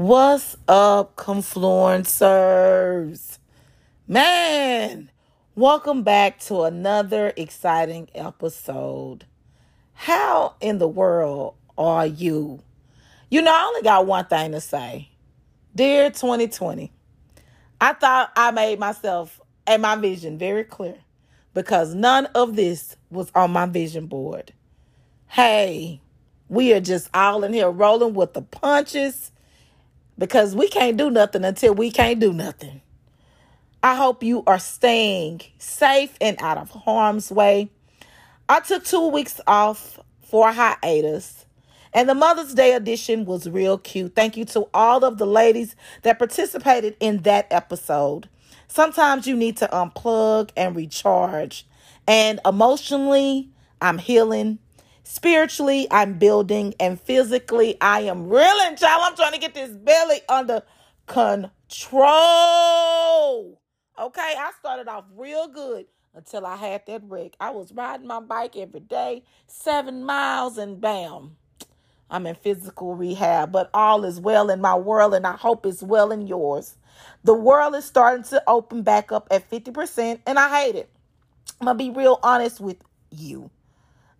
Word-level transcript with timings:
What's 0.00 0.56
up, 0.66 1.14
confluencers? 1.16 3.36
Man, 4.08 5.10
welcome 5.54 6.04
back 6.04 6.40
to 6.44 6.62
another 6.62 7.34
exciting 7.36 8.08
episode. 8.14 9.26
How 9.92 10.54
in 10.58 10.78
the 10.78 10.88
world 10.88 11.56
are 11.76 12.06
you? 12.06 12.62
You 13.30 13.42
know, 13.42 13.52
I 13.52 13.64
only 13.64 13.82
got 13.82 14.06
one 14.06 14.24
thing 14.24 14.52
to 14.52 14.60
say. 14.62 15.10
Dear 15.74 16.08
2020, 16.08 16.90
I 17.78 17.92
thought 17.92 18.32
I 18.34 18.52
made 18.52 18.78
myself 18.78 19.38
and 19.66 19.82
my 19.82 19.96
vision 19.96 20.38
very 20.38 20.64
clear 20.64 20.96
because 21.52 21.94
none 21.94 22.24
of 22.34 22.56
this 22.56 22.96
was 23.10 23.30
on 23.34 23.50
my 23.50 23.66
vision 23.66 24.06
board. 24.06 24.54
Hey, 25.26 26.00
we 26.48 26.72
are 26.72 26.80
just 26.80 27.10
all 27.12 27.44
in 27.44 27.52
here 27.52 27.68
rolling 27.68 28.14
with 28.14 28.32
the 28.32 28.40
punches 28.40 29.30
because 30.20 30.54
we 30.54 30.68
can't 30.68 30.98
do 30.98 31.10
nothing 31.10 31.46
until 31.46 31.74
we 31.74 31.90
can't 31.90 32.20
do 32.20 32.30
nothing. 32.30 32.82
I 33.82 33.94
hope 33.94 34.22
you 34.22 34.44
are 34.46 34.58
staying 34.58 35.40
safe 35.58 36.14
and 36.20 36.36
out 36.42 36.58
of 36.58 36.68
harm's 36.68 37.32
way. 37.32 37.70
I 38.46 38.60
took 38.60 38.84
two 38.84 39.08
weeks 39.08 39.40
off 39.46 39.98
for 40.20 40.50
a 40.50 40.52
hiatus, 40.52 41.46
and 41.94 42.06
the 42.06 42.14
Mother's 42.14 42.52
Day 42.52 42.74
edition 42.74 43.24
was 43.24 43.48
real 43.48 43.78
cute. 43.78 44.14
Thank 44.14 44.36
you 44.36 44.44
to 44.46 44.68
all 44.74 45.06
of 45.06 45.16
the 45.16 45.26
ladies 45.26 45.74
that 46.02 46.18
participated 46.18 46.96
in 47.00 47.22
that 47.22 47.46
episode. 47.50 48.28
Sometimes 48.68 49.26
you 49.26 49.34
need 49.34 49.56
to 49.56 49.68
unplug 49.68 50.50
and 50.54 50.76
recharge, 50.76 51.66
and 52.06 52.40
emotionally, 52.44 53.48
I'm 53.80 53.96
healing 53.96 54.58
Spiritually, 55.12 55.88
I'm 55.90 56.18
building, 56.18 56.72
and 56.78 56.98
physically, 56.98 57.76
I 57.80 58.02
am 58.02 58.28
reeling, 58.28 58.76
child. 58.76 59.02
I'm 59.04 59.16
trying 59.16 59.32
to 59.32 59.40
get 59.40 59.54
this 59.54 59.70
belly 59.70 60.20
under 60.28 60.62
control. 61.06 62.00
Okay, 63.98 64.34
I 64.38 64.52
started 64.60 64.86
off 64.86 65.06
real 65.16 65.48
good 65.48 65.86
until 66.14 66.46
I 66.46 66.54
had 66.54 66.86
that 66.86 67.02
wreck. 67.02 67.32
I 67.40 67.50
was 67.50 67.72
riding 67.72 68.06
my 68.06 68.20
bike 68.20 68.56
every 68.56 68.78
day, 68.78 69.24
seven 69.48 70.04
miles, 70.04 70.58
and 70.58 70.80
bam, 70.80 71.36
I'm 72.08 72.24
in 72.28 72.36
physical 72.36 72.94
rehab. 72.94 73.50
But 73.50 73.68
all 73.74 74.04
is 74.04 74.20
well 74.20 74.48
in 74.48 74.60
my 74.60 74.76
world, 74.76 75.14
and 75.14 75.26
I 75.26 75.34
hope 75.34 75.66
it's 75.66 75.82
well 75.82 76.12
in 76.12 76.28
yours. 76.28 76.76
The 77.24 77.34
world 77.34 77.74
is 77.74 77.84
starting 77.84 78.22
to 78.26 78.40
open 78.46 78.82
back 78.82 79.10
up 79.10 79.26
at 79.32 79.50
50%, 79.50 80.20
and 80.24 80.38
I 80.38 80.62
hate 80.62 80.76
it. 80.76 80.88
I'm 81.60 81.66
to 81.66 81.74
be 81.74 81.90
real 81.90 82.20
honest 82.22 82.60
with 82.60 82.76
you. 83.10 83.50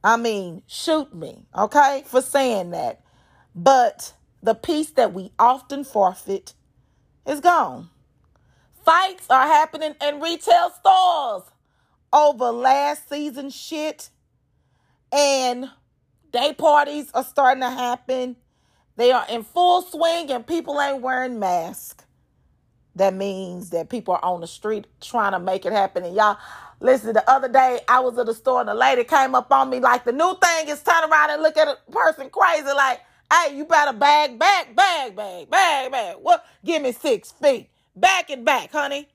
I 0.02 0.16
mean, 0.16 0.62
shoot 0.66 1.14
me, 1.14 1.44
okay, 1.56 2.02
for 2.06 2.22
saying 2.22 2.70
that. 2.70 3.02
But 3.54 4.14
the 4.42 4.54
peace 4.54 4.90
that 4.92 5.12
we 5.12 5.32
often 5.38 5.84
forfeit 5.84 6.54
is 7.26 7.40
gone. 7.40 7.90
Fights 8.84 9.26
are 9.28 9.46
happening 9.46 9.94
in 10.00 10.20
retail 10.20 10.70
stores 10.70 11.42
over 12.12 12.46
last 12.46 13.08
season 13.08 13.50
shit. 13.50 14.10
And 15.12 15.70
day 16.32 16.54
parties 16.54 17.10
are 17.12 17.24
starting 17.24 17.62
to 17.62 17.70
happen. 17.70 18.36
They 18.96 19.12
are 19.12 19.26
in 19.28 19.42
full 19.42 19.82
swing 19.82 20.30
and 20.30 20.46
people 20.46 20.80
ain't 20.80 21.02
wearing 21.02 21.38
masks. 21.38 22.04
That 22.96 23.14
means 23.14 23.70
that 23.70 23.88
people 23.88 24.14
are 24.14 24.24
on 24.24 24.40
the 24.40 24.46
street 24.46 24.86
trying 25.00 25.32
to 25.32 25.38
make 25.38 25.64
it 25.64 25.72
happen. 25.72 26.04
And 26.04 26.14
y'all, 26.14 26.38
Listen, 26.80 27.12
the 27.12 27.30
other 27.30 27.48
day 27.48 27.80
I 27.86 28.00
was 28.00 28.16
at 28.18 28.26
the 28.26 28.34
store 28.34 28.62
and 28.62 28.70
a 28.70 28.74
lady 28.74 29.04
came 29.04 29.34
up 29.34 29.52
on 29.52 29.68
me 29.68 29.80
like 29.80 30.04
the 30.04 30.12
new 30.12 30.34
thing 30.42 30.68
is 30.68 30.82
turn 30.82 31.10
around 31.10 31.30
and 31.30 31.42
look 31.42 31.58
at 31.58 31.68
a 31.68 31.76
person 31.92 32.30
crazy 32.30 32.64
like, 32.64 33.00
hey, 33.30 33.54
you 33.54 33.66
better 33.66 33.92
bag, 33.92 34.38
bag, 34.38 34.74
bag, 34.74 35.14
bag, 35.14 35.50
bag, 35.50 35.92
bag. 35.92 36.16
What? 36.20 36.44
Give 36.64 36.80
me 36.82 36.92
six 36.92 37.32
feet. 37.32 37.68
Back 37.94 38.30
and 38.30 38.46
back, 38.46 38.72
honey. 38.72 39.08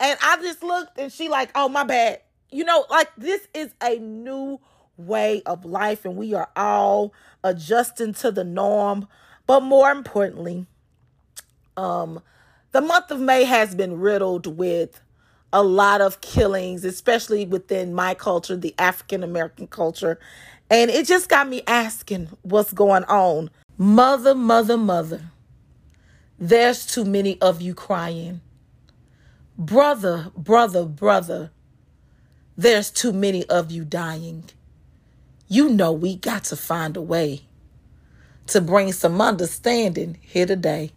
And 0.00 0.18
I 0.22 0.38
just 0.38 0.62
looked 0.62 0.98
and 0.98 1.12
she 1.12 1.28
like, 1.28 1.50
oh, 1.54 1.68
my 1.68 1.84
bad. 1.84 2.22
You 2.50 2.64
know, 2.64 2.86
like 2.88 3.10
this 3.18 3.46
is 3.52 3.74
a 3.82 3.98
new 3.98 4.60
way 4.96 5.42
of 5.44 5.64
life 5.64 6.04
and 6.06 6.16
we 6.16 6.32
are 6.32 6.48
all 6.56 7.12
adjusting 7.42 8.14
to 8.14 8.30
the 8.30 8.44
norm. 8.44 9.08
But 9.46 9.60
more 9.60 9.90
importantly, 9.90 10.66
um, 11.76 12.22
the 12.72 12.80
month 12.80 13.10
of 13.10 13.20
May 13.20 13.44
has 13.44 13.74
been 13.74 14.00
riddled 14.00 14.46
with 14.46 15.00
a 15.54 15.62
lot 15.62 16.00
of 16.00 16.20
killings, 16.20 16.84
especially 16.84 17.46
within 17.46 17.94
my 17.94 18.12
culture, 18.12 18.56
the 18.56 18.74
African 18.76 19.22
American 19.22 19.68
culture. 19.68 20.18
And 20.68 20.90
it 20.90 21.06
just 21.06 21.28
got 21.28 21.48
me 21.48 21.62
asking 21.68 22.28
what's 22.42 22.72
going 22.72 23.04
on. 23.04 23.50
Mother, 23.78 24.34
mother, 24.34 24.76
mother, 24.76 25.22
there's 26.38 26.84
too 26.84 27.04
many 27.04 27.40
of 27.40 27.62
you 27.62 27.72
crying. 27.72 28.40
Brother, 29.56 30.32
brother, 30.36 30.84
brother, 30.84 31.52
there's 32.56 32.90
too 32.90 33.12
many 33.12 33.44
of 33.46 33.70
you 33.70 33.84
dying. 33.84 34.50
You 35.46 35.68
know 35.68 35.92
we 35.92 36.16
got 36.16 36.44
to 36.44 36.56
find 36.56 36.96
a 36.96 37.02
way 37.02 37.42
to 38.48 38.60
bring 38.60 38.92
some 38.92 39.20
understanding 39.20 40.18
here 40.20 40.46
today. 40.46 40.90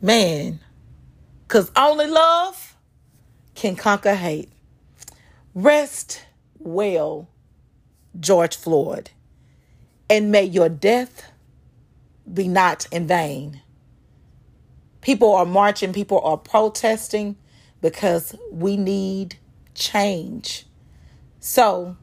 Man, 0.00 0.60
because 1.42 1.72
only 1.74 2.06
love 2.06 2.65
can 3.56 3.74
conquer 3.74 4.14
hate. 4.14 4.50
Rest 5.54 6.24
well, 6.58 7.28
George 8.18 8.56
Floyd, 8.56 9.10
and 10.08 10.30
may 10.30 10.44
your 10.44 10.68
death 10.68 11.32
be 12.32 12.46
not 12.46 12.86
in 12.92 13.06
vain. 13.06 13.62
People 15.00 15.34
are 15.34 15.46
marching, 15.46 15.92
people 15.92 16.20
are 16.20 16.36
protesting 16.36 17.36
because 17.80 18.34
we 18.50 18.76
need 18.76 19.36
change. 19.74 20.66
So, 21.40 21.96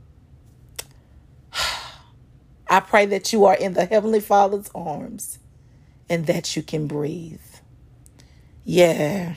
I 2.70 2.80
pray 2.80 3.06
that 3.08 3.34
you 3.34 3.46
are 3.46 3.56
in 3.56 3.74
the 3.74 3.86
Heavenly 3.86 4.22
Father's 4.22 4.72
arms 4.74 5.40
and 6.10 6.26
that 6.28 6.56
you 6.56 6.64
can 6.64 6.88
breathe. 6.88 7.42
Yeah. 8.64 9.36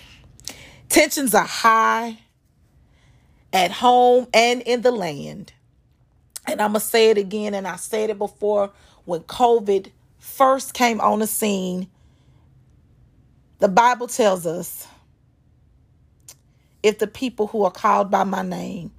Tensions 0.88 1.34
are 1.34 1.46
high 1.46 2.18
at 3.52 3.70
home 3.70 4.26
and 4.34 4.62
in 4.62 4.82
the 4.82 4.90
land. 4.90 5.52
And 6.46 6.60
I'm 6.60 6.72
going 6.72 6.80
to 6.80 6.86
say 6.86 7.10
it 7.10 7.18
again, 7.18 7.54
and 7.54 7.66
I 7.66 7.76
said 7.76 8.10
it 8.10 8.18
before 8.18 8.70
when 9.04 9.20
COVID 9.22 9.90
first 10.18 10.74
came 10.74 11.00
on 11.00 11.18
the 11.18 11.26
scene. 11.26 11.88
The 13.58 13.68
Bible 13.68 14.06
tells 14.06 14.46
us 14.46 14.86
if 16.82 16.98
the 16.98 17.06
people 17.06 17.48
who 17.48 17.64
are 17.64 17.70
called 17.70 18.10
by 18.10 18.24
my 18.24 18.42
name 18.42 18.92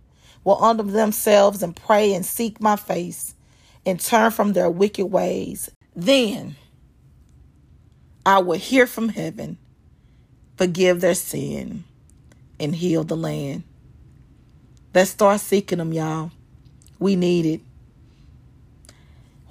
will 0.44 0.56
humble 0.56 0.86
themselves 0.86 1.64
and 1.64 1.76
pray 1.76 2.14
and 2.14 2.26
seek 2.26 2.60
my 2.60 2.76
face 2.76 3.36
and 3.86 4.00
turn 4.00 4.32
from 4.32 4.54
their 4.54 4.70
wicked 4.70 5.06
ways, 5.06 5.70
then 5.96 6.56
I 8.26 8.40
will 8.40 8.58
hear 8.58 8.88
from 8.88 9.10
heaven 9.10 9.58
forgive 10.58 11.02
their 11.02 11.14
sin, 11.14 11.84
and 12.60 12.76
heal 12.76 13.04
the 13.04 13.16
land. 13.16 13.64
Let's 14.94 15.12
start 15.12 15.40
seeking 15.40 15.78
them, 15.78 15.94
y'all. 15.94 16.32
We 17.00 17.16
need 17.16 17.46
it. 17.46 17.62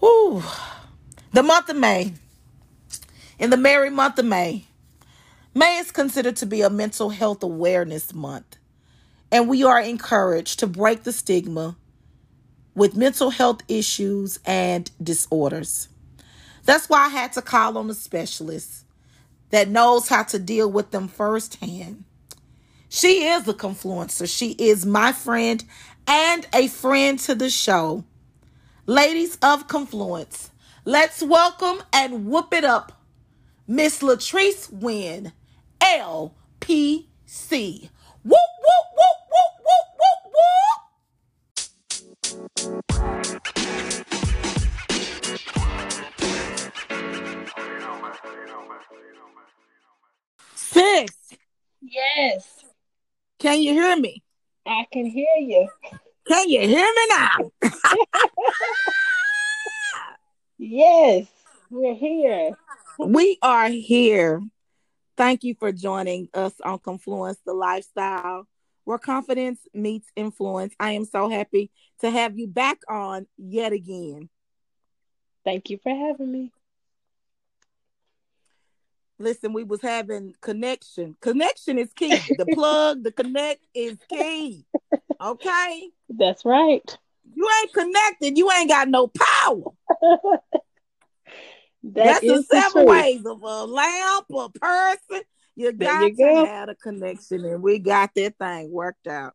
Whew. 0.01 0.43
The 1.33 1.43
month 1.43 1.69
of 1.69 1.77
May. 1.77 2.15
In 3.39 3.51
the 3.51 3.57
merry 3.57 3.91
month 3.91 4.19
of 4.19 4.25
May, 4.25 4.65
May 5.55 5.77
is 5.77 5.91
considered 5.91 6.37
to 6.37 6.47
be 6.47 6.63
a 6.63 6.71
mental 6.71 7.11
health 7.11 7.43
awareness 7.43 8.13
month. 8.13 8.57
And 9.31 9.49
we 9.49 9.63
are 9.63 9.81
encouraged 9.81 10.59
to 10.61 10.67
break 10.67 11.03
the 11.03 11.13
stigma 11.13 11.77
with 12.75 12.97
mental 12.97 13.31
health 13.31 13.61
issues 13.69 14.39
and 14.45 14.91
disorders. 15.03 15.89
That's 16.65 16.89
why 16.89 17.05
I 17.05 17.09
had 17.09 17.33
to 17.35 17.43
call 17.43 17.79
on 17.79 17.91
a 17.91 17.95
specialist 17.95 18.86
that 19.51 19.69
knows 19.69 20.09
how 20.09 20.23
to 20.25 20.39
deal 20.39 20.71
with 20.71 20.91
them 20.91 21.09
firsthand. 21.09 22.05
She 22.89 23.27
is 23.27 23.47
a 23.49 23.55
confluencer. 23.55 24.29
She 24.29 24.53
is 24.53 24.87
my 24.87 25.13
friend 25.13 25.65
and 26.07 26.47
a 26.55 26.69
friend 26.69 27.19
to 27.21 27.35
the 27.35 27.51
show. 27.51 28.05
Ladies 28.87 29.37
of 29.43 29.67
Confluence, 29.67 30.51
let's 30.85 31.23
welcome 31.23 31.83
and 31.93 32.27
whoop 32.27 32.55
it 32.55 32.65
up 32.65 32.97
Miss 33.69 34.01
Latrice 34.01 34.73
Wynn, 34.73 35.33
LPC. 35.81 36.31
Whoop, 38.23 38.41
whoop, 38.63 38.87
whoop, 38.95 39.19
whoop, 39.33 39.55
whoop, 39.67 39.89
whoop, 39.99 40.23
whoop. 40.33 40.87
Sis, 50.77 51.09
Yes, 51.81 52.65
can 53.39 53.63
you 53.63 53.73
hear 53.73 53.97
me? 53.97 54.23
I 54.67 54.85
can 54.93 55.07
hear 55.07 55.27
you. 55.39 55.71
Can 56.29 56.51
you 56.51 56.61
hear 56.61 56.85
me 56.85 57.07
now? 57.09 57.51
Yes, 60.59 61.29
we're 61.71 61.95
here. 61.95 62.59
we 62.99 63.39
are 63.41 63.69
here. 63.71 64.43
Thank 65.17 65.45
you 65.45 65.55
for 65.59 65.73
joining 65.73 66.29
us 66.35 66.53
on 66.63 66.79
Confluence 66.81 67.39
the 67.47 67.55
Lifestyle, 67.55 68.47
where 68.85 68.99
confidence 68.99 69.61
meets 69.73 70.09
influence. 70.15 70.75
I 70.79 70.93
am 70.93 71.07
so 71.07 71.31
happy 71.31 71.71
to 72.01 72.11
have 72.11 72.39
you 72.39 72.49
back 72.49 72.81
on 72.87 73.27
yet 73.39 73.73
again. 73.73 74.29
Thank 75.43 75.71
you 75.71 75.79
for 75.83 75.89
having 75.89 76.31
me. 76.31 76.53
Listen, 79.19 79.53
we 79.53 79.65
was 79.65 79.81
having 79.81 80.35
connection. 80.43 81.17
Connection 81.21 81.79
is 81.79 81.93
key. 81.95 82.17
The 82.37 82.47
plug, 82.47 83.03
the 83.03 83.13
connect 83.13 83.67
is 83.75 83.97
key. 84.09 84.67
Okay? 85.21 85.91
That's 86.11 86.45
right. 86.45 86.99
You 87.35 87.49
ain't 87.63 87.73
connected, 87.73 88.37
you 88.39 88.51
ain't 88.53 88.69
got 88.69 88.89
no 88.89 89.09
power. 89.09 89.63
That 91.95 92.05
That's 92.05 92.27
the 92.27 92.35
is 92.35 92.49
the 92.49 92.57
seven 92.57 92.73
truth. 92.73 92.89
ways 92.89 93.25
of 93.27 93.43
a 93.43 93.65
lamp, 93.65 94.27
a 94.35 94.49
person. 94.51 95.23
You 95.55 95.71
got 95.73 96.11
you 96.11 96.17
to 96.17 96.17
go. 96.17 96.45
have 96.45 96.69
a 96.69 96.75
connection, 96.75 97.45
and 97.45 97.63
we 97.63 97.79
got 97.79 98.11
that 98.17 98.37
thing 98.39 98.73
worked 98.73 99.07
out. 99.07 99.35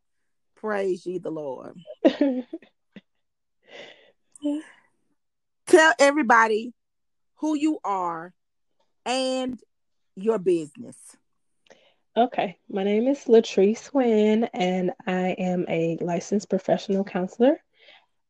Praise 0.55 1.05
ye 1.05 1.17
the 1.17 1.31
Lord. 1.31 1.77
Tell 5.67 5.93
everybody 5.97 6.73
who 7.35 7.55
you 7.55 7.79
are 7.85 8.33
and 9.05 9.57
your 10.15 10.39
business. 10.39 10.97
okay, 12.15 12.57
my 12.69 12.83
name 12.83 13.07
is 13.07 13.25
Latrice 13.25 13.93
Wynn, 13.93 14.45
and 14.53 14.91
I 15.05 15.29
am 15.37 15.65
a 15.69 15.97
licensed 16.01 16.49
professional 16.49 17.03
counselor. 17.03 17.61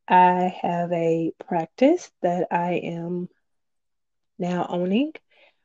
I 0.08 0.54
have 0.62 0.92
a 0.92 1.32
practice 1.46 2.10
that 2.22 2.48
I 2.50 2.74
am 2.74 3.28
now 4.38 4.66
owning, 4.68 5.12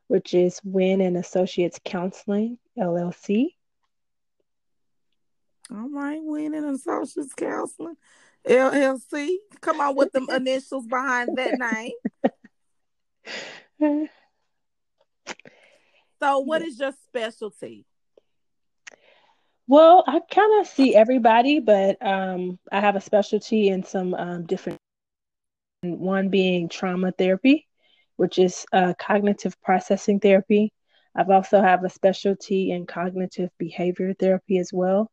which 0.08 0.34
is 0.34 0.62
Wynn 0.64 1.02
and 1.02 1.18
Associates 1.18 1.80
Counseling 1.84 2.58
LLC. 2.78 3.56
All 5.69 5.90
right, 5.90 6.19
winning 6.22 6.64
and 6.64 6.75
associates 6.75 7.34
counseling, 7.34 7.98
LLC. 8.48 9.36
Come 9.60 9.81
on 9.81 9.96
with 9.96 10.14
them 10.14 10.28
initials 10.34 10.88
behind 10.88 11.38
that 11.38 11.92
name. 13.80 14.08
So, 16.19 16.40
what 16.40 16.62
is 16.62 16.80
your 16.80 16.94
specialty? 17.08 17.86
Well, 19.68 20.04
I 20.08 20.19
kind 20.31 20.62
of 20.62 20.68
see 20.68 20.96
everybody, 20.96 21.60
but 21.60 21.98
um, 22.06 22.58
I 22.72 22.80
have 22.80 22.96
a 22.96 23.02
specialty 23.02 23.68
in 23.68 23.84
some 23.84 24.14
um, 24.14 24.46
different, 24.46 24.80
one 25.84 26.30
being 26.30 26.69
trauma 26.69 27.12
therapy, 27.12 27.68
which 28.16 28.40
is 28.40 28.66
uh, 28.72 28.94
cognitive 28.98 29.62
processing 29.62 30.19
therapy. 30.19 30.72
I've 31.14 31.30
also 31.30 31.62
have 31.62 31.84
a 31.84 31.90
specialty 31.90 32.72
in 32.72 32.86
cognitive 32.86 33.50
behavior 33.58 34.14
therapy 34.14 34.58
as 34.58 34.72
well. 34.72 35.12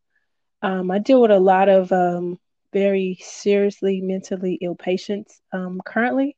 Um, 0.63 0.91
I 0.91 1.01
deal 1.01 1.21
with 1.21 1.33
a 1.33 1.41
lot 1.41 1.69
of 1.69 1.91
um, 1.93 2.39
very 2.73 3.19
seriously 3.21 4.01
mentally 4.01 4.59
ill 4.63 4.75
patients 4.75 5.41
um, 5.53 5.81
currently 5.85 6.37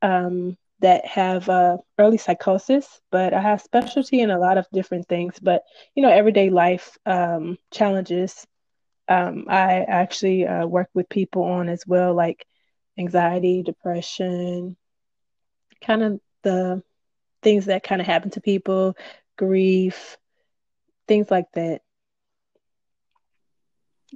um, 0.00 0.56
that 0.80 1.04
have 1.06 1.48
uh, 1.48 1.78
early 1.98 2.18
psychosis, 2.18 3.00
but 3.10 3.34
I 3.34 3.40
have 3.40 3.60
specialty 3.60 4.20
in 4.20 4.30
a 4.30 4.38
lot 4.38 4.58
of 4.58 4.66
different 4.72 5.08
things. 5.08 5.38
But 5.40 5.62
you 5.94 6.02
know, 6.02 6.10
everyday 6.10 6.50
life 6.50 6.96
um, 7.06 7.58
challenges. 7.70 8.46
Um, 9.08 9.46
I 9.48 9.84
actually 9.88 10.46
uh, 10.46 10.66
work 10.66 10.88
with 10.94 11.08
people 11.08 11.42
on 11.44 11.68
as 11.68 11.84
well, 11.86 12.14
like 12.14 12.46
anxiety, 12.98 13.62
depression, 13.62 14.76
kind 15.80 16.02
of 16.02 16.20
the 16.42 16.82
things 17.42 17.66
that 17.66 17.82
kind 17.82 18.00
of 18.00 18.06
happen 18.06 18.30
to 18.30 18.40
people, 18.40 18.96
grief, 19.36 20.16
things 21.06 21.30
like 21.30 21.46
that. 21.54 21.80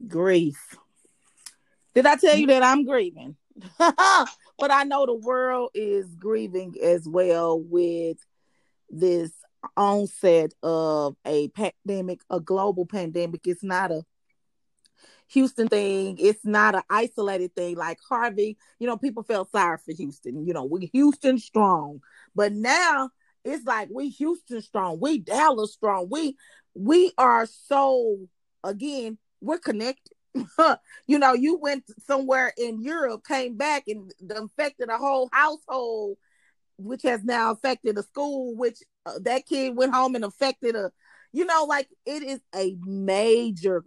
Grief. 0.07 0.77
Did 1.95 2.07
I 2.07 2.17
tell 2.17 2.37
you 2.37 2.47
that 2.49 2.63
I'm 2.63 2.85
grieving? 2.85 3.37
but 4.59 4.71
I 4.71 4.85
know 4.85 5.07
the 5.07 5.15
world 5.15 5.71
is 5.75 6.15
grieving 6.15 6.75
as 6.83 7.07
well 7.07 7.61
with 7.61 8.19
this 8.91 9.33
onset 9.77 10.53
of 10.63 11.17
a 11.27 11.49
pandemic, 11.49 12.21
a 12.31 12.41
global 12.41 12.87
pandemic. 12.87 13.47
It's 13.47 13.63
not 13.63 13.91
a 13.91 14.05
Houston 15.29 15.69
thing. 15.69 16.19
It's 16.19 16.45
not 16.45 16.75
an 16.75 16.83
isolated 16.91 17.55
thing 17.55 17.77
like 17.77 17.99
Harvey. 18.07 18.59
You 18.79 18.87
know, 18.87 18.99
people 18.99 19.23
felt 19.23 19.51
sorry 19.51 19.79
for 19.79 19.93
Houston. 19.93 20.47
You 20.47 20.53
know, 20.53 20.65
we 20.65 20.91
Houston 20.93 21.39
strong. 21.39 22.01
But 22.35 22.53
now 22.53 23.11
it's 23.45 23.65
like 23.65 23.89
we 23.91 24.11
Houston 24.11 24.61
strong. 24.61 25.01
We 25.01 25.19
Dallas 25.19 25.73
strong. 25.73 26.09
We 26.11 26.37
we 26.75 27.13
are 27.17 27.47
so 27.47 28.19
again, 28.63 29.19
we're 29.41 29.59
connected. 29.59 30.13
you 31.07 31.19
know, 31.19 31.35
you 31.35 31.59
went 31.59 31.85
somewhere 32.07 32.53
in 32.57 32.81
Europe, 32.81 33.25
came 33.27 33.57
back 33.57 33.85
and 33.87 34.13
infected 34.21 34.89
a 34.89 34.97
whole 34.97 35.29
household, 35.33 36.17
which 36.79 37.03
has 37.03 37.23
now 37.25 37.53
affected 37.53 37.99
a 37.99 38.03
school, 38.03 38.57
which 38.57 38.79
uh, 39.07 39.19
that 39.23 39.47
kid 39.47 39.77
went 39.77 39.95
home 39.95 40.15
and 40.15 40.25
affected 40.25 40.75
a, 40.75 40.91
you 41.33 41.45
know, 41.45 41.67
like 41.69 41.89
it 42.07 42.23
is 42.23 42.41
a 42.55 42.77
major, 42.85 43.85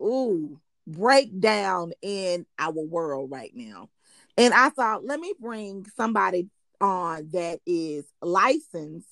ooh, 0.00 0.60
breakdown 0.86 1.92
in 2.02 2.46
our 2.58 2.72
world 2.72 3.30
right 3.30 3.52
now. 3.54 3.88
And 4.36 4.52
I 4.52 4.68
thought, 4.70 5.04
let 5.04 5.18
me 5.18 5.34
bring 5.40 5.86
somebody 5.96 6.48
on 6.80 7.30
that 7.32 7.60
is 7.66 8.04
licensed 8.20 9.08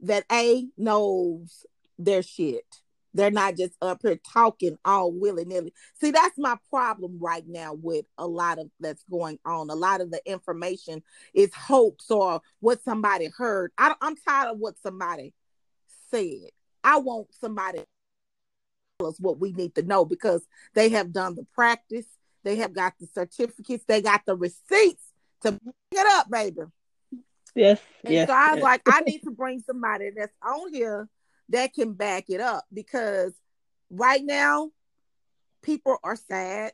that 0.00 0.24
A 0.30 0.66
knows 0.76 1.66
their 1.98 2.22
shit. 2.22 2.64
They're 3.12 3.30
not 3.30 3.56
just 3.56 3.74
up 3.82 4.00
here 4.02 4.18
talking 4.32 4.78
all 4.84 5.12
willy 5.12 5.44
nilly. 5.44 5.72
See, 6.00 6.10
that's 6.10 6.38
my 6.38 6.56
problem 6.70 7.18
right 7.20 7.44
now 7.46 7.74
with 7.74 8.06
a 8.18 8.26
lot 8.26 8.58
of 8.58 8.70
that's 8.78 9.04
going 9.10 9.38
on. 9.44 9.70
A 9.70 9.74
lot 9.74 10.00
of 10.00 10.10
the 10.10 10.20
information 10.30 11.02
is 11.34 11.52
hoax 11.54 12.10
or 12.10 12.40
what 12.60 12.82
somebody 12.84 13.28
heard. 13.36 13.72
I, 13.76 13.94
I'm 14.00 14.16
tired 14.16 14.52
of 14.52 14.58
what 14.58 14.78
somebody 14.82 15.34
said. 16.10 16.50
I 16.84 16.98
want 16.98 17.28
somebody 17.40 17.78
to 17.78 17.86
tell 18.98 19.08
us 19.08 19.18
what 19.18 19.38
we 19.38 19.52
need 19.52 19.74
to 19.74 19.82
know 19.82 20.04
because 20.04 20.46
they 20.74 20.88
have 20.90 21.12
done 21.12 21.34
the 21.34 21.46
practice, 21.54 22.06
they 22.44 22.56
have 22.56 22.72
got 22.72 22.94
the 23.00 23.08
certificates, 23.12 23.84
they 23.86 24.00
got 24.00 24.22
the 24.24 24.36
receipts 24.36 25.04
to 25.42 25.52
back 25.52 25.74
it 25.92 26.06
up, 26.06 26.30
baby. 26.30 26.60
Yes, 27.54 27.80
And 28.04 28.14
yes. 28.14 28.28
so 28.28 28.34
I 28.34 28.50
was 28.50 28.56
yes. 28.58 28.62
like, 28.62 28.82
I 28.86 29.00
need 29.06 29.22
to 29.22 29.30
bring 29.30 29.60
somebody 29.60 30.10
that's 30.16 30.32
on 30.42 30.72
here 30.72 31.08
that 31.50 31.74
can 31.74 31.92
back 31.92 32.24
it 32.28 32.40
up 32.40 32.64
because 32.72 33.34
right 33.90 34.24
now 34.24 34.70
people 35.62 35.98
are 36.02 36.16
sad. 36.16 36.72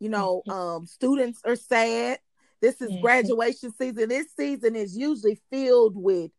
You 0.00 0.08
know, 0.10 0.42
um, 0.48 0.86
students 0.86 1.40
are 1.44 1.56
sad. 1.56 2.18
This 2.60 2.80
is 2.80 2.92
Mhm. 2.92 3.00
graduation 3.00 3.72
season. 3.72 4.08
This 4.08 4.28
season 4.34 4.76
is 4.76 4.96
usually 4.96 5.40
filled 5.50 5.96
with 5.96 6.30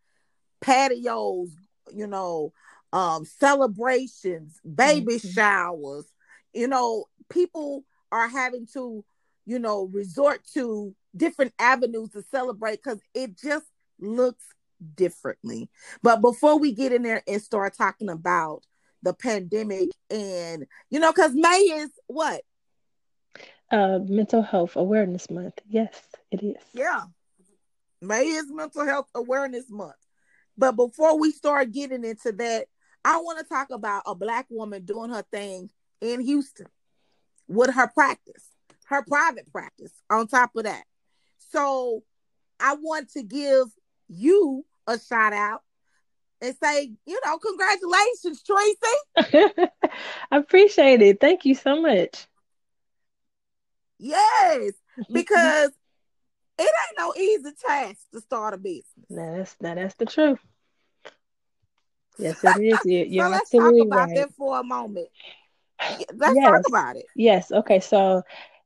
patios, 0.61 1.49
you 1.93 2.07
know, 2.07 2.53
um, 2.93 3.25
celebrations, 3.25 4.59
baby 4.61 5.15
Mhm. 5.15 5.33
showers. 5.33 6.11
You 6.53 6.67
know, 6.67 7.05
people 7.29 7.85
are 8.11 8.27
having 8.27 8.67
to, 8.73 9.03
you 9.45 9.59
know, 9.59 9.85
resort 9.85 10.45
to 10.53 10.95
different 11.15 11.53
avenues 11.59 12.11
to 12.11 12.23
celebrate 12.23 12.81
because 12.83 13.01
it 13.13 13.37
just 13.37 13.65
looks 13.99 14.43
differently. 14.95 15.69
But 16.01 16.21
before 16.21 16.59
we 16.59 16.73
get 16.73 16.91
in 16.91 17.03
there 17.03 17.23
and 17.27 17.41
start 17.41 17.75
talking 17.77 18.09
about 18.09 18.63
the 19.03 19.13
pandemic 19.13 19.89
and 20.09 20.65
you 20.89 20.99
know, 20.99 21.11
because 21.11 21.33
May 21.33 21.57
is 21.57 21.91
what? 22.07 22.41
Uh, 23.71 23.99
mental 23.99 24.41
health 24.41 24.75
awareness 24.75 25.29
month. 25.29 25.59
Yes, 25.67 25.93
it 26.31 26.43
is. 26.43 26.63
Yeah. 26.73 27.03
May 28.01 28.27
is 28.27 28.51
mental 28.51 28.85
health 28.85 29.07
awareness 29.15 29.65
month. 29.69 29.95
But 30.57 30.73
before 30.73 31.19
we 31.19 31.31
start 31.31 31.71
getting 31.71 32.03
into 32.03 32.31
that, 32.31 32.67
I 33.03 33.17
want 33.17 33.39
to 33.39 33.45
talk 33.45 33.69
about 33.71 34.03
a 34.05 34.15
black 34.15 34.47
woman 34.49 34.85
doing 34.85 35.11
her 35.11 35.23
thing 35.31 35.69
in 36.01 36.21
Houston 36.21 36.67
with 37.47 37.73
her 37.73 37.87
practice, 37.87 38.45
her 38.85 39.03
private 39.03 39.51
practice 39.51 39.93
on 40.09 40.27
top 40.27 40.51
of 40.55 40.63
that. 40.63 40.83
So 41.51 42.03
I 42.59 42.75
want 42.75 43.11
to 43.11 43.23
give 43.23 43.67
you 44.07 44.65
a 44.87 44.99
shout 44.99 45.33
out 45.33 45.61
and 46.41 46.55
say, 46.61 46.91
you 47.05 47.19
know, 47.25 47.37
congratulations, 47.37 48.43
Tracy. 48.43 49.69
I 50.31 50.37
appreciate 50.37 51.01
it. 51.01 51.19
Thank 51.19 51.45
you 51.45 51.55
so 51.55 51.81
much. 51.81 52.27
Yes, 53.99 54.73
because 55.11 55.71
it 56.59 56.61
ain't 56.61 56.97
no 56.97 57.13
easy 57.15 57.51
task 57.65 57.99
to 58.13 58.21
start 58.21 58.53
a 58.53 58.57
business. 58.57 58.85
No, 59.09 59.37
that's 59.37 59.55
no, 59.59 59.75
that's 59.75 59.95
the 59.95 60.05
truth. 60.05 60.39
Yes, 62.17 62.43
it 62.43 62.63
is. 62.63 62.79
You're, 62.85 63.05
you're 63.05 63.25
so 63.25 63.31
let's 63.31 63.49
talk 63.49 63.73
about 63.81 64.07
right. 64.07 64.15
that 64.15 64.33
for 64.35 64.59
a 64.59 64.63
moment. 64.63 65.07
Let's 66.15 66.35
yes. 66.35 66.49
talk 66.49 66.67
about 66.67 66.95
it. 66.95 67.05
Yes. 67.15 67.51
Okay. 67.51 67.79
So, 67.79 68.23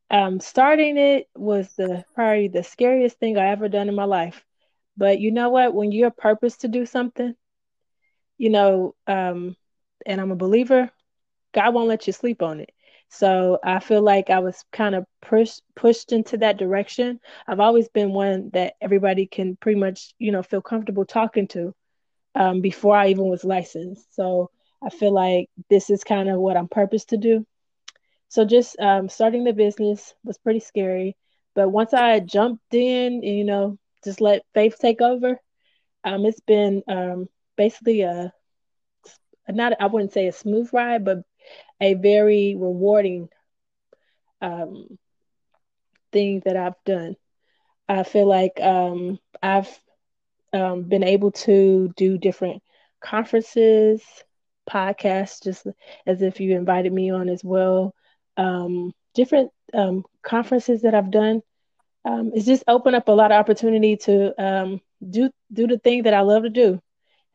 um, 0.10 0.40
starting 0.40 0.98
it 0.98 1.30
was 1.36 1.68
the 1.76 2.06
probably 2.16 2.48
the 2.48 2.64
scariest 2.64 3.20
thing 3.20 3.38
I 3.38 3.48
ever 3.48 3.68
done 3.68 3.90
in 3.90 3.96
my 3.96 4.06
life. 4.06 4.46
But 5.01 5.20
you 5.20 5.31
know 5.31 5.50
what? 5.50 5.74
When 5.74 5.91
you're 5.91 6.12
purpose 6.12 6.58
to 6.58 6.67
do 6.67 6.86
something, 6.86 7.34
you 8.38 8.51
know, 8.51 8.93
um, 9.08 9.55
and 10.05 10.22
I'm 10.22 10.29
a 10.29 10.36
believer, 10.36 10.91
God 11.55 11.74
won't 11.74 11.88
let 11.88 12.05
you 12.05 12.13
sleep 12.13 12.43
on 12.43 12.60
it. 12.60 12.70
So 13.10 13.58
I 13.63 13.79
feel 13.79 14.03
like 14.03 14.29
I 14.29 14.38
was 14.38 14.63
kind 14.72 14.93
of 14.93 15.08
pushed 15.20 15.63
pushed 15.75 16.12
into 16.12 16.38
that 16.38 16.58
direction. 16.60 17.20
I've 17.48 17.60
always 17.60 17.89
been 17.89 18.13
one 18.13 18.51
that 18.53 18.75
everybody 18.79 19.25
can 19.25 19.55
pretty 19.55 19.79
much, 19.79 20.13
you 20.20 20.31
know, 20.31 20.43
feel 20.43 20.62
comfortable 20.62 21.05
talking 21.05 21.48
to 21.48 21.74
um, 22.36 22.62
before 22.62 22.96
I 22.96 23.08
even 23.08 23.25
was 23.25 23.43
licensed. 23.43 24.13
So 24.13 24.51
I 24.84 24.91
feel 24.91 25.13
like 25.15 25.50
this 25.72 25.89
is 25.89 26.03
kind 26.03 26.29
of 26.29 26.39
what 26.39 26.58
I'm 26.58 26.67
purposed 26.67 27.10
to 27.10 27.17
do. 27.17 27.43
So 28.29 28.46
just 28.46 28.79
um, 28.79 29.10
starting 29.10 29.46
the 29.46 29.53
business 29.53 30.13
was 30.24 30.38
pretty 30.38 30.60
scary, 30.60 31.17
but 31.55 31.70
once 31.70 31.91
I 31.91 32.20
jumped 32.20 32.75
in, 32.75 33.24
you 33.24 33.46
know, 33.46 33.79
just 34.03 34.22
let 34.22 34.43
faith 34.53 34.77
take 34.79 35.01
over, 35.01 35.39
um, 36.03 36.25
it's 36.25 36.39
been 36.41 36.84
um, 36.88 37.27
basically 37.58 38.01
a 38.01 38.34
not 39.50 39.74
I 39.79 39.88
wouldn't 39.88 40.13
say 40.13 40.27
a 40.27 40.31
smooth 40.31 40.70
ride, 40.74 41.03
but 41.05 41.20
a 41.81 41.96
very 41.96 42.55
rewarding 42.58 43.29
um, 44.41 44.98
thing 46.12 46.41
that 46.46 46.55
I've 46.55 46.81
done. 46.86 47.15
I 47.88 48.03
feel 48.03 48.25
like 48.27 48.60
um, 48.62 49.20
I've 49.41 49.70
um, 50.53 50.84
been 50.84 51.03
able 51.03 51.31
to 51.31 51.91
do 51.96 52.17
different 52.17 52.62
conferences, 53.01 54.01
podcasts, 54.70 55.43
just 55.43 55.67
as 56.05 56.22
if 56.22 56.39
you 56.39 56.55
invited 56.55 56.93
me 56.93 57.12
on 57.12 57.29
as 57.29 57.43
well. 57.43 57.93
Um, 58.38 58.93
different 59.13 59.51
um, 59.74 60.03
conferences 60.24 60.81
that 60.84 60.96
I've 60.96 61.12
done. 61.12 61.41
Um, 62.03 62.31
it's 62.34 62.46
just 62.46 62.63
opened 62.67 62.96
up 62.96 63.08
a 63.08 63.12
lot 63.12 63.31
of 63.31 63.38
opportunity 63.38 63.98
to 63.98 64.43
um, 64.43 64.81
do 65.08 65.29
do 65.53 65.67
the 65.67 65.77
thing 65.77 66.03
that 66.03 66.13
I 66.13 66.22
love 66.22 66.43
to 66.43 66.50
do, 66.50 66.81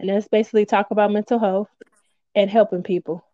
and 0.00 0.08
that's 0.08 0.28
basically 0.28 0.66
talk 0.66 0.90
about 0.90 1.12
mental 1.12 1.38
health 1.38 1.68
and 2.35 2.50
helping 2.50 2.82
people. 2.82 3.25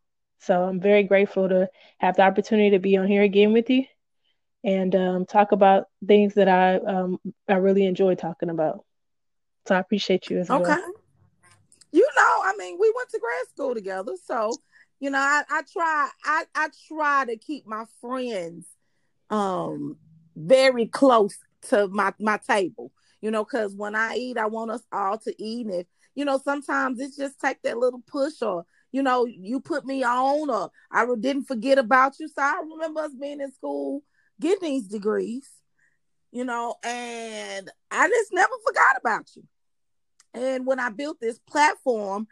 So 0.40 0.62
I'm 0.62 0.80
very 0.80 1.04
grateful 1.04 1.48
to 1.48 1.68
have 1.98 2.16
the 2.16 2.22
opportunity 2.22 2.70
to 2.70 2.78
be 2.78 2.96
on 2.96 3.06
here 3.06 3.22
again 3.22 3.52
with 3.52 3.70
you 3.70 3.84
and 4.64 4.94
um, 4.94 5.26
talk 5.26 5.52
about 5.52 5.86
things 6.06 6.34
that 6.34 6.48
I 6.48 6.76
um, 6.76 7.18
I 7.48 7.54
really 7.54 7.86
enjoy 7.86 8.14
talking 8.14 8.50
about. 8.50 8.84
So 9.66 9.74
I 9.74 9.78
appreciate 9.78 10.28
you 10.30 10.38
as 10.38 10.50
okay. 10.50 10.62
well. 10.62 10.72
Okay. 10.72 10.82
You 11.92 12.08
know, 12.16 12.40
I 12.44 12.54
mean, 12.58 12.78
we 12.80 12.92
went 12.96 13.10
to 13.10 13.18
grad 13.18 13.48
school 13.48 13.74
together, 13.74 14.12
so 14.24 14.52
you 15.00 15.10
know, 15.10 15.18
I, 15.18 15.42
I 15.50 15.62
try 15.72 16.10
I, 16.24 16.44
I 16.54 16.68
try 16.88 17.24
to 17.26 17.36
keep 17.36 17.66
my 17.66 17.84
friends 18.00 18.66
um 19.30 19.96
very 20.36 20.86
close 20.86 21.36
to 21.68 21.88
my 21.88 22.12
my 22.18 22.38
table. 22.38 22.92
You 23.20 23.30
know, 23.30 23.44
because 23.44 23.74
when 23.74 23.94
I 23.94 24.16
eat, 24.16 24.36
I 24.36 24.46
want 24.46 24.72
us 24.72 24.82
all 24.92 25.16
to 25.18 25.42
eat. 25.42 25.66
And 25.66 25.74
if 25.76 25.86
you 26.14 26.24
know, 26.24 26.40
sometimes 26.42 27.00
it's 27.00 27.16
just 27.16 27.40
take 27.40 27.62
that 27.62 27.78
little 27.78 28.02
push 28.06 28.42
or 28.42 28.66
you 28.90 29.02
know, 29.02 29.24
you 29.24 29.58
put 29.60 29.86
me 29.86 30.04
on 30.04 30.50
or 30.50 30.70
I 30.90 31.06
didn't 31.18 31.44
forget 31.44 31.78
about 31.78 32.20
you. 32.20 32.28
So 32.28 32.42
I 32.42 32.62
remember 32.62 33.00
us 33.00 33.12
being 33.18 33.40
in 33.40 33.52
school 33.52 34.02
getting 34.38 34.68
these 34.68 34.88
degrees, 34.88 35.48
you 36.30 36.44
know, 36.44 36.74
and 36.82 37.70
I 37.90 38.08
just 38.08 38.32
never 38.32 38.52
forgot 38.66 38.96
about 38.98 39.30
you. 39.34 39.44
And 40.34 40.66
when 40.66 40.80
I 40.80 40.90
built 40.90 41.20
this 41.20 41.38
platform, 41.38 42.26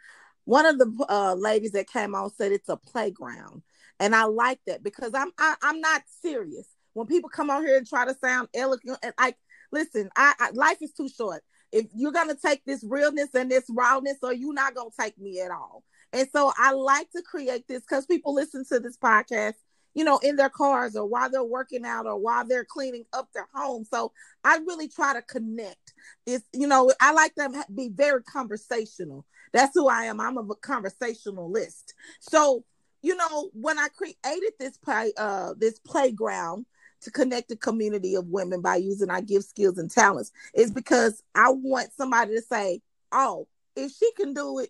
one 0.45 0.65
of 0.65 0.77
the 0.77 1.05
uh, 1.09 1.35
ladies 1.35 1.71
that 1.71 1.89
came 1.89 2.15
on 2.15 2.29
said 2.31 2.51
it's 2.51 2.69
a 2.69 2.77
playground. 2.77 3.63
And 3.99 4.15
I 4.15 4.23
like 4.23 4.59
that 4.65 4.83
because 4.83 5.13
I'm 5.13 5.31
I, 5.37 5.51
am 5.51 5.57
i 5.61 5.69
am 5.69 5.81
not 5.81 6.01
serious. 6.21 6.67
When 6.93 7.07
people 7.07 7.29
come 7.29 7.49
on 7.49 7.65
here 7.65 7.77
and 7.77 7.87
try 7.87 8.05
to 8.05 8.15
sound 8.15 8.49
eloquent, 8.53 8.99
and 9.03 9.13
like, 9.19 9.37
listen, 9.71 10.09
I, 10.15 10.33
I 10.39 10.49
life 10.51 10.77
is 10.81 10.93
too 10.93 11.09
short. 11.09 11.41
If 11.71 11.85
you're 11.95 12.11
gonna 12.11 12.35
take 12.35 12.65
this 12.65 12.83
realness 12.83 13.33
and 13.33 13.49
this 13.49 13.65
rawness, 13.69 14.17
or 14.21 14.33
you're 14.33 14.53
not 14.53 14.75
gonna 14.75 14.89
take 14.99 15.17
me 15.17 15.41
at 15.41 15.51
all. 15.51 15.83
And 16.13 16.27
so 16.33 16.51
I 16.57 16.73
like 16.73 17.09
to 17.11 17.21
create 17.21 17.67
this 17.67 17.81
because 17.81 18.05
people 18.05 18.33
listen 18.33 18.65
to 18.65 18.79
this 18.79 18.97
podcast, 18.97 19.53
you 19.93 20.03
know, 20.03 20.17
in 20.19 20.35
their 20.35 20.49
cars 20.49 20.95
or 20.95 21.05
while 21.05 21.29
they're 21.29 21.43
working 21.43 21.85
out 21.85 22.05
or 22.05 22.17
while 22.17 22.45
they're 22.45 22.65
cleaning 22.65 23.05
up 23.13 23.29
their 23.33 23.47
home. 23.53 23.85
So 23.85 24.11
I 24.43 24.57
really 24.57 24.89
try 24.89 25.13
to 25.13 25.21
connect. 25.21 25.93
It's, 26.25 26.45
you 26.53 26.67
know, 26.67 26.91
I 26.99 27.13
like 27.13 27.35
them 27.35 27.53
be 27.73 27.89
very 27.89 28.23
conversational. 28.23 29.25
That's 29.53 29.71
who 29.73 29.87
I 29.87 30.05
am. 30.05 30.19
I'm 30.19 30.37
a 30.37 30.55
conversationalist. 30.55 31.93
So, 32.19 32.63
you 33.01 33.15
know, 33.15 33.49
when 33.53 33.79
I 33.79 33.87
created 33.89 34.53
this 34.59 34.77
play, 34.77 35.13
uh, 35.17 35.53
this 35.57 35.79
playground 35.79 36.65
to 37.01 37.11
connect 37.11 37.51
a 37.51 37.55
community 37.55 38.15
of 38.15 38.27
women 38.27 38.61
by 38.61 38.75
using 38.77 39.09
our 39.09 39.21
gift 39.21 39.49
skills 39.49 39.77
and 39.77 39.91
talents, 39.91 40.31
is 40.53 40.71
because 40.71 41.21
I 41.35 41.49
want 41.51 41.93
somebody 41.93 42.35
to 42.35 42.41
say, 42.41 42.81
"Oh, 43.11 43.47
if 43.75 43.91
she 43.91 44.11
can 44.13 44.33
do 44.33 44.59
it, 44.59 44.69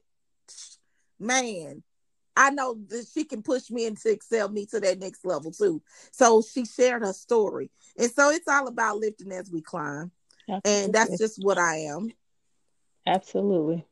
man, 1.20 1.84
I 2.36 2.50
know 2.50 2.78
that 2.88 3.08
she 3.14 3.26
can 3.26 3.44
push 3.44 3.70
me 3.70 3.86
and 3.86 3.98
to 3.98 4.10
excel 4.10 4.50
me 4.50 4.66
to 4.68 4.80
that 4.80 5.00
next 5.00 5.26
level 5.26 5.52
too. 5.52 5.82
So 6.12 6.42
she 6.42 6.66
shared 6.66 7.02
her 7.04 7.14
story. 7.14 7.70
And 7.98 8.10
so 8.12 8.30
it's 8.30 8.48
all 8.48 8.68
about 8.68 8.98
lifting 8.98 9.32
as 9.32 9.52
we 9.52 9.62
climb. 9.62 10.12
Absolutely. 10.50 10.84
And 10.84 10.94
that's 10.94 11.18
just 11.18 11.44
what 11.44 11.58
I 11.58 11.78
am. 11.78 12.12
Absolutely. 13.06 13.86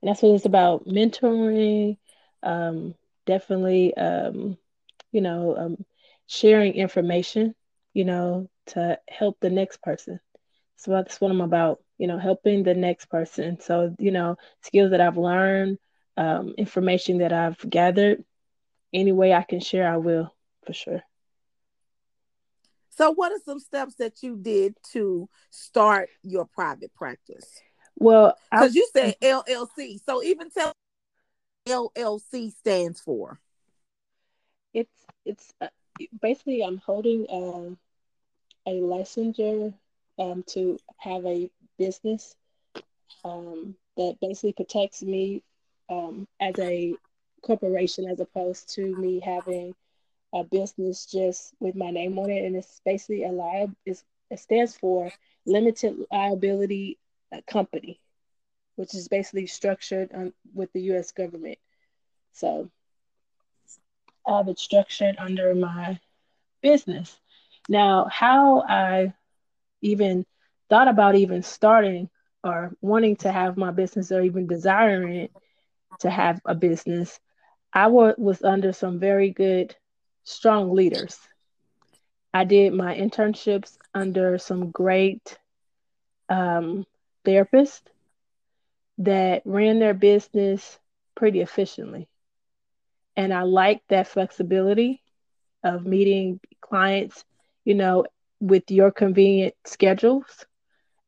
And 0.00 0.08
that's 0.08 0.22
what 0.22 0.34
it's 0.34 0.44
about 0.44 0.86
mentoring, 0.86 1.96
um, 2.42 2.94
definitely, 3.26 3.94
um, 3.96 4.56
you 5.10 5.20
know, 5.20 5.56
um, 5.56 5.84
sharing 6.26 6.74
information, 6.74 7.54
you 7.94 8.04
know, 8.04 8.48
to 8.66 8.98
help 9.08 9.38
the 9.40 9.50
next 9.50 9.82
person. 9.82 10.20
So 10.76 10.90
that's 10.90 11.20
what 11.20 11.30
I'm 11.30 11.40
about, 11.40 11.80
you 11.98 12.06
know, 12.06 12.18
helping 12.18 12.62
the 12.62 12.74
next 12.74 13.06
person. 13.06 13.60
So, 13.60 13.94
you 13.98 14.10
know, 14.10 14.36
skills 14.62 14.90
that 14.90 15.00
I've 15.00 15.16
learned, 15.16 15.78
um, 16.16 16.54
information 16.58 17.18
that 17.18 17.32
I've 17.32 17.58
gathered, 17.68 18.24
any 18.92 19.12
way 19.12 19.32
I 19.32 19.42
can 19.42 19.60
share, 19.60 19.90
I 19.90 19.96
will 19.96 20.34
for 20.66 20.72
sure. 20.72 21.02
So, 22.90 23.10
what 23.12 23.32
are 23.32 23.40
some 23.44 23.58
steps 23.58 23.94
that 23.96 24.22
you 24.22 24.36
did 24.36 24.74
to 24.92 25.28
start 25.50 26.10
your 26.22 26.44
private 26.44 26.92
practice? 26.94 27.60
Well, 27.96 28.36
because 28.50 28.74
you 28.74 28.86
said 28.92 29.14
LLC, 29.22 29.98
so 30.04 30.22
even 30.22 30.50
tell 30.50 30.72
LLC 31.66 32.52
stands 32.52 33.00
for. 33.00 33.40
It's 34.74 35.06
it's 35.24 35.52
uh, 35.60 35.68
basically 36.20 36.62
I'm 36.62 36.78
holding 36.78 37.26
a 38.66 38.70
licensure 38.70 39.74
um, 40.18 40.44
to 40.48 40.78
have 40.98 41.24
a 41.26 41.50
business 41.78 42.36
um, 43.24 43.74
that 43.96 44.16
basically 44.20 44.52
protects 44.52 45.02
me 45.02 45.42
um, 45.90 46.26
as 46.40 46.58
a 46.58 46.94
corporation 47.42 48.08
as 48.08 48.20
opposed 48.20 48.74
to 48.74 48.94
me 48.96 49.20
having 49.20 49.74
a 50.32 50.44
business 50.44 51.06
just 51.06 51.52
with 51.60 51.74
my 51.74 51.90
name 51.90 52.18
on 52.18 52.30
it. 52.30 52.44
And 52.44 52.56
it's 52.56 52.80
basically 52.84 53.24
a 53.24 53.30
liab 53.30 53.74
it 54.32 54.38
stands 54.38 54.74
for 54.74 55.12
limited 55.44 55.94
liability 56.10 56.98
uh, 57.30 57.42
company, 57.46 58.00
which 58.76 58.94
is 58.94 59.08
basically 59.08 59.46
structured 59.46 60.10
um, 60.14 60.32
with 60.54 60.72
the 60.72 60.80
U.S. 60.82 61.12
government. 61.12 61.58
So 62.32 62.70
Have 64.26 64.48
it 64.48 64.58
structured 64.58 65.16
under 65.18 65.54
my 65.54 65.98
business. 66.62 67.18
Now, 67.68 68.06
how 68.10 68.62
I 68.62 69.14
even 69.82 70.24
thought 70.68 70.88
about 70.88 71.16
even 71.16 71.42
starting 71.42 72.08
or 72.44 72.72
wanting 72.80 73.16
to 73.16 73.32
have 73.32 73.56
my 73.56 73.70
business 73.70 74.10
or 74.12 74.22
even 74.22 74.46
desiring 74.46 75.28
to 76.00 76.10
have 76.10 76.40
a 76.44 76.54
business, 76.54 77.20
I 77.72 77.88
was 77.88 78.42
under 78.42 78.72
some 78.72 78.98
very 78.98 79.30
good, 79.30 79.74
strong 80.24 80.74
leaders. 80.74 81.18
I 82.34 82.44
did 82.44 82.72
my 82.72 82.94
internships 82.96 83.76
under 83.94 84.38
some 84.38 84.70
great 84.70 85.38
um, 86.28 86.86
therapists 87.24 87.82
that 88.98 89.42
ran 89.44 89.78
their 89.78 89.94
business 89.94 90.78
pretty 91.14 91.40
efficiently. 91.40 92.08
And 93.16 93.32
I 93.32 93.42
like 93.42 93.82
that 93.88 94.08
flexibility 94.08 95.02
of 95.62 95.86
meeting 95.86 96.40
clients, 96.60 97.24
you 97.64 97.74
know, 97.74 98.06
with 98.40 98.70
your 98.70 98.90
convenient 98.90 99.54
schedules 99.64 100.46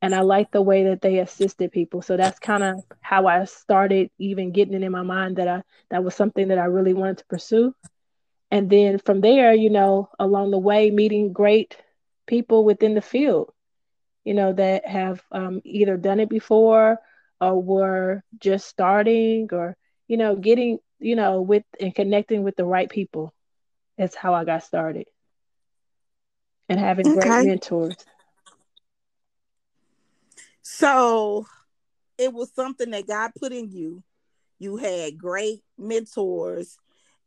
and 0.04 0.14
I 0.14 0.20
like 0.20 0.50
the 0.50 0.60
way 0.60 0.84
that 0.84 1.00
they 1.00 1.18
assisted 1.18 1.72
people. 1.72 2.02
So 2.02 2.18
that's 2.18 2.38
kind 2.38 2.62
of 2.62 2.84
how 3.00 3.26
I 3.26 3.42
started 3.46 4.10
even 4.18 4.52
getting 4.52 4.74
it 4.74 4.82
in 4.82 4.92
my 4.92 5.00
mind 5.00 5.36
that 5.36 5.48
I 5.48 5.62
that 5.88 6.04
was 6.04 6.14
something 6.14 6.48
that 6.48 6.58
I 6.58 6.66
really 6.66 6.92
wanted 6.92 7.18
to 7.18 7.24
pursue. 7.24 7.74
And 8.50 8.68
then 8.68 8.98
from 8.98 9.22
there, 9.22 9.54
you 9.54 9.70
know, 9.70 10.10
along 10.18 10.50
the 10.50 10.58
way, 10.58 10.90
meeting 10.90 11.32
great 11.32 11.78
people 12.26 12.66
within 12.66 12.92
the 12.94 13.00
field, 13.00 13.50
you 14.24 14.34
know, 14.34 14.52
that 14.52 14.86
have 14.86 15.22
um, 15.32 15.62
either 15.64 15.96
done 15.96 16.20
it 16.20 16.28
before 16.28 16.98
or 17.40 17.62
were 17.62 18.22
just 18.38 18.68
starting 18.68 19.48
or, 19.52 19.74
you 20.06 20.18
know, 20.18 20.36
getting, 20.36 20.80
you 21.04 21.16
know, 21.16 21.42
with 21.42 21.64
and 21.78 21.94
connecting 21.94 22.42
with 22.42 22.56
the 22.56 22.64
right 22.64 22.88
people. 22.88 23.34
That's 23.98 24.16
how 24.16 24.34
I 24.34 24.44
got 24.44 24.64
started. 24.64 25.06
And 26.68 26.80
having 26.80 27.06
okay. 27.06 27.28
great 27.28 27.46
mentors. 27.46 27.96
So 30.62 31.46
it 32.16 32.32
was 32.32 32.50
something 32.54 32.90
that 32.90 33.06
God 33.06 33.32
put 33.38 33.52
in 33.52 33.70
you. 33.70 34.02
You 34.58 34.78
had 34.78 35.18
great 35.18 35.60
mentors 35.76 36.78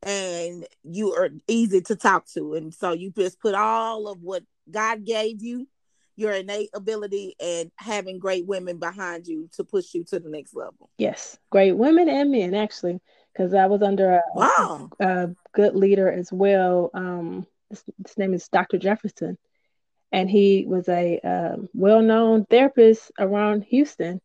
and 0.02 0.66
you 0.84 1.14
are 1.14 1.30
easy 1.48 1.82
to 1.82 1.96
talk 1.96 2.26
to. 2.34 2.56
And 2.56 2.74
so 2.74 2.94
you 2.94 3.12
just 3.12 3.40
put 3.40 3.54
all 3.54 4.08
of 4.08 4.22
what 4.24 4.44
God 4.70 5.06
gave 5.06 5.44
you, 5.44 5.68
your 6.16 6.34
innate 6.34 6.72
ability, 6.74 7.36
and 7.40 7.72
having 7.76 8.18
great 8.18 8.48
women 8.48 8.78
behind 8.80 9.28
you 9.28 9.50
to 9.54 9.64
push 9.64 9.94
you 9.94 10.04
to 10.06 10.20
the 10.20 10.30
next 10.30 10.56
level. 10.56 10.90
Yes, 10.98 11.38
great 11.52 11.74
women 11.74 12.10
and 12.10 12.32
men, 12.32 12.56
actually, 12.56 13.00
because 13.38 13.54
I 13.54 13.68
was 13.68 13.82
under 13.82 14.14
a, 14.14 14.24
wow. 14.34 14.90
a, 15.00 15.30
good 15.54 15.76
leader 15.76 16.12
as 16.12 16.32
well. 16.32 16.90
Um, 16.94 17.46
his, 17.70 17.84
his 18.06 18.18
name 18.18 18.34
is 18.34 18.48
Dr. 18.48 18.78
Jefferson 18.78 19.38
and 20.12 20.30
he 20.30 20.66
was 20.68 20.88
a 20.88 21.20
um, 21.20 21.70
well-known 21.74 22.46
therapist 22.46 23.12
around 23.20 23.64
Houston, 23.66 24.22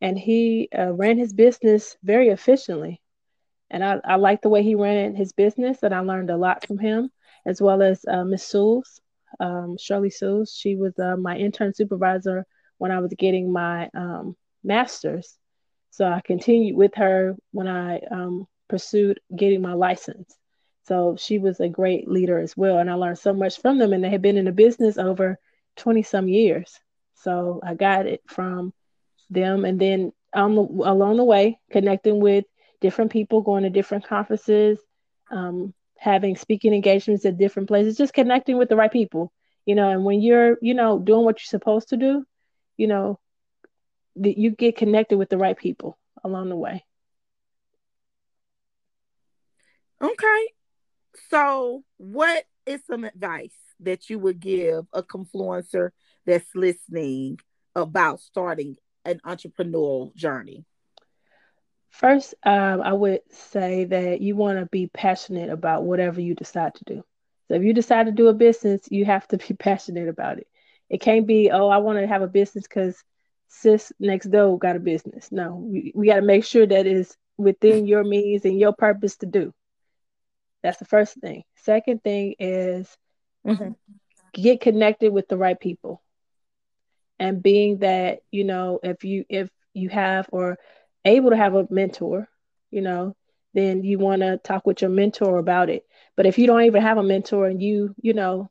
and 0.00 0.18
he 0.18 0.68
uh, 0.76 0.92
ran 0.92 1.18
his 1.18 1.32
business 1.32 1.96
very 2.02 2.28
efficiently. 2.28 3.00
And 3.70 3.84
I, 3.84 4.00
I 4.04 4.16
like 4.16 4.42
the 4.42 4.48
way 4.48 4.62
he 4.62 4.76
ran 4.76 5.16
his 5.16 5.32
business, 5.32 5.78
and 5.82 5.94
I 5.94 6.00
learned 6.00 6.30
a 6.30 6.36
lot 6.36 6.66
from 6.66 6.78
him, 6.78 7.10
as 7.44 7.60
well 7.60 7.82
as 7.82 8.04
uh, 8.06 8.24
Miss 8.24 8.44
Sewell's, 8.44 9.00
um, 9.40 9.76
Shirley 9.78 10.10
Sewell's. 10.10 10.54
She 10.56 10.76
was 10.76 10.96
uh, 10.98 11.16
my 11.16 11.36
intern 11.36 11.74
supervisor 11.74 12.46
when 12.78 12.92
I 12.92 13.00
was 13.00 13.12
getting 13.18 13.52
my 13.52 13.90
um, 13.94 14.36
master's. 14.62 15.36
So 15.96 16.04
I 16.04 16.20
continued 16.20 16.76
with 16.76 16.94
her 16.96 17.36
when 17.52 17.66
I 17.66 18.00
um, 18.10 18.46
pursued 18.68 19.18
getting 19.34 19.62
my 19.62 19.72
license. 19.72 20.36
So 20.82 21.16
she 21.18 21.38
was 21.38 21.58
a 21.58 21.70
great 21.70 22.06
leader 22.06 22.38
as 22.38 22.54
well. 22.54 22.76
And 22.76 22.90
I 22.90 22.94
learned 22.94 23.18
so 23.18 23.32
much 23.32 23.62
from 23.62 23.78
them. 23.78 23.94
And 23.94 24.04
they 24.04 24.10
had 24.10 24.20
been 24.20 24.36
in 24.36 24.44
the 24.44 24.52
business 24.52 24.98
over 24.98 25.38
20 25.76 26.02
some 26.02 26.28
years. 26.28 26.78
So 27.14 27.60
I 27.64 27.76
got 27.76 28.04
it 28.04 28.20
from 28.26 28.74
them. 29.30 29.64
And 29.64 29.80
then 29.80 30.12
along 30.34 31.16
the 31.16 31.24
way, 31.24 31.58
connecting 31.70 32.20
with 32.20 32.44
different 32.82 33.10
people, 33.10 33.40
going 33.40 33.62
to 33.62 33.70
different 33.70 34.06
conferences, 34.06 34.78
um, 35.30 35.72
having 35.96 36.36
speaking 36.36 36.74
engagements 36.74 37.24
at 37.24 37.38
different 37.38 37.68
places, 37.68 37.96
just 37.96 38.12
connecting 38.12 38.58
with 38.58 38.68
the 38.68 38.76
right 38.76 38.92
people, 38.92 39.32
you 39.64 39.74
know. 39.74 39.88
And 39.88 40.04
when 40.04 40.20
you're, 40.20 40.58
you 40.60 40.74
know, 40.74 40.98
doing 40.98 41.24
what 41.24 41.40
you're 41.40 41.58
supposed 41.58 41.88
to 41.88 41.96
do, 41.96 42.26
you 42.76 42.86
know, 42.86 43.18
you 44.16 44.50
get 44.50 44.76
connected 44.76 45.18
with 45.18 45.28
the 45.28 45.38
right 45.38 45.56
people 45.56 45.98
along 46.24 46.48
the 46.48 46.56
way. 46.56 46.84
Okay. 50.02 50.46
So, 51.30 51.84
what 51.96 52.44
is 52.66 52.84
some 52.86 53.04
advice 53.04 53.56
that 53.80 54.10
you 54.10 54.18
would 54.18 54.40
give 54.40 54.86
a 54.92 55.02
confluencer 55.02 55.90
that's 56.26 56.54
listening 56.54 57.38
about 57.74 58.20
starting 58.20 58.76
an 59.04 59.20
entrepreneurial 59.24 60.14
journey? 60.14 60.64
First, 61.90 62.34
um, 62.42 62.82
I 62.82 62.92
would 62.92 63.20
say 63.30 63.84
that 63.84 64.20
you 64.20 64.36
want 64.36 64.58
to 64.58 64.66
be 64.66 64.88
passionate 64.88 65.48
about 65.48 65.84
whatever 65.84 66.20
you 66.20 66.34
decide 66.34 66.74
to 66.74 66.84
do. 66.84 67.02
So, 67.48 67.54
if 67.54 67.62
you 67.62 67.72
decide 67.72 68.06
to 68.06 68.12
do 68.12 68.28
a 68.28 68.34
business, 68.34 68.82
you 68.90 69.04
have 69.06 69.26
to 69.28 69.38
be 69.38 69.54
passionate 69.58 70.08
about 70.08 70.38
it. 70.38 70.46
It 70.90 71.00
can't 71.00 71.26
be, 71.26 71.50
oh, 71.50 71.68
I 71.68 71.78
want 71.78 71.98
to 71.98 72.06
have 72.06 72.22
a 72.22 72.28
business 72.28 72.64
because 72.64 73.02
sis 73.48 73.92
next 73.98 74.26
door 74.26 74.58
got 74.58 74.76
a 74.76 74.80
business. 74.80 75.30
No, 75.30 75.56
we, 75.56 75.92
we 75.94 76.06
got 76.06 76.16
to 76.16 76.22
make 76.22 76.44
sure 76.44 76.66
that 76.66 76.86
is 76.86 77.16
within 77.36 77.86
your 77.86 78.04
means 78.04 78.44
and 78.44 78.58
your 78.58 78.72
purpose 78.72 79.16
to 79.18 79.26
do. 79.26 79.52
That's 80.62 80.78
the 80.78 80.84
first 80.84 81.14
thing. 81.20 81.44
Second 81.56 82.02
thing 82.02 82.34
is 82.38 82.96
mm-hmm. 83.46 83.72
get 84.32 84.60
connected 84.60 85.12
with 85.12 85.28
the 85.28 85.36
right 85.36 85.58
people. 85.58 86.02
And 87.18 87.42
being 87.42 87.78
that, 87.78 88.20
you 88.30 88.44
know, 88.44 88.80
if 88.82 89.04
you 89.04 89.24
if 89.28 89.48
you 89.72 89.88
have 89.88 90.28
or 90.32 90.58
able 91.04 91.30
to 91.30 91.36
have 91.36 91.54
a 91.54 91.66
mentor, 91.70 92.28
you 92.70 92.82
know, 92.82 93.14
then 93.54 93.84
you 93.84 93.98
want 93.98 94.20
to 94.20 94.38
talk 94.38 94.66
with 94.66 94.82
your 94.82 94.90
mentor 94.90 95.38
about 95.38 95.70
it. 95.70 95.84
But 96.16 96.26
if 96.26 96.38
you 96.38 96.46
don't 96.46 96.64
even 96.64 96.82
have 96.82 96.98
a 96.98 97.02
mentor 97.02 97.46
and 97.46 97.62
you, 97.62 97.94
you 98.02 98.12
know, 98.12 98.50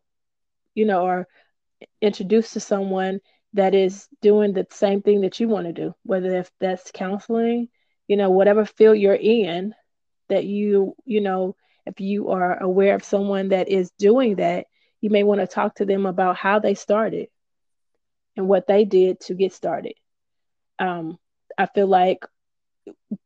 you 0.74 0.86
know, 0.86 1.06
are 1.06 1.28
introduced 2.02 2.54
to 2.54 2.60
someone 2.60 3.20
that 3.56 3.74
is 3.74 4.08
doing 4.22 4.54
the 4.54 4.68
same 4.70 5.02
thing 5.02 5.22
that 5.22 5.40
you 5.40 5.48
want 5.48 5.66
to 5.66 5.74
do, 5.74 5.96
whether 6.04 6.36
if 6.36 6.52
that's 6.60 6.92
counseling, 6.92 7.70
you 8.08 8.18
know, 8.18 8.30
whatever 8.30 8.66
field 8.66 8.98
you're 8.98 9.16
in, 9.16 9.74
that 10.30 10.44
you, 10.44 10.96
you 11.06 11.22
know, 11.22 11.56
if 11.86 12.00
you 12.00 12.30
are 12.30 12.62
aware 12.62 12.96
of 12.96 13.04
someone 13.04 13.50
that 13.50 13.70
is 13.70 13.92
doing 13.98 14.36
that, 14.36 14.68
you 15.02 15.10
may 15.10 15.24
want 15.24 15.40
to 15.40 15.48
talk 15.48 15.76
to 15.76 15.86
them 15.86 16.06
about 16.06 16.36
how 16.36 16.60
they 16.60 16.74
started 16.74 17.30
and 18.36 18.48
what 18.48 18.68
they 18.68 18.84
did 18.84 19.20
to 19.22 19.34
get 19.34 19.54
started. 19.54 19.94
Um, 20.78 21.18
I 21.58 21.68
feel 21.68 21.88
like 21.88 22.26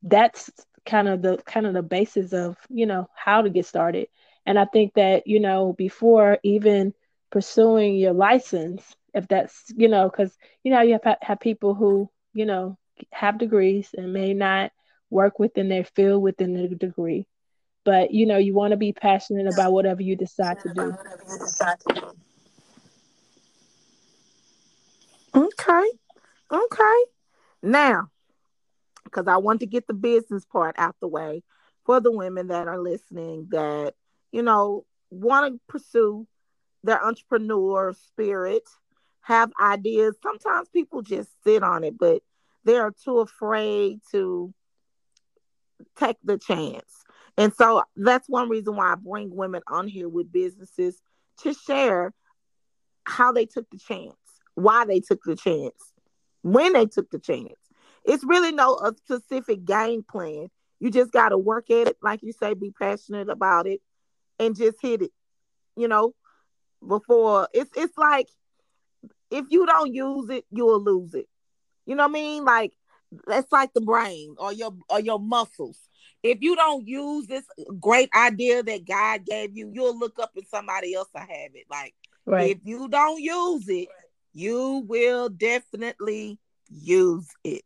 that's 0.04 0.52
kind 0.86 1.08
of 1.08 1.22
the 1.22 1.38
kind 1.38 1.66
of 1.66 1.74
the 1.74 1.82
basis 1.82 2.34
of 2.34 2.58
you 2.70 2.86
know 2.86 3.08
how 3.16 3.42
to 3.42 3.50
get 3.50 3.66
started. 3.66 4.08
And 4.46 4.60
I 4.60 4.66
think 4.66 4.94
that 4.94 5.26
you 5.26 5.40
know 5.40 5.74
before 5.74 6.38
even 6.44 6.94
pursuing 7.32 7.96
your 7.96 8.14
license, 8.14 8.84
if 9.20 9.28
that's 9.28 9.66
you 9.76 9.88
know 9.88 10.10
because 10.10 10.36
you 10.64 10.72
know 10.72 10.82
you 10.82 10.98
have 11.04 11.18
have 11.22 11.40
people 11.40 11.74
who 11.74 12.10
you 12.34 12.46
know 12.46 12.78
have 13.12 13.38
degrees 13.38 13.90
and 13.96 14.12
may 14.14 14.34
not 14.34 14.72
work 15.10 15.40
within 15.40 15.70
their 15.70 15.84
field 15.84 16.22
within 16.22 16.54
the 16.54 16.68
degree. 16.76 17.26
But 17.86 18.12
you 18.12 18.26
know 18.26 18.38
you 18.38 18.54
want 18.54 18.72
to 18.72 18.78
be 18.78 18.94
passionate 18.94 19.48
about 19.48 19.72
whatever 19.72 20.02
you 20.02 20.16
decide 20.16 20.60
to 20.62 20.74
do. 20.74 20.94
Okay 25.36 25.92
okay. 26.52 27.04
Now 27.62 28.10
because 29.10 29.28
i 29.28 29.38
want 29.38 29.60
to 29.60 29.66
get 29.66 29.88
the 29.88 29.94
business 29.94 30.46
part 30.46 30.76
out 30.78 30.96
the 31.02 31.08
way 31.08 31.44
for 31.86 32.00
the 32.00 32.12
women 32.12 32.48
that 32.48 32.68
are 32.68 32.80
listening 32.80 33.48
that 33.50 33.94
you 34.32 34.42
know 34.42 34.86
want 35.10 35.54
to 35.54 35.60
pursue 35.68 36.28
their 36.84 37.04
entrepreneur 37.04 37.94
spirit 37.94 38.64
have 39.30 39.52
ideas 39.62 40.16
sometimes 40.22 40.68
people 40.70 41.02
just 41.02 41.30
sit 41.44 41.64
on 41.64 41.84
it 41.84 41.98
but 41.98 42.22
they 42.66 42.78
are 42.78 42.94
too 43.04 43.20
afraid 43.20 44.00
to 44.12 44.54
take 45.98 46.18
the 46.24 46.38
chance 46.38 47.00
and 47.40 47.54
so 47.54 47.84
that's 47.96 48.28
one 48.28 48.50
reason 48.50 48.76
why 48.76 48.92
I 48.92 48.96
bring 48.96 49.34
women 49.34 49.62
on 49.66 49.88
here 49.88 50.10
with 50.10 50.30
businesses 50.30 51.02
to 51.44 51.54
share 51.54 52.14
how 53.06 53.32
they 53.32 53.46
took 53.46 53.70
the 53.70 53.78
chance, 53.78 54.18
why 54.56 54.84
they 54.84 55.00
took 55.00 55.24
the 55.24 55.38
chance, 55.38 55.94
when 56.42 56.74
they 56.74 56.86
took 56.86 57.10
the 57.10 57.18
chance. 57.18 57.56
It's 58.04 58.26
really 58.26 58.52
no 58.52 58.76
a 58.76 58.94
specific 58.94 59.64
game 59.64 60.04
plan. 60.04 60.48
You 60.82 60.92
just 60.92 61.14
got 61.14 61.30
to 61.30 61.38
work 61.38 61.70
at 61.70 61.88
it, 61.88 61.98
like 62.02 62.24
you 62.24 62.34
say, 62.34 62.56
be 62.56 62.72
passionate 62.78 63.30
about 63.30 63.68
it, 63.68 63.80
and 64.38 64.54
just 64.54 64.78
hit 64.82 65.02
it. 65.02 65.12
You 65.78 65.88
know, 65.88 66.14
before 66.86 67.48
it's 67.54 67.72
it's 67.78 67.98
like 67.98 68.28
if 69.32 69.46
you 69.50 69.66
don't 69.66 69.94
use 69.94 70.30
it, 70.30 70.46
you'll 70.52 70.82
lose 70.82 71.14
it. 71.14 71.28
You 71.86 71.96
know 71.96 72.04
what 72.04 72.12
I 72.12 72.14
mean? 72.14 72.46
Like 72.46 72.74
that's 73.26 73.52
like 73.52 73.74
the 73.74 73.82
brain 73.82 74.36
or 74.38 74.54
your 74.54 74.74
or 74.90 75.00
your 75.00 75.20
muscles 75.20 75.80
if 76.24 76.40
you 76.42 76.56
don't 76.56 76.88
use 76.88 77.28
this 77.28 77.46
great 77.80 78.10
idea 78.16 78.64
that 78.64 78.86
God 78.86 79.26
gave 79.26 79.56
you, 79.56 79.72
you'll 79.74 79.98
look 79.98 80.20
up 80.20 80.32
and 80.36 80.46
somebody 80.48 80.94
else 80.94 81.08
will 81.14 81.22
have 81.22 81.52
it. 81.54 81.66
Like 81.70 81.94
right. 82.26 82.52
if 82.52 82.58
you 82.64 82.90
don't 82.90 83.22
use 83.22 83.68
it, 83.70 83.88
you 84.34 84.84
will 84.88 85.30
definitely 85.30 86.38
use 86.70 87.28
it. 87.44 87.64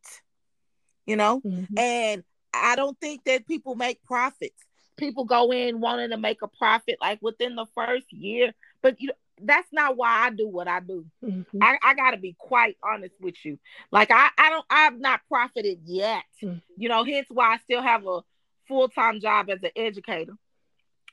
You 1.05 1.15
know? 1.15 1.41
Mm-hmm. 1.41 1.77
And 1.77 2.23
I 2.53 2.75
don't 2.75 2.99
think 2.99 3.23
that 3.25 3.47
people 3.47 3.75
make 3.75 4.03
profits. 4.03 4.61
People 4.97 5.25
go 5.25 5.51
in 5.51 5.81
wanting 5.81 6.11
to 6.11 6.17
make 6.17 6.43
a 6.43 6.47
profit 6.47 6.97
like 7.01 7.19
within 7.21 7.55
the 7.55 7.65
first 7.73 8.05
year, 8.13 8.53
but 8.83 9.01
you 9.01 9.09
that's 9.45 9.67
not 9.71 9.97
why 9.97 10.25
I 10.25 10.29
do 10.29 10.47
what 10.47 10.67
I 10.67 10.79
do. 10.79 11.05
Mm-hmm. 11.23 11.57
I, 11.61 11.77
I 11.83 11.93
got 11.93 12.11
to 12.11 12.17
be 12.17 12.35
quite 12.37 12.77
honest 12.83 13.15
with 13.19 13.35
you. 13.45 13.59
Like 13.91 14.09
I, 14.11 14.29
I 14.37 14.49
don't, 14.49 14.65
I've 14.69 14.99
not 14.99 15.21
profited 15.27 15.79
yet. 15.85 16.23
Mm-hmm. 16.41 16.57
You 16.77 16.89
know, 16.89 17.03
hence 17.03 17.27
why 17.29 17.53
I 17.53 17.57
still 17.57 17.81
have 17.81 18.05
a 18.05 18.21
full 18.67 18.89
time 18.89 19.19
job 19.19 19.49
as 19.49 19.61
an 19.63 19.71
educator. 19.75 20.33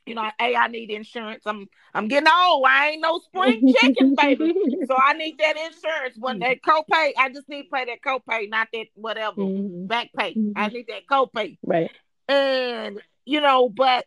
You 0.07 0.15
know, 0.15 0.27
hey, 0.39 0.55
I 0.55 0.67
need 0.67 0.89
insurance. 0.89 1.43
I'm 1.45 1.67
I'm 1.93 2.07
getting 2.07 2.27
old. 2.27 2.65
I 2.67 2.89
ain't 2.89 3.01
no 3.01 3.19
spring 3.19 3.71
chicken, 3.79 4.15
baby. 4.15 4.51
so 4.87 4.95
I 4.97 5.13
need 5.13 5.37
that 5.37 5.55
insurance. 5.57 6.15
When 6.17 6.39
that 6.39 6.61
copay, 6.63 7.11
I 7.17 7.29
just 7.31 7.47
need 7.47 7.63
to 7.65 7.69
pay 7.71 7.85
that 7.85 8.01
copay, 8.01 8.49
not 8.49 8.69
that 8.73 8.87
whatever 8.95 9.41
Mhm. 9.41 9.87
back 9.87 10.09
pay. 10.17 10.35
I 10.55 10.69
need 10.69 10.87
that 10.87 11.05
copay. 11.05 11.57
Right. 11.63 11.91
And 12.27 12.99
you 13.25 13.41
know, 13.41 13.69
but 13.69 14.05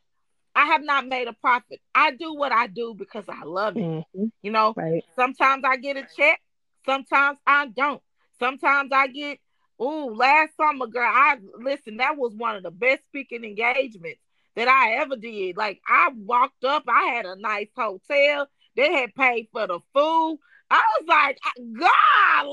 I 0.54 0.66
have 0.66 0.82
not 0.82 1.06
made 1.06 1.28
a 1.28 1.32
profit. 1.32 1.80
I 1.94 2.12
do 2.12 2.34
what 2.34 2.52
I 2.52 2.66
do 2.66 2.94
because 2.96 3.24
I 3.28 3.42
love 3.44 3.78
it. 3.78 3.90
Mhm. 4.14 4.32
You 4.42 4.50
know, 4.52 4.76
Right. 4.76 5.04
sometimes 5.16 5.64
I 5.64 5.76
get 5.76 5.96
a 5.96 6.06
check, 6.16 6.40
sometimes 6.84 7.38
I 7.46 7.66
don't. 7.66 8.02
Sometimes 8.38 8.90
I 8.92 9.08
get, 9.08 9.38
ooh, 9.80 10.14
last 10.14 10.56
summer, 10.56 10.86
girl, 10.86 11.10
I 11.10 11.38
listen, 11.58 11.96
that 11.98 12.16
was 12.16 12.34
one 12.34 12.56
of 12.56 12.62
the 12.62 12.70
best 12.70 13.04
speaking 13.04 13.44
engagements 13.44 14.20
that 14.56 14.68
I 14.68 14.94
ever 14.94 15.16
did. 15.16 15.56
Like 15.56 15.80
I 15.88 16.10
walked 16.14 16.64
up, 16.64 16.84
I 16.88 17.04
had 17.14 17.26
a 17.26 17.36
nice 17.36 17.70
hotel, 17.76 18.48
they 18.76 18.92
had 18.92 19.14
paid 19.14 19.48
for 19.52 19.66
the 19.66 19.80
food. 19.94 20.38
I 20.70 20.82
was 20.98 21.06
like, 21.08 21.38
God, 21.78 22.46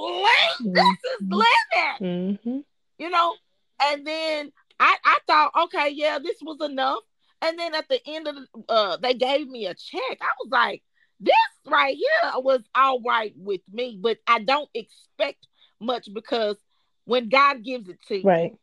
this 0.74 0.98
is 1.14 1.26
living 1.30 2.00
hmm 2.00 2.60
you 2.98 3.10
know. 3.10 3.34
And 3.82 4.06
then 4.06 4.52
I 4.80 4.96
I 5.04 5.18
thought, 5.28 5.52
okay, 5.66 5.90
yeah, 5.90 6.20
this 6.20 6.38
was 6.42 6.58
enough. 6.62 7.00
And 7.42 7.58
then 7.58 7.76
at 7.76 7.88
the 7.90 8.00
end 8.06 8.28
of 8.28 8.36
the, 8.36 8.48
uh, 8.70 8.98
they 8.98 9.14
gave 9.14 9.48
me 9.48 9.66
a 9.66 9.74
check. 9.74 10.18
I 10.22 10.30
was 10.44 10.50
like, 10.52 10.84
this 11.20 11.34
right 11.66 11.96
here 11.96 12.32
was 12.36 12.62
all 12.76 13.02
right 13.02 13.34
with 13.36 13.62
me, 13.72 13.98
but 14.02 14.18
I 14.28 14.40
don't 14.40 14.70
expect 14.74 15.48
much 15.80 16.08
because 16.14 16.58
when 17.06 17.30
God 17.30 17.64
gives 17.64 17.90
it 17.90 17.98
to 18.08 18.18
you, 18.18 18.24
Right. 18.24 18.56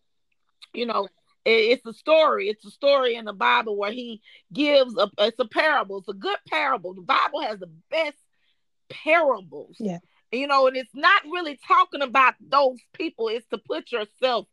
you 0.72 0.86
know, 0.86 1.08
it- 1.44 1.70
it's 1.78 1.86
a 1.86 1.92
story. 1.92 2.48
It's 2.48 2.64
a 2.64 2.70
story 2.70 3.14
in 3.14 3.24
the 3.24 3.32
Bible 3.32 3.76
where 3.76 3.92
He 3.92 4.20
gives 4.52 4.96
a. 4.96 5.10
It's 5.18 5.38
a 5.38 5.46
parable. 5.48 5.98
It's 5.98 6.08
a 6.08 6.12
good 6.14 6.38
parable. 6.46 6.94
The 6.94 7.02
Bible 7.02 7.40
has 7.42 7.58
the 7.58 7.70
best 7.90 8.18
parables. 8.88 9.76
Yeah. 9.78 9.98
You 10.32 10.46
know, 10.46 10.66
and 10.66 10.76
it's 10.76 10.94
not 10.94 11.22
really 11.24 11.58
talking 11.66 12.02
about 12.02 12.34
those 12.40 12.78
people. 12.92 13.28
It's 13.28 13.46
to 13.48 13.58
put 13.58 13.90
yourself 13.92 14.46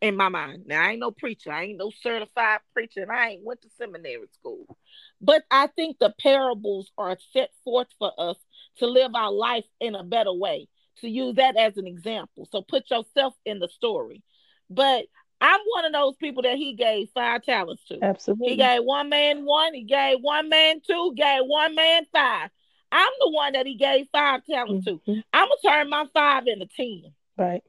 in 0.00 0.16
my 0.16 0.28
mind. 0.28 0.64
Now 0.66 0.84
I 0.84 0.90
ain't 0.92 1.00
no 1.00 1.10
preacher. 1.10 1.52
I 1.52 1.64
ain't 1.64 1.78
no 1.78 1.90
certified 2.02 2.60
preacher, 2.72 3.02
and 3.02 3.12
I 3.12 3.30
ain't 3.30 3.44
went 3.44 3.62
to 3.62 3.68
seminary 3.76 4.28
school. 4.32 4.78
But 5.20 5.42
I 5.50 5.66
think 5.68 5.98
the 5.98 6.14
parables 6.20 6.90
are 6.96 7.16
set 7.32 7.50
forth 7.64 7.88
for 7.98 8.12
us 8.18 8.36
to 8.78 8.86
live 8.86 9.14
our 9.14 9.32
life 9.32 9.64
in 9.80 9.94
a 9.94 10.04
better 10.04 10.32
way. 10.32 10.68
To 11.00 11.08
use 11.08 11.36
that 11.36 11.56
as 11.56 11.76
an 11.76 11.86
example. 11.86 12.48
So 12.50 12.60
put 12.60 12.90
yourself 12.90 13.34
in 13.44 13.60
the 13.60 13.68
story. 13.68 14.22
But 14.68 15.04
I'm 15.40 15.60
one 15.74 15.84
of 15.84 15.92
those 15.92 16.16
people 16.16 16.42
that 16.42 16.56
he 16.56 16.74
gave 16.74 17.08
five 17.14 17.44
talents 17.44 17.84
to. 17.86 18.02
Absolutely. 18.02 18.50
He 18.50 18.56
gave 18.56 18.82
one 18.82 19.08
man 19.08 19.44
one, 19.44 19.74
he 19.74 19.84
gave 19.84 20.18
one 20.20 20.48
man 20.48 20.80
two, 20.84 21.14
gave 21.16 21.42
one 21.44 21.76
man 21.76 22.04
five. 22.12 22.50
I'm 22.90 23.12
the 23.20 23.30
one 23.30 23.52
that 23.52 23.66
he 23.66 23.76
gave 23.76 24.06
five 24.10 24.44
talents 24.44 24.86
to. 24.86 24.98
Mhm. 25.06 25.22
I'm 25.32 25.48
gonna 25.48 25.76
turn 25.76 25.90
my 25.90 26.06
five 26.12 26.46
into 26.46 26.66
ten. 26.66 27.14
Right. 27.36 27.62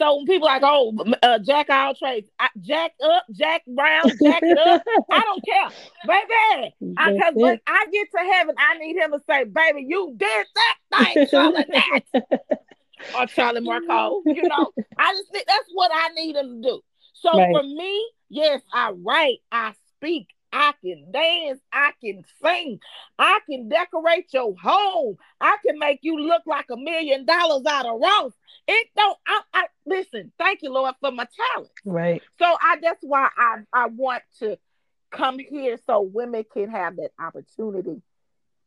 So 0.00 0.16
when 0.16 0.24
people 0.24 0.46
like, 0.48 0.62
oh, 0.64 0.96
uh, 1.22 1.38
Jack 1.40 1.68
all 1.68 1.94
trades, 1.94 2.26
I, 2.38 2.48
Jack 2.58 2.92
up, 3.04 3.24
Jack 3.32 3.62
Brown, 3.66 4.04
Jack 4.22 4.42
up. 4.42 4.82
I 5.10 5.20
don't 5.20 5.44
care, 5.44 5.68
baby. 6.06 6.74
Because 6.80 7.34
when. 7.34 7.60
I 7.66 7.84
get 7.92 8.08
to 8.12 8.32
heaven, 8.32 8.54
I 8.56 8.78
need 8.78 8.96
him 8.96 9.12
to 9.12 9.20
say, 9.28 9.44
baby, 9.44 9.84
you 9.86 10.14
did 10.16 10.46
that 10.54 11.04
thing, 11.14 11.26
Charlie 11.30 11.66
that, 11.70 12.00
or 13.18 13.26
Charlie 13.26 13.60
Marco. 13.60 14.22
You 14.24 14.42
know, 14.48 14.70
I 14.98 15.12
just 15.12 15.30
think 15.32 15.46
that's 15.46 15.68
what 15.74 15.90
I 15.92 16.08
need 16.14 16.34
him 16.34 16.62
to 16.62 16.68
do. 16.68 16.80
So 17.12 17.36
Right. 17.36 17.54
for 17.54 17.62
me, 17.62 18.10
yes, 18.30 18.62
I 18.72 18.92
write, 18.92 19.40
I 19.52 19.74
speak, 19.96 20.28
I 20.52 20.72
can 20.84 21.10
dance, 21.12 21.60
I 21.72 21.92
can 22.02 22.24
sing, 22.42 22.80
I 23.18 23.40
can 23.48 23.68
decorate 23.68 24.32
your 24.32 24.54
home, 24.62 25.16
I 25.40 25.56
can 25.66 25.78
make 25.78 26.00
you 26.02 26.18
look 26.18 26.42
like 26.46 26.66
a 26.70 26.76
million 26.76 27.24
dollars 27.24 27.64
out 27.66 27.86
of 27.86 28.00
Ross. 28.00 28.32
It 28.66 28.88
don't. 28.96 29.18
I, 29.26 29.40
I 29.54 29.66
listen. 29.86 30.32
Thank 30.38 30.62
you, 30.62 30.72
Lord, 30.72 30.94
for 31.00 31.10
my 31.10 31.26
talent. 31.54 31.70
Right. 31.84 32.22
So 32.38 32.44
I 32.44 32.76
that's 32.82 33.02
why 33.02 33.28
I 33.36 33.58
I 33.72 33.86
want 33.86 34.22
to 34.40 34.58
come 35.10 35.38
here 35.38 35.78
so 35.86 36.02
women 36.02 36.44
can 36.52 36.70
have 36.70 36.96
that 36.96 37.10
opportunity 37.18 38.00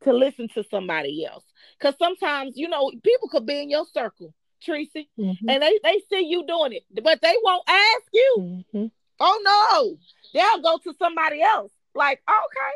to 0.02 0.12
listen 0.12 0.48
to 0.54 0.64
somebody 0.70 1.24
else. 1.24 1.44
Because 1.78 1.94
sometimes 1.98 2.56
you 2.56 2.68
know 2.68 2.90
people 3.02 3.28
could 3.28 3.46
be 3.46 3.62
in 3.62 3.70
your 3.70 3.86
circle, 3.86 4.34
Tracy, 4.62 5.08
Mhm. 5.18 5.36
and 5.48 5.62
they 5.62 5.78
they 5.82 6.00
see 6.10 6.26
you 6.26 6.46
doing 6.46 6.72
it, 6.72 6.84
but 7.02 7.20
they 7.22 7.34
won't 7.42 7.64
ask 7.68 8.02
you. 8.12 8.64
Mhm. 8.74 8.90
Oh 9.20 9.40
no, 9.44 9.98
they'll 10.34 10.62
go 10.62 10.78
to 10.84 10.94
somebody 10.98 11.40
else. 11.42 11.72
Like 11.94 12.20
okay. 12.28 12.72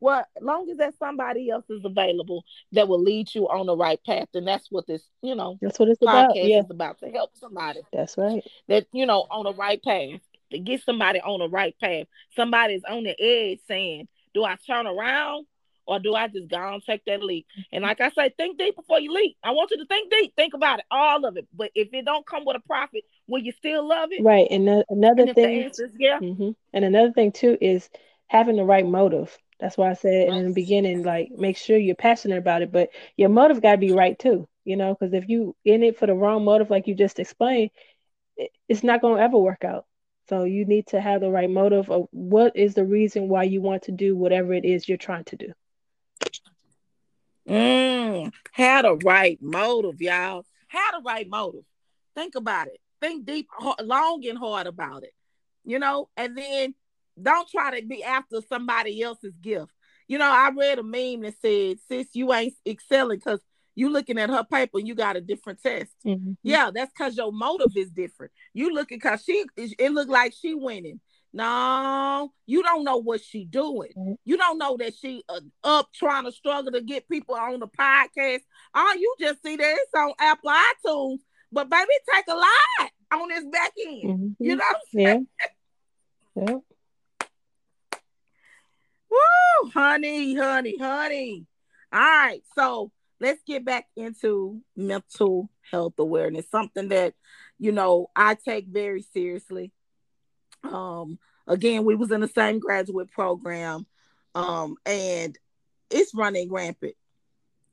Well, 0.00 0.26
as 0.36 0.42
long 0.42 0.68
as 0.68 0.76
that 0.78 0.94
somebody 0.98 1.48
else 1.48 1.64
is 1.70 1.82
available 1.84 2.44
that 2.72 2.88
will 2.88 3.00
lead 3.00 3.34
you 3.34 3.48
on 3.48 3.66
the 3.66 3.76
right 3.76 3.98
path, 4.04 4.28
and 4.34 4.46
that's 4.46 4.70
what 4.70 4.86
this, 4.86 5.02
you 5.22 5.34
know, 5.34 5.56
That's 5.62 5.78
what 5.78 5.88
it's 5.88 6.02
podcast 6.02 6.24
about. 6.24 6.36
Yeah. 6.36 6.60
is 6.60 6.70
about 6.70 6.98
to 6.98 7.08
help 7.08 7.30
somebody 7.34 7.80
That's 7.90 8.18
right. 8.18 8.44
that 8.68 8.86
you 8.92 9.06
know 9.06 9.26
on 9.30 9.44
the 9.44 9.54
right 9.54 9.82
path 9.82 10.20
to 10.54 10.58
get 10.58 10.82
somebody 10.84 11.20
on 11.20 11.40
the 11.40 11.48
right 11.48 11.74
path 11.80 12.06
somebody's 12.36 12.82
on 12.88 13.04
the 13.04 13.20
edge 13.20 13.60
saying 13.66 14.08
do 14.32 14.44
i 14.44 14.56
turn 14.66 14.86
around 14.86 15.46
or 15.86 15.98
do 15.98 16.14
i 16.14 16.28
just 16.28 16.48
go 16.48 16.72
and 16.72 16.82
take 16.84 17.04
that 17.04 17.22
leap 17.22 17.46
and 17.72 17.82
mm-hmm. 17.82 17.88
like 17.88 18.00
i 18.00 18.10
say 18.10 18.32
think 18.36 18.58
deep 18.58 18.76
before 18.76 19.00
you 19.00 19.12
leap 19.12 19.36
i 19.42 19.50
want 19.50 19.70
you 19.70 19.78
to 19.78 19.86
think 19.86 20.10
deep 20.10 20.32
think 20.36 20.54
about 20.54 20.78
it 20.78 20.84
all 20.90 21.24
of 21.24 21.36
it 21.36 21.46
but 21.54 21.70
if 21.74 21.88
it 21.92 22.04
don't 22.04 22.26
come 22.26 22.44
with 22.44 22.56
a 22.56 22.60
profit 22.60 23.02
will 23.26 23.40
you 23.42 23.52
still 23.52 23.86
love 23.86 24.10
it 24.12 24.22
Right. 24.22 24.46
And 24.50 24.64
no- 24.64 24.84
another 24.88 25.20
and 25.22 25.28
if 25.30 25.36
the 25.36 25.42
thing. 25.42 25.62
answer 25.62 25.84
is 25.86 25.92
yeah 25.98 26.18
hmm 26.18 26.50
And 26.72 26.84
another 26.84 27.12
thing 27.12 27.32
too 27.32 27.56
is 27.60 27.88
having 28.28 28.56
the 28.56 28.64
right 28.64 28.86
motive. 28.86 29.36
That's 29.60 29.76
why 29.76 29.90
I 29.90 29.94
said 29.94 30.28
in 30.28 30.46
the 30.48 30.52
beginning, 30.52 31.02
like 31.02 31.30
make 31.36 31.56
sure 31.56 31.76
you're 31.76 31.94
passionate 31.94 32.38
about 32.38 32.62
it, 32.62 32.72
but 32.72 32.90
your 33.16 33.28
motive 33.28 33.62
got 33.62 33.72
to 33.72 33.78
be 33.78 33.92
right 33.92 34.18
too. 34.18 34.46
You 34.64 34.76
know, 34.76 34.94
because 34.94 35.12
if 35.14 35.28
you 35.28 35.54
in 35.64 35.82
it 35.82 35.98
for 35.98 36.06
the 36.06 36.14
wrong 36.14 36.44
motive, 36.44 36.70
like 36.70 36.86
you 36.86 36.94
just 36.94 37.18
explained, 37.18 37.70
it, 38.36 38.50
it's 38.68 38.82
not 38.82 39.00
going 39.00 39.16
to 39.16 39.22
ever 39.22 39.38
work 39.38 39.64
out. 39.64 39.84
So 40.28 40.44
you 40.44 40.64
need 40.64 40.86
to 40.88 41.00
have 41.00 41.20
the 41.20 41.30
right 41.30 41.50
motive 41.50 41.90
of 41.90 42.06
what 42.12 42.56
is 42.56 42.74
the 42.74 42.84
reason 42.84 43.28
why 43.28 43.44
you 43.44 43.60
want 43.60 43.82
to 43.84 43.92
do 43.92 44.16
whatever 44.16 44.52
it 44.54 44.64
is 44.64 44.88
you're 44.88 44.96
trying 44.98 45.24
to 45.24 45.36
do. 45.36 45.52
Mm, 47.48 48.32
had 48.52 48.84
a 48.84 48.94
right 48.94 49.38
motive, 49.40 50.00
y'all. 50.00 50.44
Had 50.68 50.98
a 50.98 51.02
right 51.02 51.28
motive. 51.28 51.64
Think 52.14 52.34
about 52.34 52.68
it. 52.68 52.80
Think 53.04 53.26
deep, 53.26 53.48
long 53.82 54.24
and 54.26 54.38
hard 54.38 54.66
about 54.66 55.02
it. 55.02 55.12
You 55.62 55.78
know, 55.78 56.08
and 56.16 56.38
then 56.38 56.74
don't 57.22 57.46
try 57.50 57.78
to 57.78 57.86
be 57.86 58.02
after 58.02 58.40
somebody 58.48 59.02
else's 59.02 59.34
gift. 59.42 59.70
You 60.08 60.16
know, 60.16 60.30
I 60.30 60.50
read 60.56 60.78
a 60.78 60.82
meme 60.82 61.20
that 61.20 61.34
said, 61.42 61.78
"Sis, 61.86 62.08
you 62.14 62.32
ain't 62.32 62.54
excelling 62.66 63.18
because 63.18 63.40
you 63.74 63.90
looking 63.90 64.18
at 64.18 64.30
her 64.30 64.42
paper 64.44 64.78
and 64.78 64.88
you 64.88 64.94
got 64.94 65.16
a 65.16 65.20
different 65.20 65.62
test." 65.62 65.92
Mhm. 66.06 66.38
Yeah, 66.42 66.70
that's 66.74 66.92
because 66.96 67.14
your 67.14 67.30
motive 67.30 67.76
is 67.76 67.90
different. 67.90 68.32
You 68.54 68.72
looking 68.72 68.96
because 68.96 69.22
she, 69.22 69.44
it 69.56 69.92
looked 69.92 70.10
like 70.10 70.32
she 70.32 70.54
winning. 70.54 71.00
No, 71.34 72.32
you 72.46 72.62
don't 72.62 72.84
know 72.84 72.96
what 72.96 73.20
she 73.22 73.44
doing. 73.44 73.90
Right. 73.94 74.16
You 74.24 74.38
don't 74.38 74.56
know 74.56 74.78
that 74.78 74.94
she 74.94 75.24
uh, 75.28 75.40
up 75.62 75.88
trying 75.92 76.24
to 76.24 76.32
struggle 76.32 76.72
to 76.72 76.80
get 76.80 77.06
people 77.08 77.34
on 77.34 77.60
the 77.60 77.66
podcast. 77.66 78.40
All 78.74 78.96
you 78.96 79.14
just 79.20 79.42
see 79.42 79.56
that 79.56 79.76
it's 79.78 79.92
on 79.94 80.12
Apple 80.20 80.50
iTunes, 80.50 81.18
but 81.52 81.68
baby, 81.68 81.90
take 82.14 82.24
a 82.28 82.34
lot 82.34 82.90
on 83.20 83.28
this 83.28 83.44
back 83.44 83.72
end. 83.86 84.02
Mhm. 84.04 84.36
You 84.38 84.56
know, 84.56 84.64
Yeah. 84.92 85.18
Yeah. 86.36 86.58
Woo, 89.10 89.70
honey, 89.72 90.34
honey, 90.34 90.76
honey. 90.78 91.46
All 91.92 92.00
right, 92.00 92.42
so 92.56 92.90
let's 93.20 93.42
get 93.44 93.64
back 93.64 93.86
into 93.96 94.60
mental 94.76 95.48
health 95.70 95.94
awareness, 95.98 96.48
something 96.50 96.88
that 96.88 97.14
you 97.58 97.70
know 97.72 98.10
I 98.16 98.34
take 98.34 98.66
very 98.66 99.02
seriously. 99.02 99.70
Um, 100.64 101.18
again, 101.46 101.84
we 101.84 101.94
was 101.94 102.10
in 102.10 102.20
the 102.20 102.28
same 102.28 102.58
graduate 102.58 103.10
program, 103.12 103.86
um, 104.34 104.76
and 104.84 105.38
it's 105.90 106.14
running 106.14 106.50
rampant. 106.50 106.96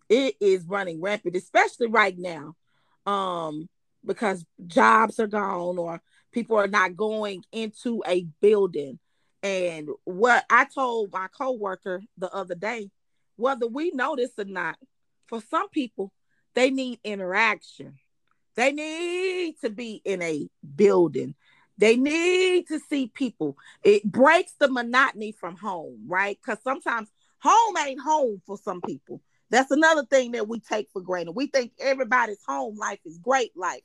It 0.09 0.35
is 0.39 0.65
running 0.65 1.01
rampant, 1.01 1.35
especially 1.35 1.87
right 1.87 2.17
now, 2.17 2.55
um, 3.05 3.67
because 4.05 4.45
jobs 4.67 5.19
are 5.19 5.27
gone 5.27 5.77
or 5.77 6.01
people 6.31 6.57
are 6.57 6.67
not 6.67 6.95
going 6.95 7.43
into 7.51 8.03
a 8.07 8.25
building. 8.41 8.99
And 9.43 9.89
what 10.03 10.45
I 10.49 10.65
told 10.65 11.11
my 11.11 11.27
coworker 11.27 12.01
the 12.17 12.29
other 12.31 12.55
day, 12.55 12.89
whether 13.35 13.67
we 13.67 13.91
know 13.91 14.15
this 14.15 14.31
or 14.37 14.45
not, 14.45 14.77
for 15.27 15.41
some 15.49 15.69
people, 15.69 16.11
they 16.53 16.69
need 16.69 16.99
interaction. 17.03 17.95
They 18.55 18.71
need 18.71 19.55
to 19.61 19.69
be 19.69 20.01
in 20.03 20.21
a 20.21 20.47
building. 20.75 21.35
They 21.77 21.95
need 21.95 22.67
to 22.67 22.79
see 22.89 23.07
people. 23.07 23.57
It 23.83 24.03
breaks 24.03 24.53
the 24.59 24.69
monotony 24.69 25.31
from 25.31 25.55
home, 25.57 26.03
right? 26.07 26.37
Because 26.39 26.61
sometimes 26.63 27.09
home 27.39 27.77
ain't 27.77 28.01
home 28.01 28.41
for 28.45 28.57
some 28.57 28.81
people. 28.81 29.21
That's 29.49 29.71
another 29.71 30.05
thing 30.05 30.33
that 30.33 30.47
we 30.47 30.59
take 30.59 30.89
for 30.93 31.01
granted. 31.01 31.31
We 31.31 31.47
think 31.47 31.71
everybody's 31.79 32.43
home 32.47 32.77
life 32.77 32.99
is 33.05 33.17
great 33.17 33.51
life. 33.55 33.81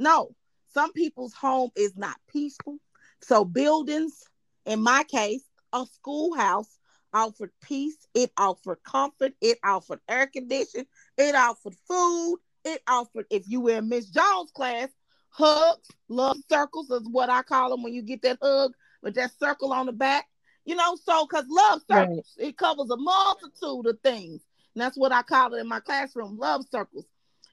No, 0.00 0.34
some 0.72 0.94
people's 0.94 1.34
home 1.34 1.70
is 1.76 1.94
not 1.94 2.16
peaceful. 2.26 2.78
So 3.20 3.44
buildings, 3.44 4.24
in 4.64 4.80
my 4.80 5.04
case, 5.04 5.44
a 5.74 5.84
schoolhouse, 5.92 6.78
offered 7.12 7.50
peace, 7.62 7.98
it 8.14 8.32
offered 8.38 8.82
comfort, 8.82 9.34
it 9.42 9.58
offered 9.62 10.00
air 10.08 10.26
conditioning, 10.26 10.86
it 11.18 11.34
offered 11.34 11.74
food, 11.86 12.38
it 12.64 12.80
offered, 12.88 13.26
if 13.28 13.44
you 13.46 13.60
were 13.60 13.76
in 13.76 13.90
Miss 13.90 14.08
Jones' 14.08 14.50
class, 14.52 14.88
hugs, 15.28 15.88
love 16.08 16.38
circles 16.48 16.90
is 16.90 17.06
what 17.10 17.28
I 17.28 17.42
call 17.42 17.68
them 17.68 17.82
when 17.82 17.92
you 17.92 18.00
get 18.00 18.22
that 18.22 18.38
hug 18.40 18.72
with 19.02 19.14
that 19.16 19.32
circle 19.38 19.70
on 19.70 19.84
the 19.84 19.92
back. 19.92 20.24
You 20.64 20.76
know, 20.76 20.96
so 21.04 21.26
because 21.26 21.44
love 21.50 21.82
circles, 21.90 22.34
right. 22.38 22.48
it 22.48 22.56
covers 22.56 22.88
a 22.88 22.96
multitude 22.96 23.86
of 23.86 24.00
things. 24.02 24.40
And 24.74 24.80
that's 24.80 24.96
what 24.96 25.12
I 25.12 25.22
call 25.22 25.52
it 25.52 25.60
in 25.60 25.68
my 25.68 25.80
classroom, 25.80 26.38
love 26.38 26.64
circles. 26.70 27.04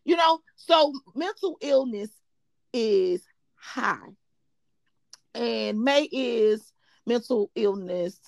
You 0.05 0.15
know, 0.15 0.39
so 0.55 0.93
mental 1.13 1.57
illness 1.59 2.09
is 2.77 3.23
high. 3.55 4.09
And 5.33 5.81
May 5.81 6.03
is 6.03 6.71
mental 7.05 7.51
illness 7.55 8.19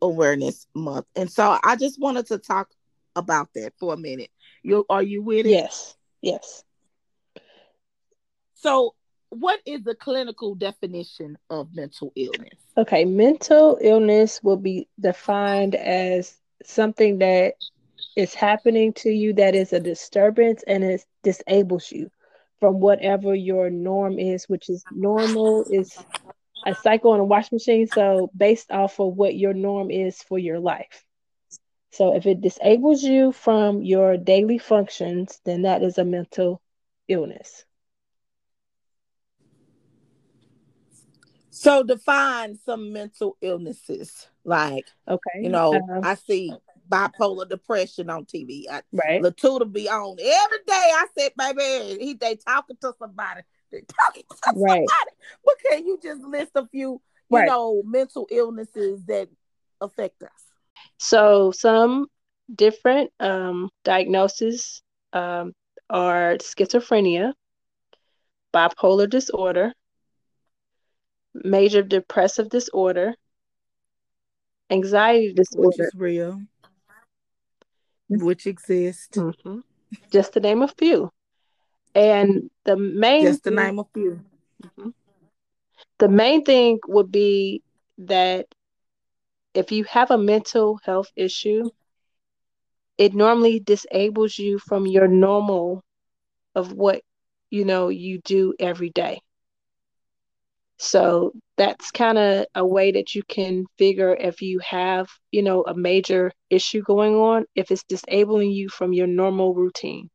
awareness 0.00 0.66
month. 0.74 1.06
And 1.16 1.30
so 1.30 1.58
I 1.62 1.76
just 1.76 2.00
wanted 2.00 2.26
to 2.26 2.38
talk 2.38 2.68
about 3.14 3.48
that 3.54 3.72
for 3.78 3.94
a 3.94 3.96
minute. 3.96 4.30
You 4.62 4.84
are 4.88 5.02
you 5.02 5.22
with 5.22 5.46
it? 5.46 5.50
Yes. 5.50 5.96
Yes. 6.22 6.64
So 8.54 8.94
what 9.30 9.60
is 9.66 9.82
the 9.82 9.94
clinical 9.94 10.54
definition 10.54 11.36
of 11.50 11.74
mental 11.74 12.12
illness? 12.14 12.58
Okay, 12.76 13.04
mental 13.04 13.78
illness 13.80 14.42
will 14.42 14.56
be 14.56 14.88
defined 15.00 15.74
as 15.74 16.36
something 16.64 17.18
that 17.18 17.54
is 18.16 18.34
happening 18.34 18.92
to 18.94 19.10
you 19.10 19.32
that 19.34 19.54
is 19.54 19.72
a 19.72 19.80
disturbance 19.80 20.62
and 20.66 20.84
it 20.84 21.04
disables 21.22 21.90
you 21.90 22.10
from 22.60 22.80
whatever 22.80 23.34
your 23.34 23.70
norm 23.70 24.18
is, 24.18 24.48
which 24.48 24.68
is 24.68 24.84
normal 24.92 25.64
is 25.70 25.96
a 26.64 26.74
cycle 26.74 27.12
on 27.12 27.20
a 27.20 27.24
wash 27.24 27.52
machine. 27.52 27.86
So 27.86 28.30
based 28.36 28.70
off 28.70 28.98
of 28.98 29.14
what 29.14 29.36
your 29.36 29.54
norm 29.54 29.90
is 29.90 30.22
for 30.22 30.38
your 30.38 30.58
life. 30.58 31.04
So 31.92 32.14
if 32.14 32.26
it 32.26 32.40
disables 32.40 33.02
you 33.02 33.32
from 33.32 33.82
your 33.82 34.16
daily 34.16 34.58
functions, 34.58 35.40
then 35.44 35.62
that 35.62 35.82
is 35.82 35.98
a 35.98 36.04
mental 36.04 36.60
illness. 37.08 37.64
So 41.50 41.82
define 41.82 42.58
some 42.66 42.92
mental 42.92 43.38
illnesses. 43.40 44.28
Like, 44.44 44.84
okay, 45.08 45.40
you 45.40 45.48
know, 45.48 45.72
um, 45.72 46.00
I 46.02 46.14
see 46.16 46.52
bipolar 46.88 47.48
depression 47.48 48.10
on 48.10 48.24
TV. 48.24 48.64
I, 48.70 48.82
right. 48.92 49.22
Latuda 49.22 49.70
be 49.70 49.88
on 49.88 50.16
every 50.20 50.58
day. 50.66 50.72
I 50.72 51.06
said, 51.16 51.32
baby, 51.36 52.04
he 52.04 52.14
they 52.14 52.36
talking 52.36 52.76
to 52.80 52.94
somebody. 52.98 53.42
They 53.70 53.82
talking 54.04 54.22
to 54.28 54.36
right. 54.46 54.54
somebody. 54.54 55.16
But 55.44 55.54
can 55.68 55.86
you 55.86 55.98
just 56.02 56.22
list 56.22 56.52
a 56.54 56.66
few, 56.66 57.00
you 57.30 57.38
right. 57.38 57.46
know, 57.46 57.82
mental 57.84 58.26
illnesses 58.30 59.02
that 59.06 59.28
affect 59.80 60.22
us? 60.22 60.30
So 60.98 61.50
some 61.50 62.06
different 62.54 63.10
um, 63.20 63.70
diagnoses 63.84 64.82
um, 65.12 65.52
are 65.90 66.36
schizophrenia, 66.36 67.32
bipolar 68.54 69.08
disorder, 69.08 69.72
major 71.34 71.82
depressive 71.82 72.48
disorder, 72.48 73.14
anxiety 74.70 75.32
disorder, 75.32 75.68
which 75.68 75.80
is 75.80 75.92
real, 75.96 76.40
which 78.08 78.46
exist. 78.46 79.12
Mm-hmm. 79.12 79.60
Just 80.10 80.32
to 80.34 80.40
name 80.40 80.62
a 80.62 80.68
few. 80.68 81.10
And 81.94 82.50
the 82.64 82.76
main 82.76 83.22
just 83.22 83.44
to 83.44 83.50
name 83.50 83.78
a 83.78 83.84
few. 83.94 84.20
Mm-hmm. 84.62 84.90
The 85.98 86.08
main 86.08 86.44
thing 86.44 86.78
would 86.88 87.10
be 87.10 87.62
that 87.98 88.46
if 89.54 89.72
you 89.72 89.84
have 89.84 90.10
a 90.10 90.18
mental 90.18 90.78
health 90.84 91.10
issue, 91.16 91.70
it 92.98 93.14
normally 93.14 93.60
disables 93.60 94.38
you 94.38 94.58
from 94.58 94.86
your 94.86 95.08
normal 95.08 95.82
of 96.54 96.72
what 96.72 97.02
you 97.50 97.64
know 97.64 97.88
you 97.88 98.20
do 98.24 98.54
every 98.58 98.90
day. 98.90 99.20
So 100.78 101.32
that's 101.56 101.90
kind 101.90 102.18
of 102.18 102.46
a 102.54 102.66
way 102.66 102.92
that 102.92 103.14
you 103.14 103.22
can 103.22 103.64
figure 103.78 104.14
if 104.14 104.42
you 104.42 104.58
have, 104.58 105.08
you 105.32 105.42
know, 105.42 105.62
a 105.62 105.74
major 105.74 106.32
issue 106.50 106.82
going 106.82 107.14
on, 107.14 107.46
if 107.54 107.70
it's 107.70 107.84
disabling 107.84 108.50
you 108.50 108.68
from 108.68 108.92
your 108.92 109.06
normal 109.06 109.54
routines. 109.54 110.10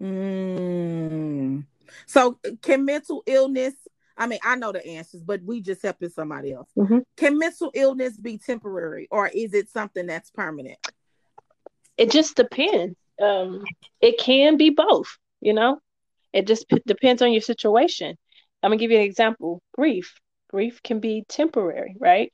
Mm. 0.00 1.64
So 2.06 2.38
can 2.62 2.84
mental 2.84 3.22
illness, 3.26 3.74
I 4.16 4.26
mean, 4.26 4.38
I 4.44 4.54
know 4.54 4.70
the 4.72 4.86
answers, 4.86 5.22
but 5.22 5.42
we 5.42 5.60
just 5.60 5.82
helping 5.82 6.10
somebody 6.10 6.52
else. 6.52 6.68
Mm-hmm. 6.76 6.98
Can 7.16 7.38
mental 7.38 7.70
illness 7.74 8.16
be 8.16 8.38
temporary 8.38 9.08
or 9.10 9.28
is 9.28 9.52
it 9.52 9.68
something 9.68 10.06
that's 10.06 10.30
permanent? 10.30 10.78
It 11.96 12.10
just 12.10 12.36
depends. 12.36 12.96
Um, 13.20 13.64
it 14.00 14.18
can 14.18 14.56
be 14.56 14.70
both, 14.70 15.18
you 15.40 15.52
know? 15.52 15.80
It 16.32 16.46
just 16.46 16.68
p- 16.68 16.82
depends 16.86 17.22
on 17.22 17.32
your 17.32 17.42
situation. 17.42 18.16
I'm 18.62 18.70
gonna 18.70 18.78
give 18.78 18.90
you 18.90 18.98
an 18.98 19.04
example. 19.04 19.62
Grief. 19.74 20.14
Grief 20.50 20.82
can 20.82 21.00
be 21.00 21.24
temporary, 21.28 21.96
right? 21.98 22.32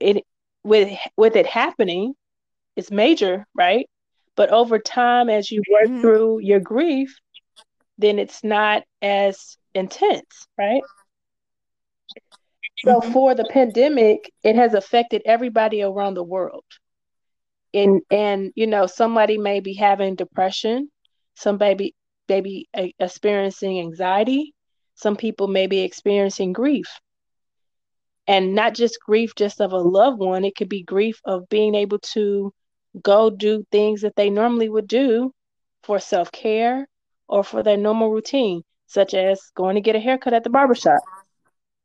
It 0.00 0.24
with 0.62 0.98
with 1.16 1.36
it 1.36 1.46
happening, 1.46 2.14
it's 2.76 2.90
major, 2.90 3.46
right? 3.54 3.88
But 4.36 4.50
over 4.50 4.78
time, 4.78 5.30
as 5.30 5.50
you 5.50 5.62
work 5.72 5.88
mm-hmm. 5.88 6.00
through 6.00 6.40
your 6.40 6.60
grief, 6.60 7.16
then 7.98 8.18
it's 8.18 8.44
not 8.44 8.82
as 9.00 9.56
intense, 9.74 10.46
right? 10.58 10.82
So 12.84 13.00
mm-hmm. 13.00 13.12
for 13.12 13.34
the 13.34 13.48
pandemic, 13.50 14.30
it 14.42 14.56
has 14.56 14.74
affected 14.74 15.22
everybody 15.24 15.82
around 15.82 16.14
the 16.14 16.22
world. 16.22 16.64
And 17.72 18.02
and 18.10 18.52
you 18.54 18.66
know, 18.66 18.86
somebody 18.86 19.38
may 19.38 19.60
be 19.60 19.74
having 19.74 20.14
depression, 20.14 20.90
somebody 21.34 21.94
may 22.28 22.40
be 22.40 22.68
experiencing 22.98 23.80
anxiety. 23.80 24.54
Some 24.94 25.16
people 25.16 25.48
may 25.48 25.66
be 25.66 25.80
experiencing 25.80 26.52
grief. 26.52 26.86
And 28.26 28.54
not 28.54 28.74
just 28.74 28.98
grief 29.00 29.34
just 29.36 29.60
of 29.60 29.72
a 29.72 29.78
loved 29.78 30.18
one, 30.18 30.44
it 30.44 30.56
could 30.56 30.68
be 30.68 30.82
grief 30.82 31.20
of 31.24 31.48
being 31.48 31.74
able 31.74 31.98
to 32.14 32.52
go 33.02 33.30
do 33.30 33.64
things 33.70 34.00
that 34.00 34.16
they 34.16 34.30
normally 34.30 34.68
would 34.68 34.88
do 34.88 35.32
for 35.84 36.00
self-care 36.00 36.88
or 37.28 37.44
for 37.44 37.62
their 37.62 37.76
normal 37.76 38.10
routine, 38.10 38.62
such 38.86 39.14
as 39.14 39.40
going 39.54 39.74
to 39.76 39.80
get 39.80 39.94
a 39.94 40.00
haircut 40.00 40.32
at 40.32 40.42
the 40.42 40.50
barbershop, 40.50 40.98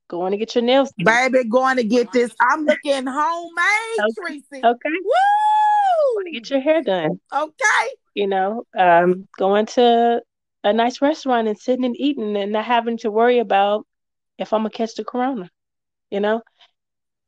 going 0.07 0.31
to 0.31 0.37
get 0.37 0.55
your 0.55 0.63
nails 0.63 0.91
done. 0.97 1.31
Baby, 1.31 1.47
going 1.47 1.77
to 1.77 1.83
get 1.83 2.11
this. 2.11 2.33
I'm 2.39 2.65
looking 2.65 3.05
homemade, 3.05 3.99
okay. 3.99 4.13
Tracy. 4.21 4.65
Okay. 4.65 4.89
Woo! 4.89 6.15
Going 6.15 6.25
to 6.25 6.31
get 6.31 6.49
your 6.49 6.59
hair 6.61 6.81
done. 6.81 7.19
Okay. 7.31 7.87
You 8.15 8.27
know, 8.27 8.63
um, 8.77 9.27
going 9.37 9.67
to 9.67 10.21
a 10.63 10.73
nice 10.73 11.01
restaurant 11.01 11.47
and 11.47 11.57
sitting 11.57 11.85
and 11.85 11.95
eating 11.97 12.35
and 12.37 12.51
not 12.51 12.65
having 12.65 12.97
to 12.99 13.11
worry 13.11 13.39
about 13.39 13.85
if 14.37 14.53
I'm 14.53 14.61
gonna 14.61 14.69
catch 14.71 14.95
the 14.95 15.03
corona. 15.03 15.49
You 16.09 16.19
know, 16.19 16.41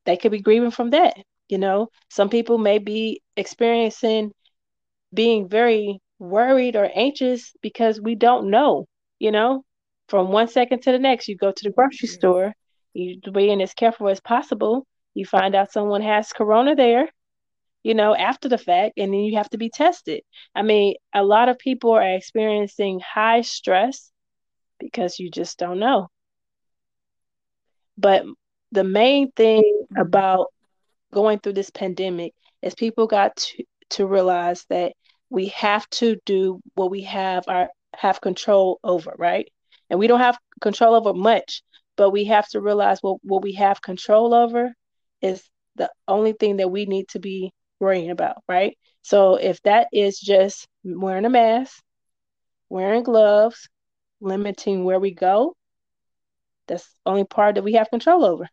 they 0.06 0.18
could 0.18 0.32
be 0.32 0.42
grieving 0.42 0.72
from 0.72 0.92
that. 0.92 1.16
You 1.50 1.58
know, 1.58 1.90
some 2.10 2.30
people 2.30 2.58
may 2.58 2.80
be 2.80 3.22
experiencing 3.36 4.32
being 5.14 5.48
very 5.48 6.00
worried 6.20 6.76
or 6.76 6.90
anxious 6.94 7.54
because 7.62 8.02
we 8.02 8.16
don't 8.16 8.50
know. 8.50 8.86
You 9.20 9.32
know, 9.32 9.64
from 10.10 10.32
one 10.32 10.48
second 10.48 10.82
to 10.84 10.92
the 10.92 11.00
next, 11.00 11.28
you 11.28 11.38
go 11.38 11.52
to 11.52 11.64
the 11.64 11.72
grocery 11.72 12.08
store, 12.08 12.54
you 12.94 13.20
being 13.34 13.62
as 13.62 13.74
careful 13.74 14.10
as 14.10 14.20
possible. 14.22 14.86
You 15.14 15.26
find 15.26 15.56
out 15.56 15.72
someone 15.72 16.02
has 16.02 16.34
corona 16.34 16.76
there, 16.76 17.10
you 17.84 17.94
know, 17.94 18.16
after 18.16 18.50
the 18.50 18.58
fact, 18.58 18.94
and 18.98 19.14
then 19.14 19.22
you 19.22 19.38
have 19.38 19.50
to 19.50 19.58
be 19.58 19.70
tested. 19.70 20.22
I 20.56 20.62
mean, 20.62 20.96
a 21.14 21.24
lot 21.24 21.50
of 21.50 21.60
people 21.60 21.92
are 21.92 22.16
experiencing 22.16 23.02
high 23.02 23.42
stress 23.42 24.12
because 24.80 25.20
you 25.20 25.30
just 25.30 25.58
don't 25.60 25.80
know. 25.80 26.08
But 27.98 28.26
the 28.72 28.84
main 28.84 29.32
thing 29.32 29.62
mm-hmm. 29.62 30.02
about 30.02 30.48
going 31.14 31.40
through 31.40 31.54
this 31.54 31.70
pandemic 31.70 32.34
is 32.62 32.74
people 32.74 33.06
got 33.06 33.36
to, 33.36 33.64
to 33.92 34.08
realize 34.08 34.66
that 34.70 34.94
we 35.30 35.48
have 35.48 35.88
to 35.90 36.18
do 36.26 36.62
what 36.76 36.90
we 36.90 37.04
have 37.04 37.44
our 37.48 37.70
have 37.96 38.22
control 38.22 38.80
over, 38.84 39.14
right? 39.18 39.52
And 39.90 40.00
we 40.00 40.08
don't 40.08 40.20
have 40.20 40.38
control 40.62 40.96
over 40.96 41.14
much, 41.14 41.62
but 41.96 42.10
we 42.10 42.26
have 42.26 42.48
to 42.50 42.62
realize 42.62 43.00
what, 43.02 43.20
what 43.24 43.44
we 43.44 43.54
have 43.54 43.82
control 43.82 44.34
over 44.34 44.74
is 45.22 45.44
the 45.76 45.92
only 46.08 46.34
thing 46.34 46.58
that 46.58 46.72
we 46.72 46.86
need 46.86 47.08
to 47.10 47.20
be 47.20 47.52
worrying 47.84 48.12
about, 48.12 48.44
right? 48.48 48.78
So 49.02 49.36
if 49.36 49.62
that 49.64 49.88
is 49.92 50.20
just 50.20 50.68
wearing 50.84 51.26
a 51.26 51.30
mask, 51.30 51.82
wearing 52.70 53.04
gloves, 53.04 53.70
limiting 54.22 54.86
where 54.86 55.00
we 55.00 55.12
go, 55.14 55.56
that's 56.68 56.86
the 56.88 57.12
only 57.12 57.26
part 57.26 57.56
that 57.56 57.64
we 57.64 57.74
have 57.74 57.90
control 57.90 58.24
over. 58.26 58.50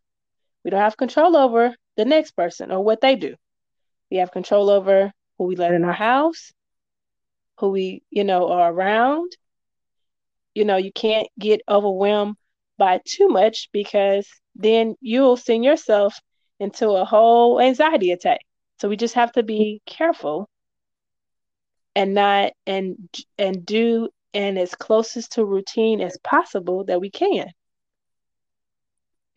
We 0.65 0.71
don't 0.71 0.81
have 0.81 0.97
control 0.97 1.37
over 1.37 1.75
the 1.97 2.05
next 2.05 2.33
person 2.33 2.71
or 2.71 2.83
what 2.83 3.01
they 3.01 3.17
do. 3.17 3.37
We 4.11 4.19
have 4.19 4.33
control 4.33 4.71
over 4.71 5.13
who 5.39 5.45
we 5.45 5.57
let 5.57 5.73
in 5.73 5.85
our 5.85 5.93
house, 5.93 6.53
who 7.59 7.71
we, 7.71 8.03
you 8.11 8.25
know, 8.25 8.51
are 8.51 8.73
around. 8.73 9.33
You 10.55 10.65
know, 10.65 10.77
you 10.77 10.93
can't 10.93 11.29
get 11.39 11.61
overwhelmed 11.69 12.37
by 12.77 13.01
too 13.05 13.29
much 13.29 13.69
because 13.73 14.29
then 14.57 14.97
you'll 15.01 15.37
send 15.37 15.65
yourself 15.65 16.19
into 16.59 16.91
a 16.91 17.05
whole 17.05 17.61
anxiety 17.61 18.11
attack. 18.11 18.41
So 18.81 18.89
we 18.89 18.97
just 18.97 19.15
have 19.15 19.33
to 19.33 19.43
be 19.43 19.83
careful 19.85 20.49
and 21.95 22.15
not 22.15 22.53
and 22.67 22.97
and 23.37 23.67
do 23.67 24.09
and 24.33 24.59
as 24.59 24.75
closest 24.75 25.33
to 25.33 25.45
routine 25.45 26.01
as 26.01 26.17
possible 26.25 26.85
that 26.85 27.01
we 27.01 27.11
can. 27.11 27.49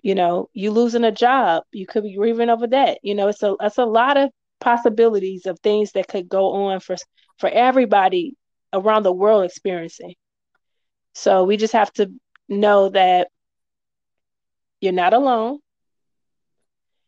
You 0.02 0.16
know, 0.16 0.50
you 0.54 0.72
losing 0.72 1.04
a 1.04 1.12
job, 1.12 1.64
you 1.74 1.86
could 1.86 2.04
be 2.04 2.16
grieving 2.16 2.50
over 2.50 2.68
that. 2.68 3.00
You 3.04 3.16
know, 3.16 3.28
it's 3.28 3.44
a 3.44 3.56
it's 3.60 3.78
a 3.78 3.86
lot 3.86 4.16
of 4.16 4.30
possibilities 4.62 5.46
of 5.46 5.60
things 5.60 5.92
that 5.92 6.08
could 6.08 6.30
go 6.30 6.54
on 6.54 6.80
for 6.80 6.96
for 7.38 7.50
everybody 7.50 8.36
around 8.72 9.04
the 9.04 9.12
world 9.12 9.44
experiencing. 9.44 10.16
So 11.16 11.44
we 11.44 11.58
just 11.58 11.74
have 11.74 11.92
to 11.94 12.10
know 12.48 12.90
that 12.90 13.28
you're 14.80 14.94
not 14.94 15.14
alone. 15.14 15.60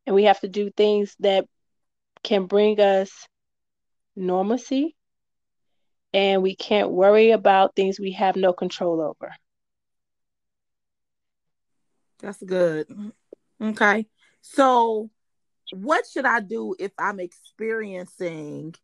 And 0.05 0.15
we 0.15 0.25
have 0.25 0.41
to 0.41 0.49
do 0.49 0.69
things 0.69 1.15
that 1.21 1.45
can 2.25 2.47
bring 2.47 2.79
us 2.81 3.27
normalcy. 4.15 4.95
And 6.13 6.41
we 6.41 6.55
can't 6.55 6.89
worry 6.89 7.31
about 7.31 7.75
things 7.75 7.99
we 7.99 8.13
have 8.13 8.35
no 8.35 8.51
control 8.51 9.01
over. 9.01 9.33
That's 12.19 12.41
good. 12.41 12.87
Okay. 13.61 14.07
So, 14.41 15.09
what 15.73 16.05
should 16.07 16.25
I 16.25 16.39
do 16.39 16.75
if 16.79 16.91
I'm 16.97 17.19
experiencing 17.19 18.75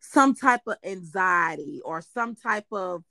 some 0.00 0.34
type 0.34 0.62
of 0.66 0.76
anxiety 0.84 1.80
or 1.84 2.02
some 2.02 2.34
type 2.34 2.66
of, 2.72 3.04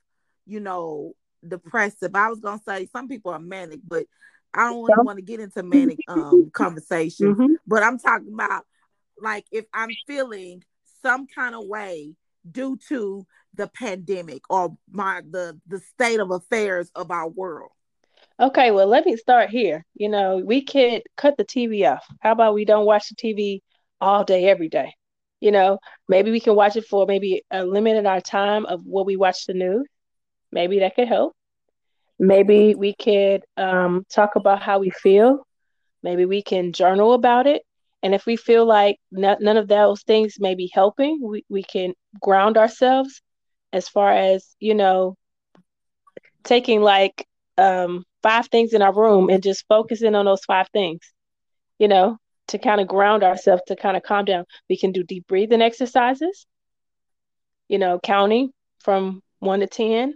you 0.45 0.59
know, 0.59 1.13
depressive? 1.47 2.13
I 2.13 2.27
was 2.27 2.41
gonna 2.41 2.61
say 2.67 2.87
some 2.87 3.07
people 3.07 3.31
are 3.31 3.39
manic, 3.39 3.79
but 3.87 4.05
I 4.53 4.69
don't 4.69 4.83
really 4.83 5.05
want 5.05 5.17
to 5.17 5.23
get 5.23 5.39
into 5.39 5.63
manic 5.63 5.99
um 6.07 6.51
conversations. 6.53 7.37
Mm-hmm. 7.37 7.53
But 7.65 7.83
I'm 7.83 7.97
talking 7.97 8.33
about 8.33 8.65
like 9.21 9.45
if 9.51 9.65
I'm 9.73 9.97
feeling 10.07 10.63
some 11.01 11.27
kind 11.27 11.55
of 11.55 11.65
way 11.65 12.15
due 12.49 12.77
to 12.89 13.25
the 13.53 13.67
pandemic 13.67 14.41
or 14.49 14.75
my 14.91 15.21
the 15.29 15.59
the 15.67 15.79
state 15.79 16.19
of 16.19 16.31
affairs 16.31 16.91
of 16.95 17.11
our 17.11 17.27
world. 17.29 17.71
Okay, 18.39 18.71
well, 18.71 18.87
let 18.87 19.05
me 19.05 19.17
start 19.17 19.49
here. 19.49 19.85
You 19.95 20.09
know, 20.09 20.37
we 20.37 20.63
could 20.63 21.03
cut 21.17 21.35
the 21.37 21.43
TV 21.43 21.85
off. 21.85 22.05
How 22.21 22.31
about 22.31 22.53
we 22.53 22.65
don't 22.65 22.85
watch 22.85 23.09
the 23.09 23.15
TV 23.15 23.61
all 23.99 24.23
day, 24.23 24.45
every 24.45 24.69
day? 24.69 24.93
You 25.41 25.51
know, 25.51 25.79
maybe 26.07 26.31
we 26.31 26.39
can 26.39 26.55
watch 26.55 26.75
it 26.75 26.85
for 26.85 27.05
maybe 27.05 27.43
a 27.51 27.65
limit 27.65 27.97
in 27.97 28.07
our 28.07 28.21
time 28.21 28.65
of 28.65 28.81
what 28.85 29.05
we 29.05 29.17
watch 29.17 29.45
the 29.45 29.53
news. 29.53 29.85
Maybe 30.51 30.79
that 30.79 30.95
could 30.95 31.07
help. 31.07 31.33
Maybe 32.17 32.75
we 32.75 32.95
could 32.95 33.43
um, 33.57 34.05
talk 34.09 34.35
about 34.35 34.61
how 34.61 34.79
we 34.79 34.89
feel. 34.89 35.45
Maybe 36.03 36.25
we 36.25 36.41
can 36.41 36.73
journal 36.73 37.13
about 37.13 37.47
it. 37.47 37.61
And 38.01 38.15
if 38.15 38.25
we 38.25 38.35
feel 38.37 38.65
like 38.65 38.97
none 39.11 39.57
of 39.57 39.67
those 39.67 40.01
things 40.03 40.35
may 40.39 40.55
be 40.55 40.69
helping, 40.73 41.19
we, 41.21 41.43
we 41.49 41.63
can 41.63 41.93
ground 42.21 42.57
ourselves 42.57 43.21
as 43.73 43.89
far 43.89 44.11
as, 44.13 44.55
you 44.59 44.73
know, 44.73 45.15
taking 46.43 46.81
like 46.81 47.27
um, 47.57 48.05
five 48.23 48.47
things 48.47 48.73
in 48.73 48.81
our 48.81 48.93
room 48.93 49.29
and 49.29 49.43
just 49.43 49.65
focusing 49.67 50.15
on 50.15 50.25
those 50.25 50.43
five 50.45 50.67
things, 50.71 51.01
you 51.77 51.87
know, 51.87 52.17
to 52.47 52.57
kind 52.57 52.81
of 52.81 52.87
ground 52.87 53.23
ourselves, 53.23 53.61
to 53.67 53.75
kind 53.75 53.97
of 53.97 54.03
calm 54.03 54.25
down. 54.25 54.45
We 54.69 54.77
can 54.77 54.91
do 54.91 55.03
deep 55.03 55.27
breathing 55.27 55.61
exercises, 55.61 56.45
you 57.67 57.77
know, 57.79 57.99
counting 58.01 58.51
from 58.79 59.21
one 59.39 59.59
to 59.59 59.67
10, 59.67 60.15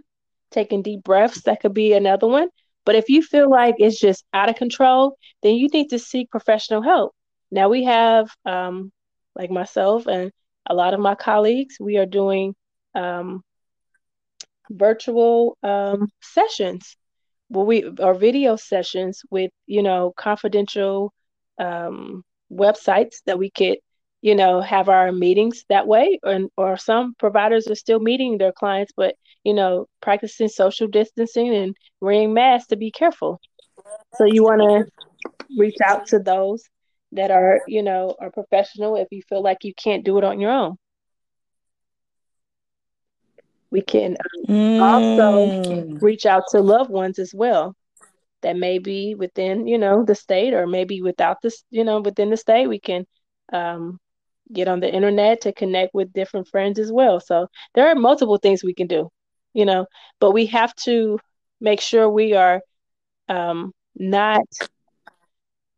taking 0.50 0.82
deep 0.82 1.04
breaths. 1.04 1.42
That 1.42 1.60
could 1.60 1.74
be 1.74 1.92
another 1.92 2.26
one. 2.26 2.48
But 2.84 2.96
if 2.96 3.08
you 3.08 3.22
feel 3.22 3.48
like 3.48 3.76
it's 3.78 3.98
just 3.98 4.24
out 4.32 4.48
of 4.48 4.56
control, 4.56 5.16
then 5.42 5.54
you 5.54 5.68
need 5.68 5.90
to 5.90 5.98
seek 5.98 6.30
professional 6.30 6.82
help. 6.82 7.14
Now 7.50 7.68
we 7.68 7.84
have, 7.84 8.28
um, 8.44 8.92
like 9.34 9.50
myself 9.50 10.06
and 10.06 10.30
a 10.68 10.74
lot 10.74 10.94
of 10.94 11.00
my 11.00 11.14
colleagues, 11.14 11.76
we 11.80 11.96
are 11.98 12.06
doing 12.06 12.54
um, 12.94 13.42
virtual 14.70 15.56
um, 15.62 16.08
sessions. 16.22 16.96
Well 17.50 17.66
we 17.66 17.84
our 18.00 18.14
video 18.14 18.56
sessions 18.56 19.22
with 19.30 19.50
you 19.66 19.82
know 19.82 20.12
confidential 20.16 21.12
um, 21.58 22.22
websites 22.50 23.16
that 23.26 23.38
we 23.38 23.50
could 23.50 23.78
you 24.22 24.34
know 24.34 24.60
have 24.60 24.88
our 24.88 25.12
meetings 25.12 25.64
that 25.68 25.86
way. 25.86 26.18
And 26.22 26.48
or 26.56 26.76
some 26.76 27.14
providers 27.18 27.68
are 27.68 27.74
still 27.74 28.00
meeting 28.00 28.38
their 28.38 28.52
clients 28.52 28.92
but 28.96 29.14
you 29.44 29.54
know 29.54 29.86
practicing 30.00 30.48
social 30.48 30.88
distancing 30.88 31.54
and 31.54 31.76
wearing 32.00 32.32
masks 32.32 32.68
to 32.68 32.76
be 32.76 32.90
careful. 32.90 33.40
So 34.16 34.24
you 34.24 34.42
want 34.42 34.62
to 34.62 34.86
reach 35.58 35.76
out 35.84 36.06
to 36.06 36.18
those 36.18 36.62
that 37.14 37.30
are 37.30 37.62
you 37.66 37.82
know 37.82 38.14
are 38.20 38.30
professional 38.30 38.96
if 38.96 39.08
you 39.10 39.22
feel 39.28 39.42
like 39.42 39.64
you 39.64 39.72
can't 39.74 40.04
do 40.04 40.18
it 40.18 40.24
on 40.24 40.40
your 40.40 40.52
own 40.52 40.76
we 43.70 43.80
can 43.80 44.16
mm. 44.48 44.80
also 44.80 45.98
reach 46.00 46.26
out 46.26 46.44
to 46.50 46.60
loved 46.60 46.90
ones 46.90 47.18
as 47.18 47.32
well 47.34 47.74
that 48.44 48.56
may 48.56 48.78
be 48.78 49.14
within, 49.14 49.66
you 49.66 49.78
know, 49.78 50.04
the 50.04 50.14
state 50.14 50.52
or 50.52 50.66
maybe 50.66 51.00
without 51.00 51.40
this, 51.42 51.64
you 51.70 51.82
know, 51.82 52.00
within 52.00 52.28
the 52.30 52.36
state. 52.36 52.68
We 52.68 52.78
can 52.78 53.06
um, 53.52 53.98
get 54.52 54.68
on 54.68 54.80
the 54.80 54.94
internet 54.94 55.40
to 55.40 55.52
connect 55.52 55.94
with 55.94 56.12
different 56.12 56.48
friends 56.48 56.78
as 56.78 56.92
well. 56.92 57.20
So 57.20 57.48
there 57.74 57.88
are 57.88 57.94
multiple 57.94 58.36
things 58.36 58.62
we 58.62 58.74
can 58.74 58.86
do, 58.86 59.08
you 59.54 59.64
know, 59.64 59.86
but 60.20 60.32
we 60.32 60.46
have 60.46 60.74
to 60.84 61.18
make 61.58 61.80
sure 61.80 62.08
we 62.08 62.34
are 62.34 62.60
um, 63.30 63.72
not 63.96 64.44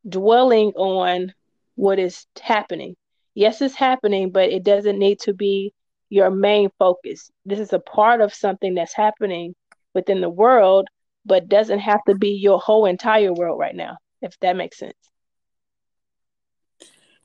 dwelling 0.08 0.72
on 0.76 1.32
what 1.74 1.98
is 1.98 2.26
happening. 2.40 2.96
Yes, 3.34 3.60
it's 3.60 3.74
happening, 3.74 4.30
but 4.30 4.50
it 4.50 4.62
doesn't 4.62 4.98
need 4.98 5.20
to 5.20 5.34
be 5.34 5.72
your 6.08 6.30
main 6.30 6.70
focus. 6.78 7.30
This 7.44 7.60
is 7.60 7.72
a 7.72 7.78
part 7.80 8.20
of 8.20 8.32
something 8.32 8.74
that's 8.74 8.94
happening 8.94 9.54
within 9.94 10.20
the 10.20 10.30
world, 10.30 10.88
but 11.24 11.48
doesn't 11.48 11.80
have 11.80 12.02
to 12.04 12.14
be 12.14 12.30
your 12.30 12.58
whole 12.58 12.86
entire 12.86 13.32
world 13.32 13.58
right 13.58 13.74
now, 13.74 13.98
if 14.22 14.38
that 14.40 14.56
makes 14.56 14.78
sense. 14.78 14.94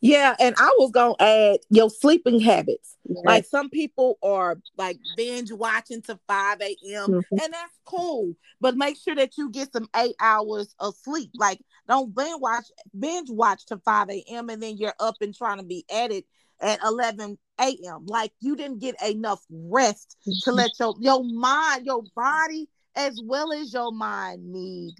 Yeah, 0.02 0.36
and 0.40 0.56
I 0.58 0.76
was 0.80 0.90
gonna 0.92 1.16
add 1.20 1.60
your 1.70 1.92
sleeping 1.92 2.40
habits. 2.40 2.98
Yes. 3.08 3.24
Like 3.24 3.46
some 3.46 3.70
people 3.70 4.18
are 4.24 4.58
like 4.76 4.98
binge 5.16 5.52
watching 5.52 6.02
to 6.04 6.20
5 6.28 6.62
a.m. 6.62 7.10
Mm-hmm. 7.10 7.20
and 7.32 7.54
that's 7.54 7.80
cool. 7.86 8.34
But 8.60 8.76
make 8.76 8.98
sure 8.98 9.16
that 9.16 9.38
you 9.38 9.52
get 9.52 9.72
some 9.72 9.88
eight 9.96 10.16
hours 10.20 10.74
of 10.80 10.96
sleep. 10.96 11.30
Like 11.36 11.60
don't 11.88 12.16
binge 12.16 12.42
watch 12.42 12.66
binge 12.98 13.30
watch 13.30 13.68
to 13.68 13.78
5 13.78 14.10
a.m. 14.10 14.50
and 14.50 14.62
then 14.62 14.78
you're 14.78 14.96
up 15.00 15.16
and 15.22 15.36
trying 15.36 15.60
to 15.60 15.64
be 15.64 15.86
at 15.94 16.12
it 16.12 16.26
at 16.60 16.80
11 16.84 17.38
a.m. 17.60 18.06
Like 18.08 18.32
you 18.40 18.56
didn't 18.56 18.80
get 18.80 18.96
enough 19.08 19.42
rest 19.52 20.18
to 20.26 20.32
mm-hmm. 20.32 20.52
let 20.52 20.72
your 20.80 20.96
your 21.00 21.24
mind, 21.24 21.86
your 21.86 22.04
body, 22.16 22.68
as 22.96 23.22
well 23.24 23.54
as 23.54 23.72
your 23.72 23.92
mind 23.92 24.52
need 24.52 24.96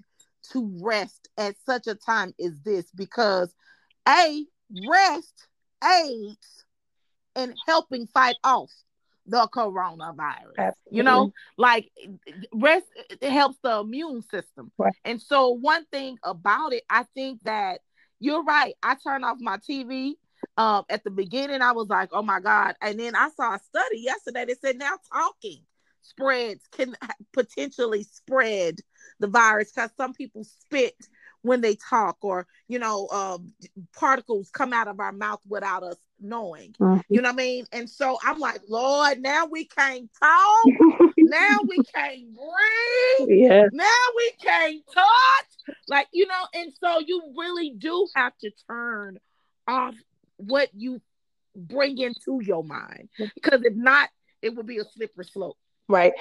to 0.52 0.78
rest 0.80 1.28
at 1.36 1.56
such 1.66 1.88
a 1.88 1.96
time 1.96 2.34
as 2.44 2.60
this 2.64 2.86
because 2.94 3.52
a 4.08 4.44
rest 4.88 5.48
aids 5.84 6.64
in 7.36 7.54
helping 7.66 8.06
fight 8.06 8.36
off 8.44 8.70
the 9.26 9.48
coronavirus. 9.54 10.56
Absolutely. 10.58 10.74
You 10.90 11.02
know, 11.02 11.32
like 11.56 11.90
rest 12.52 12.86
it 13.08 13.30
helps 13.30 13.58
the 13.62 13.78
immune 13.78 14.22
system. 14.22 14.72
Right. 14.78 14.94
And 15.04 15.20
so 15.20 15.50
one 15.50 15.84
thing 15.86 16.18
about 16.22 16.72
it, 16.72 16.82
I 16.90 17.04
think 17.14 17.42
that 17.44 17.80
you're 18.20 18.42
right. 18.42 18.74
I 18.82 18.96
turn 18.96 19.24
off 19.24 19.38
my 19.40 19.58
TV 19.58 20.14
um, 20.56 20.84
at 20.88 21.04
the 21.04 21.10
beginning, 21.10 21.62
I 21.62 21.72
was 21.72 21.88
like, 21.88 22.10
oh 22.12 22.22
my 22.22 22.40
God. 22.40 22.74
And 22.80 22.98
then 22.98 23.14
I 23.14 23.30
saw 23.30 23.54
a 23.54 23.58
study 23.58 24.00
yesterday 24.00 24.44
that 24.46 24.60
said 24.60 24.78
now 24.78 24.96
talking 25.12 25.62
spreads 26.02 26.66
can 26.72 26.94
potentially 27.32 28.02
spread 28.02 28.78
the 29.20 29.28
virus 29.28 29.72
because 29.72 29.90
some 29.96 30.12
people 30.12 30.44
spit 30.44 30.96
when 31.42 31.60
they 31.60 31.76
talk 31.88 32.16
or 32.22 32.46
you 32.68 32.78
know 32.78 33.08
um, 33.08 33.52
particles 33.96 34.50
come 34.52 34.72
out 34.72 34.88
of 34.88 35.00
our 35.00 35.12
mouth 35.12 35.40
without 35.48 35.82
us 35.82 35.96
knowing 36.20 36.72
mm-hmm. 36.80 37.00
you 37.08 37.20
know 37.20 37.28
what 37.28 37.34
i 37.34 37.36
mean 37.36 37.66
and 37.72 37.90
so 37.90 38.16
i'm 38.24 38.38
like 38.38 38.60
lord 38.68 39.20
now 39.20 39.44
we 39.46 39.64
can't 39.64 40.08
talk 40.20 40.64
now 41.18 41.58
we 41.66 41.76
can't 41.94 42.22
breathe 42.34 43.28
yeah 43.28 43.64
now 43.72 43.84
we 44.16 44.32
can't 44.40 44.82
touch 44.94 45.74
like 45.88 46.06
you 46.12 46.26
know 46.26 46.46
and 46.54 46.72
so 46.80 47.00
you 47.04 47.22
really 47.36 47.74
do 47.76 48.06
have 48.14 48.32
to 48.38 48.50
turn 48.68 49.18
off 49.66 49.94
what 50.36 50.68
you 50.74 51.00
bring 51.54 51.98
into 51.98 52.40
your 52.42 52.64
mind. 52.64 53.08
Because 53.34 53.62
if 53.64 53.74
not, 53.74 54.08
it 54.40 54.54
will 54.54 54.64
be 54.64 54.78
a 54.78 54.84
slippery 54.84 55.24
slope. 55.24 55.56
Right. 55.88 56.12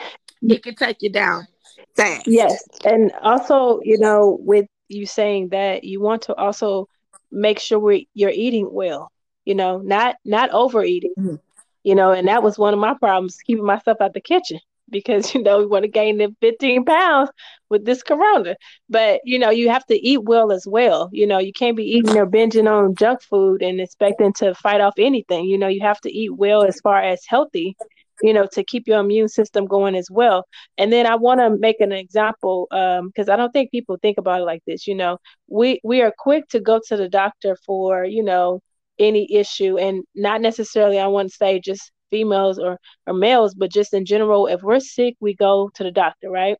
It 0.41 0.63
can 0.63 0.75
take 0.75 1.01
you 1.01 1.11
down 1.11 1.47
fast. 1.95 2.27
Yes. 2.27 2.63
And 2.83 3.11
also, 3.21 3.79
you 3.83 3.99
know, 3.99 4.37
with 4.41 4.67
you 4.91 5.05
saying 5.05 5.49
that 5.49 5.83
you 5.83 6.01
want 6.01 6.23
to 6.23 6.35
also 6.35 6.87
make 7.31 7.59
sure 7.59 7.79
we, 7.79 8.07
you're 8.13 8.29
eating 8.29 8.67
well, 8.71 9.11
you 9.45 9.55
know, 9.55 9.79
not 9.79 10.17
not 10.25 10.49
overeating. 10.51 11.13
Mm-hmm. 11.17 11.35
You 11.83 11.95
know, 11.95 12.11
and 12.11 12.27
that 12.27 12.43
was 12.43 12.59
one 12.59 12.75
of 12.75 12.79
my 12.79 12.93
problems, 12.93 13.37
keeping 13.37 13.65
myself 13.65 13.97
out 14.01 14.13
the 14.13 14.21
kitchen. 14.21 14.59
because 14.91 15.33
you 15.33 15.41
know 15.41 15.59
we 15.59 15.65
want 15.65 15.83
to 15.83 15.87
gain 15.87 16.17
the 16.17 16.35
15 16.41 16.85
pounds 16.85 17.31
with 17.69 17.85
this 17.85 18.03
corona. 18.03 18.55
But 18.89 19.21
you 19.23 19.39
know, 19.39 19.49
you 19.49 19.69
have 19.69 19.85
to 19.87 19.95
eat 19.95 20.23
well 20.23 20.51
as 20.51 20.67
well. 20.67 21.09
You 21.11 21.25
know, 21.25 21.39
you 21.39 21.53
can't 21.53 21.77
be 21.77 21.85
eating 21.85 22.17
or 22.17 22.27
binging 22.27 22.69
on 22.69 22.95
junk 22.95 23.21
food 23.21 23.63
and 23.63 23.79
expecting 23.79 24.33
to 24.33 24.53
fight 24.53 24.81
off 24.81 24.95
anything. 24.97 25.45
You 25.45 25.57
know, 25.57 25.67
you 25.67 25.81
have 25.81 26.01
to 26.01 26.11
eat 26.11 26.35
well 26.35 26.63
as 26.63 26.79
far 26.81 27.01
as 27.01 27.23
healthy, 27.25 27.77
you 28.21 28.33
know, 28.33 28.47
to 28.53 28.63
keep 28.63 28.87
your 28.87 28.99
immune 28.99 29.29
system 29.29 29.65
going 29.65 29.95
as 29.95 30.09
well. 30.11 30.45
And 30.77 30.91
then 30.91 31.05
I 31.05 31.15
want 31.15 31.39
to 31.39 31.57
make 31.57 31.79
an 31.81 31.91
example 31.91 32.67
because 32.69 33.29
um, 33.29 33.33
I 33.33 33.35
don't 33.35 33.51
think 33.51 33.71
people 33.71 33.97
think 34.01 34.17
about 34.17 34.41
it 34.41 34.45
like 34.45 34.63
this. 34.65 34.87
You 34.87 34.95
know, 34.95 35.17
we 35.47 35.79
we 35.83 36.01
are 36.01 36.13
quick 36.17 36.47
to 36.49 36.59
go 36.59 36.79
to 36.87 36.97
the 36.97 37.09
doctor 37.09 37.57
for 37.65 38.03
you 38.05 38.23
know 38.23 38.61
any 38.99 39.31
issue 39.33 39.77
and 39.77 40.03
not 40.15 40.41
necessarily 40.41 40.99
I 40.99 41.07
want 41.07 41.29
to 41.29 41.35
say 41.35 41.59
just 41.59 41.91
females 42.11 42.59
or, 42.59 42.77
or 43.07 43.13
males, 43.13 43.55
but 43.55 43.71
just 43.71 43.93
in 43.93 44.05
general, 44.05 44.45
if 44.45 44.61
we're 44.61 44.79
sick, 44.79 45.15
we 45.19 45.33
go 45.33 45.71
to 45.75 45.83
the 45.83 45.91
doctor, 45.91 46.29
right? 46.29 46.57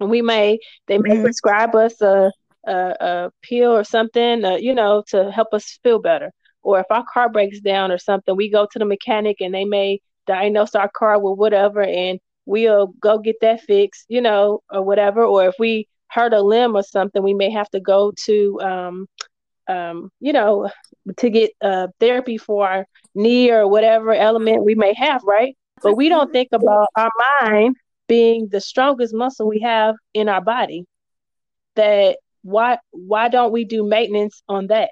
And 0.00 0.10
we 0.10 0.22
may, 0.22 0.58
they 0.88 0.98
may 0.98 1.10
mm-hmm. 1.10 1.22
prescribe 1.22 1.76
us 1.76 2.00
a, 2.00 2.32
a, 2.66 2.72
a, 2.72 3.30
pill 3.42 3.70
or 3.70 3.84
something, 3.84 4.44
uh, 4.44 4.56
you 4.56 4.74
know, 4.74 5.04
to 5.08 5.30
help 5.30 5.48
us 5.52 5.78
feel 5.84 6.00
better. 6.00 6.32
Or 6.62 6.80
if 6.80 6.86
our 6.90 7.04
car 7.12 7.28
breaks 7.28 7.60
down 7.60 7.92
or 7.92 7.98
something, 7.98 8.34
we 8.34 8.50
go 8.50 8.66
to 8.72 8.78
the 8.78 8.84
mechanic 8.84 9.40
and 9.40 9.54
they 9.54 9.64
may 9.64 10.00
diagnose 10.26 10.74
our 10.74 10.88
car 10.88 11.18
with 11.20 11.38
whatever 11.38 11.82
and 11.82 12.20
we'll 12.46 12.88
go 13.00 13.18
get 13.18 13.36
that 13.40 13.60
fixed, 13.62 14.06
you 14.08 14.20
know, 14.20 14.62
or 14.70 14.82
whatever. 14.82 15.24
Or 15.24 15.46
if 15.46 15.54
we 15.58 15.88
hurt 16.08 16.32
a 16.32 16.42
limb 16.42 16.76
or 16.76 16.82
something, 16.82 17.22
we 17.22 17.34
may 17.34 17.50
have 17.50 17.70
to 17.70 17.80
go 17.80 18.12
to 18.24 18.60
um, 18.60 19.06
um, 19.68 20.10
you 20.20 20.32
know, 20.32 20.68
to 21.18 21.30
get 21.30 21.52
uh, 21.62 21.88
therapy 22.00 22.36
for 22.36 22.68
our 22.68 22.86
knee 23.14 23.50
or 23.50 23.68
whatever 23.68 24.12
element 24.12 24.64
we 24.64 24.74
may 24.74 24.92
have, 24.94 25.22
right? 25.24 25.56
But 25.82 25.96
we 25.96 26.08
don't 26.08 26.32
think 26.32 26.48
about 26.52 26.88
our 26.96 27.10
mind 27.40 27.76
being 28.08 28.48
the 28.48 28.60
strongest 28.60 29.14
muscle 29.14 29.48
we 29.48 29.60
have 29.60 29.94
in 30.14 30.28
our 30.28 30.40
body. 30.40 30.84
That 31.76 32.18
why 32.42 32.78
why 32.90 33.28
don't 33.28 33.52
we 33.52 33.64
do 33.64 33.84
maintenance 33.84 34.42
on 34.48 34.66
that? 34.66 34.90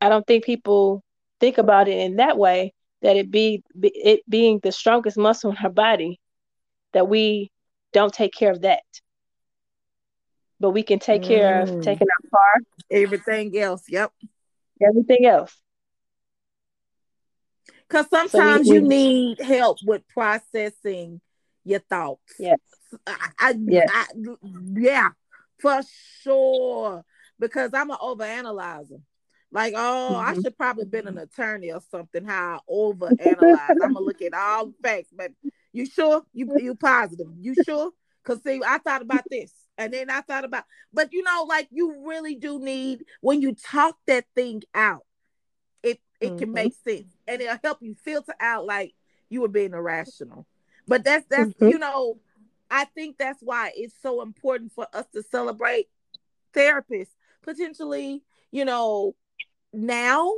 I 0.00 0.08
don't 0.08 0.26
think 0.26 0.44
people 0.44 1.03
think 1.44 1.58
about 1.58 1.88
it 1.88 1.98
in 1.98 2.16
that 2.16 2.38
way. 2.38 2.72
That 3.02 3.16
it 3.16 3.30
be 3.30 3.62
it 3.82 4.22
being 4.28 4.60
the 4.62 4.72
strongest 4.72 5.18
muscle 5.18 5.50
in 5.50 5.58
our 5.58 5.70
body, 5.70 6.20
that 6.94 7.08
we 7.08 7.50
don't 7.92 8.12
take 8.12 8.32
care 8.32 8.50
of 8.50 8.62
that 8.62 8.80
but 10.64 10.70
we 10.70 10.82
can 10.82 10.98
take 10.98 11.22
care 11.22 11.60
of 11.60 11.68
mm. 11.68 11.82
taking 11.82 12.06
our 12.06 12.30
car. 12.30 12.62
Everything 12.90 13.58
else, 13.58 13.82
yep. 13.86 14.12
Everything 14.80 15.26
else. 15.26 15.54
Because 17.86 18.06
sometimes 18.08 18.66
so 18.66 18.72
we, 18.72 18.78
you 18.78 18.82
need 18.82 19.40
help 19.42 19.76
with 19.84 20.08
processing 20.08 21.20
your 21.64 21.80
thoughts. 21.80 22.32
Yes. 22.38 22.58
I, 23.06 23.28
I, 23.38 23.54
yes. 23.58 23.90
I, 23.92 24.06
yeah, 24.74 25.08
for 25.60 25.82
sure. 26.22 27.04
Because 27.38 27.74
I'm 27.74 27.90
an 27.90 27.98
overanalyzer. 28.00 29.02
Like, 29.54 29.74
oh, 29.76 30.10
mm-hmm. 30.10 30.16
I 30.16 30.34
should 30.34 30.58
probably 30.58 30.84
been 30.84 31.06
an 31.06 31.16
attorney 31.16 31.70
or 31.70 31.80
something. 31.88 32.24
How 32.24 32.60
I 32.68 32.72
overanalyze. 32.72 33.70
I'm 33.70 33.94
gonna 33.94 34.00
look 34.00 34.20
at 34.20 34.34
all 34.34 34.66
the 34.66 34.74
facts, 34.82 35.10
but 35.16 35.30
you 35.72 35.86
sure? 35.86 36.22
You 36.32 36.52
you 36.58 36.74
positive? 36.74 37.28
You 37.38 37.54
sure? 37.64 37.92
Cause 38.24 38.42
see, 38.42 38.60
I 38.66 38.78
thought 38.78 39.02
about 39.02 39.22
this. 39.30 39.52
And 39.78 39.92
then 39.92 40.10
I 40.10 40.22
thought 40.22 40.44
about, 40.44 40.64
but 40.92 41.12
you 41.12 41.22
know, 41.22 41.46
like 41.48 41.68
you 41.70 42.04
really 42.04 42.34
do 42.34 42.58
need 42.58 43.04
when 43.20 43.42
you 43.42 43.54
talk 43.54 43.96
that 44.08 44.24
thing 44.34 44.62
out, 44.74 45.06
it 45.84 46.00
it 46.20 46.30
mm-hmm. 46.30 46.38
can 46.38 46.52
make 46.52 46.74
sense 46.82 47.14
and 47.28 47.40
it'll 47.40 47.58
help 47.62 47.78
you 47.80 47.94
filter 47.94 48.34
out 48.40 48.66
like 48.66 48.92
you 49.28 49.40
were 49.40 49.48
being 49.48 49.72
irrational. 49.72 50.48
But 50.88 51.04
that's 51.04 51.26
that's 51.30 51.52
mm-hmm. 51.52 51.68
you 51.68 51.78
know, 51.78 52.18
I 52.68 52.86
think 52.86 53.18
that's 53.18 53.40
why 53.40 53.70
it's 53.76 53.94
so 54.02 54.20
important 54.20 54.72
for 54.72 54.88
us 54.92 55.06
to 55.14 55.22
celebrate 55.22 55.86
therapists 56.52 57.14
potentially, 57.42 58.22
you 58.50 58.64
know, 58.64 59.14
now. 59.74 60.32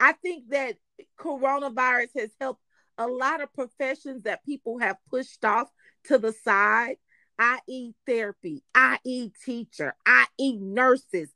I 0.00 0.12
think 0.12 0.50
that 0.50 0.76
coronavirus 1.18 2.10
has 2.16 2.30
helped 2.40 2.62
a 2.96 3.06
lot 3.06 3.40
of 3.40 3.52
professions 3.52 4.24
that 4.24 4.44
people 4.44 4.78
have 4.78 4.96
pushed 5.10 5.44
off 5.44 5.68
to 6.04 6.18
the 6.18 6.32
side 6.32 6.96
i.e., 7.38 7.92
therapy, 8.06 8.62
i.e., 8.74 9.30
teacher, 9.44 9.94
i.e., 10.06 10.56
nurses, 10.56 11.30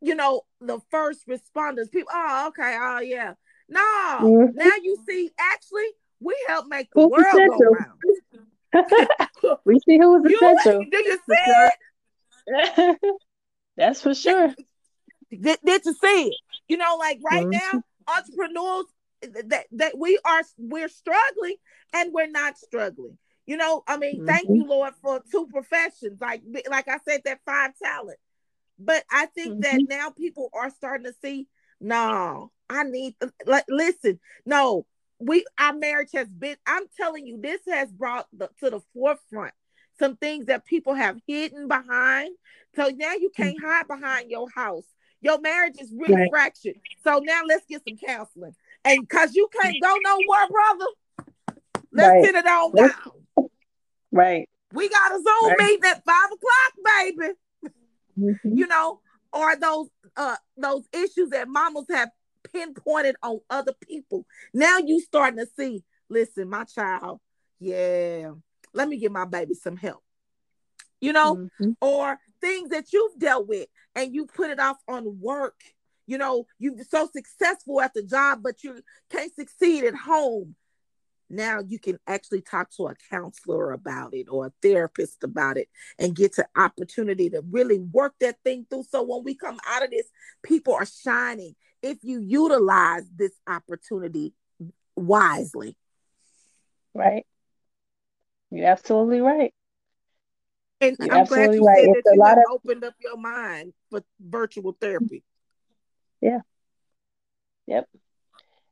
you 0.00 0.14
know, 0.14 0.42
the 0.60 0.80
first 0.90 1.26
responders, 1.26 1.90
people, 1.90 2.12
oh, 2.12 2.48
okay, 2.48 2.76
oh, 2.78 3.00
yeah. 3.00 3.34
No, 3.68 3.80
mm-hmm. 3.80 4.56
now 4.56 4.70
you 4.82 4.98
see, 5.08 5.30
actually, 5.38 5.88
we 6.20 6.34
help 6.48 6.66
make 6.68 6.88
the 6.92 7.00
Who's 7.00 7.10
world 7.10 7.26
essential? 7.26 7.58
go 7.58 8.84
round. 9.42 9.58
we 9.64 9.78
see 9.80 9.98
who 9.98 10.18
was 10.18 10.32
essential. 10.32 10.82
You, 10.82 10.90
did 10.90 11.06
you 11.06 11.18
see 11.28 11.36
it? 12.46 13.16
That's 13.76 14.02
for 14.02 14.14
sure. 14.14 14.54
Did, 15.30 15.58
did 15.64 15.84
you 15.84 15.94
see 15.94 16.28
it? 16.28 16.34
You 16.70 16.76
know, 16.76 16.96
like 17.00 17.18
right 17.28 17.44
mm-hmm. 17.44 17.76
now, 17.76 17.82
entrepreneurs 18.16 18.86
that 19.50 19.66
that 19.72 19.98
we 19.98 20.20
are 20.24 20.42
we're 20.56 20.88
struggling 20.88 21.56
and 21.92 22.12
we're 22.12 22.30
not 22.30 22.58
struggling. 22.58 23.18
You 23.44 23.56
know, 23.56 23.82
I 23.88 23.96
mean, 23.96 24.18
mm-hmm. 24.18 24.26
thank 24.26 24.48
you, 24.48 24.64
Lord, 24.64 24.94
for 25.02 25.20
two 25.32 25.48
professions. 25.48 26.20
Like, 26.20 26.42
like 26.70 26.86
I 26.86 26.98
said, 27.08 27.22
that 27.24 27.40
five 27.44 27.72
talent. 27.82 28.18
But 28.78 29.02
I 29.10 29.26
think 29.26 29.54
mm-hmm. 29.54 29.60
that 29.62 29.80
now 29.88 30.10
people 30.10 30.48
are 30.52 30.70
starting 30.70 31.06
to 31.06 31.14
see, 31.20 31.48
no, 31.80 32.52
I 32.68 32.84
need 32.84 33.16
like 33.46 33.64
listen, 33.68 34.20
no, 34.46 34.86
we 35.18 35.44
our 35.58 35.72
marriage 35.72 36.10
has 36.14 36.28
been, 36.28 36.56
I'm 36.68 36.84
telling 36.96 37.26
you, 37.26 37.40
this 37.40 37.62
has 37.68 37.90
brought 37.90 38.28
the, 38.32 38.48
to 38.60 38.70
the 38.70 38.80
forefront 38.94 39.54
some 39.98 40.16
things 40.16 40.46
that 40.46 40.64
people 40.64 40.94
have 40.94 41.18
hidden 41.26 41.66
behind. 41.66 42.30
So 42.76 42.90
now 42.94 43.14
you 43.14 43.30
can't 43.36 43.56
mm-hmm. 43.56 43.66
hide 43.66 43.88
behind 43.88 44.30
your 44.30 44.48
house. 44.48 44.86
Your 45.20 45.40
marriage 45.40 45.76
is 45.80 45.92
really 45.96 46.14
right. 46.14 46.30
fractured. 46.30 46.76
So 47.04 47.20
now 47.22 47.42
let's 47.46 47.64
get 47.66 47.82
some 47.86 47.98
counseling. 47.98 48.54
And 48.84 49.00
because 49.00 49.34
you 49.34 49.48
can't 49.60 49.76
go 49.82 49.96
nowhere, 50.02 50.48
brother, 50.50 50.86
let's 51.92 52.08
right. 52.08 52.24
sit 52.24 52.34
it 52.34 52.46
on 52.46 52.74
down. 52.74 53.50
Right. 54.12 54.48
We 54.72 54.88
got 54.88 55.12
a 55.12 55.16
Zoom 55.16 55.50
right. 55.50 55.58
meeting 55.58 55.90
at 55.90 56.04
five 56.04 56.30
o'clock, 56.32 56.94
baby. 56.98 57.32
Mm-hmm. 58.18 58.56
You 58.56 58.66
know, 58.66 59.00
or 59.32 59.56
those 59.56 59.88
uh 60.16 60.36
those 60.56 60.84
issues 60.92 61.30
that 61.30 61.48
mamas 61.48 61.86
have 61.90 62.10
pinpointed 62.52 63.16
on 63.22 63.40
other 63.48 63.72
people. 63.80 64.26
Now 64.52 64.78
you 64.78 65.00
starting 65.00 65.38
to 65.38 65.46
see, 65.56 65.84
listen, 66.08 66.48
my 66.48 66.64
child, 66.64 67.20
yeah, 67.58 68.32
let 68.72 68.88
me 68.88 68.98
give 68.98 69.12
my 69.12 69.26
baby 69.26 69.54
some 69.54 69.76
help. 69.76 70.02
You 71.00 71.12
know, 71.12 71.36
mm-hmm. 71.36 71.70
or 71.80 72.18
things 72.40 72.70
that 72.70 72.92
you've 72.92 73.18
dealt 73.18 73.48
with 73.48 73.68
and 73.94 74.14
you 74.14 74.26
put 74.26 74.50
it 74.50 74.60
off 74.60 74.78
on 74.88 75.20
work. 75.20 75.60
You 76.06 76.18
know, 76.18 76.46
you're 76.58 76.74
so 76.88 77.08
successful 77.12 77.80
at 77.80 77.94
the 77.94 78.02
job, 78.02 78.40
but 78.42 78.64
you 78.64 78.80
can't 79.10 79.34
succeed 79.34 79.84
at 79.84 79.94
home. 79.94 80.56
Now 81.32 81.60
you 81.64 81.78
can 81.78 81.98
actually 82.08 82.42
talk 82.42 82.70
to 82.76 82.88
a 82.88 82.96
counselor 83.08 83.70
about 83.70 84.14
it 84.14 84.26
or 84.28 84.46
a 84.46 84.52
therapist 84.60 85.22
about 85.22 85.56
it 85.56 85.68
and 85.96 86.16
get 86.16 86.34
to 86.34 86.46
opportunity 86.56 87.30
to 87.30 87.42
really 87.48 87.78
work 87.78 88.14
that 88.20 88.36
thing 88.42 88.66
through. 88.68 88.84
So 88.90 89.02
when 89.04 89.22
we 89.22 89.36
come 89.36 89.58
out 89.68 89.84
of 89.84 89.90
this 89.90 90.08
people 90.42 90.74
are 90.74 90.86
shining. 90.86 91.54
If 91.82 91.98
you 92.02 92.20
utilize 92.20 93.04
this 93.14 93.32
opportunity 93.46 94.34
wisely. 94.96 95.76
Right. 96.94 97.24
You're 98.50 98.66
absolutely 98.66 99.20
right 99.20 99.54
and 100.80 100.96
you're 101.00 101.14
i'm 101.14 101.24
glad 101.24 101.54
you 101.54 101.64
right. 101.64 101.84
said 101.84 101.94
it's 101.96 102.04
that 102.04 102.16
you 102.16 102.22
of... 102.22 102.38
opened 102.50 102.84
up 102.84 102.94
your 103.00 103.16
mind 103.16 103.72
for 103.90 104.02
virtual 104.20 104.76
therapy 104.80 105.22
yeah 106.20 106.40
yep 107.66 107.86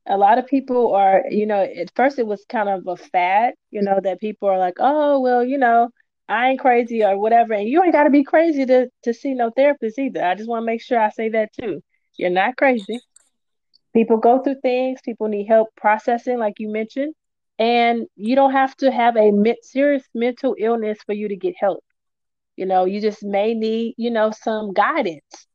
a 0.09 0.17
lot 0.17 0.39
of 0.39 0.47
people 0.47 0.95
are, 0.95 1.25
you 1.31 1.47
know, 1.47 1.63
at 1.63 1.93
first 1.95 2.19
it 2.19 2.27
was 2.27 2.45
kind 2.49 2.69
of 2.69 2.87
a 2.87 2.97
fad, 2.97 3.55
you 3.71 3.83
know, 3.83 4.01
that 4.03 4.21
people 4.21 4.49
are 4.49 4.59
like, 4.59 4.77
oh, 4.79 5.21
well, 5.21 5.45
you 5.45 5.59
know, 5.59 5.91
I 6.29 6.51
ain't 6.51 6.61
crazy 6.61 7.05
or 7.05 7.19
whatever. 7.19 7.53
And 7.55 7.69
you 7.69 7.83
ain't 7.83 7.93
got 7.93 8.05
to 8.05 8.11
be 8.11 8.25
crazy 8.25 8.65
to, 8.67 8.89
to 9.05 9.15
see 9.15 9.35
no 9.35 9.51
therapist 9.51 9.99
either. 9.99 10.25
I 10.25 10.35
just 10.35 10.49
want 10.49 10.63
to 10.63 10.67
make 10.67 10.83
sure 10.83 10.99
I 10.99 11.11
say 11.11 11.29
that 11.31 11.53
too. 11.53 11.83
You're 12.17 12.31
not 12.31 12.57
crazy. 12.57 13.01
People 13.95 14.17
go 14.17 14.43
through 14.43 14.61
things, 14.63 15.01
people 15.05 15.29
need 15.29 15.47
help 15.47 15.69
processing, 15.77 16.39
like 16.39 16.55
you 16.59 16.71
mentioned. 16.71 17.15
And 17.59 18.07
you 18.17 18.35
don't 18.37 18.53
have 18.53 18.77
to 18.77 18.91
have 18.91 19.17
a 19.17 19.33
serious 19.63 20.05
mental 20.15 20.55
illness 20.59 20.99
for 21.05 21.13
you 21.13 21.29
to 21.29 21.37
get 21.37 21.55
help. 21.59 21.83
You 22.59 22.67
know, 22.67 22.85
you 22.85 23.01
just 23.01 23.23
may 23.23 23.55
need, 23.55 23.95
you 23.97 24.11
know, 24.11 24.31
some 24.31 24.73
guidance 24.73 25.47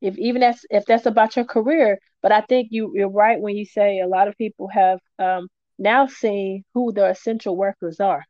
if 0.00 0.16
even 0.18 0.40
that's 0.40 0.64
if 0.70 0.86
that's 0.86 1.06
about 1.06 1.36
your 1.36 1.44
career. 1.44 1.98
But 2.22 2.32
i 2.32 2.40
think 2.42 2.68
you 2.70 2.92
you're 2.94 3.08
right 3.08 3.40
when 3.40 3.56
you 3.56 3.64
say 3.64 4.00
a 4.00 4.06
lot 4.06 4.28
of 4.28 4.36
people 4.36 4.68
have 4.68 4.98
um, 5.18 5.48
now 5.78 6.06
seen 6.06 6.64
who 6.74 6.92
the 6.92 7.06
essential 7.06 7.56
workers 7.56 7.98
are 8.00 8.24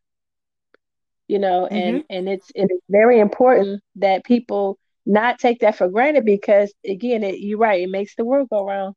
you 1.30 1.38
know 1.38 1.68
mm-hmm. 1.70 1.76
and 1.76 2.04
and 2.10 2.28
it's 2.28 2.50
it's 2.56 2.74
very 2.88 3.20
important 3.20 3.80
that 3.96 4.24
people 4.24 4.78
not 5.06 5.38
take 5.38 5.60
that 5.60 5.76
for 5.76 5.88
granted 5.88 6.24
because 6.24 6.72
again 6.84 7.22
it, 7.22 7.38
you're 7.38 7.58
right 7.58 7.82
it 7.82 7.90
makes 7.90 8.16
the 8.16 8.24
world 8.24 8.48
go 8.50 8.64
round. 8.64 8.94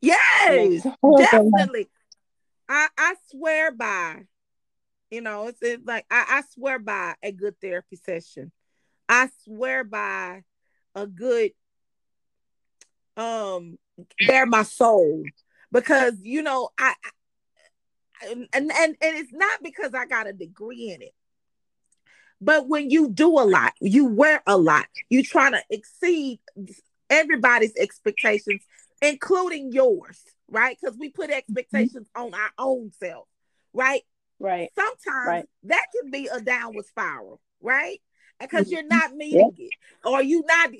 Yes 0.00 0.86
definitely. 1.18 1.88
I 2.68 2.88
I 2.96 3.14
swear 3.30 3.72
by, 3.72 4.22
you 5.10 5.20
know, 5.20 5.48
it's, 5.48 5.58
it's 5.62 5.86
like 5.86 6.06
I, 6.10 6.24
I 6.28 6.42
swear 6.54 6.78
by 6.78 7.14
a 7.22 7.32
good 7.32 7.60
therapy 7.60 7.96
session. 7.96 8.52
I 9.08 9.28
swear 9.44 9.84
by 9.84 10.42
a 10.94 11.06
good 11.06 11.52
um 13.16 13.78
bare 14.26 14.46
my 14.46 14.62
soul 14.62 15.24
because 15.72 16.14
you 16.22 16.42
know 16.42 16.68
I, 16.78 16.94
I 18.22 18.28
and, 18.30 18.48
and 18.52 18.70
and 18.72 18.96
it's 19.00 19.32
not 19.32 19.62
because 19.62 19.94
I 19.94 20.06
got 20.06 20.26
a 20.26 20.32
degree 20.32 20.90
in 20.90 21.02
it. 21.02 21.14
But 22.40 22.68
when 22.68 22.90
you 22.90 23.08
do 23.10 23.28
a 23.38 23.46
lot, 23.46 23.72
you 23.80 24.06
wear 24.06 24.42
a 24.46 24.58
lot, 24.58 24.86
you 25.08 25.22
trying 25.22 25.52
to 25.52 25.62
exceed 25.70 26.38
everybody's 27.08 27.74
expectations, 27.76 28.62
including 29.00 29.72
yours, 29.72 30.20
right? 30.50 30.76
Because 30.78 30.98
we 30.98 31.08
put 31.08 31.30
expectations 31.30 32.08
mm-hmm. 32.14 32.26
on 32.26 32.34
our 32.34 32.50
own 32.58 32.92
self, 33.00 33.26
right? 33.72 34.02
Right. 34.38 34.70
Sometimes 34.74 35.26
right. 35.26 35.48
that 35.64 35.86
can 35.94 36.10
be 36.10 36.28
a 36.32 36.40
downward 36.40 36.86
spiral, 36.86 37.40
right? 37.60 38.00
because 38.40 38.70
you're 38.70 38.86
not 38.86 39.14
meeting 39.14 39.52
yeah. 39.56 39.66
it 39.66 39.70
or 40.04 40.22
you're 40.22 40.44
not 40.46 40.70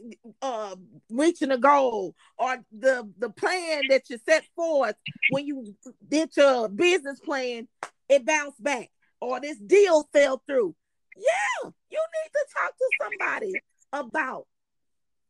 uh, 0.42 0.76
reaching 1.10 1.50
a 1.50 1.58
goal 1.58 2.14
or 2.38 2.58
the 2.76 3.08
the 3.18 3.30
plan 3.30 3.82
that 3.88 4.08
you 4.08 4.18
set 4.24 4.44
forth 4.54 4.94
when 5.30 5.46
you 5.46 5.74
did 6.08 6.30
your 6.36 6.68
business 6.68 7.20
plan 7.20 7.66
it 8.08 8.24
bounced 8.24 8.62
back 8.62 8.90
or 9.20 9.40
this 9.40 9.58
deal 9.58 10.08
fell 10.12 10.42
through 10.46 10.74
yeah 11.16 11.70
you 11.90 11.98
need 11.98 12.30
to 12.32 12.46
talk 12.54 12.72
to 12.76 12.90
somebody 13.02 13.52
about 13.92 14.46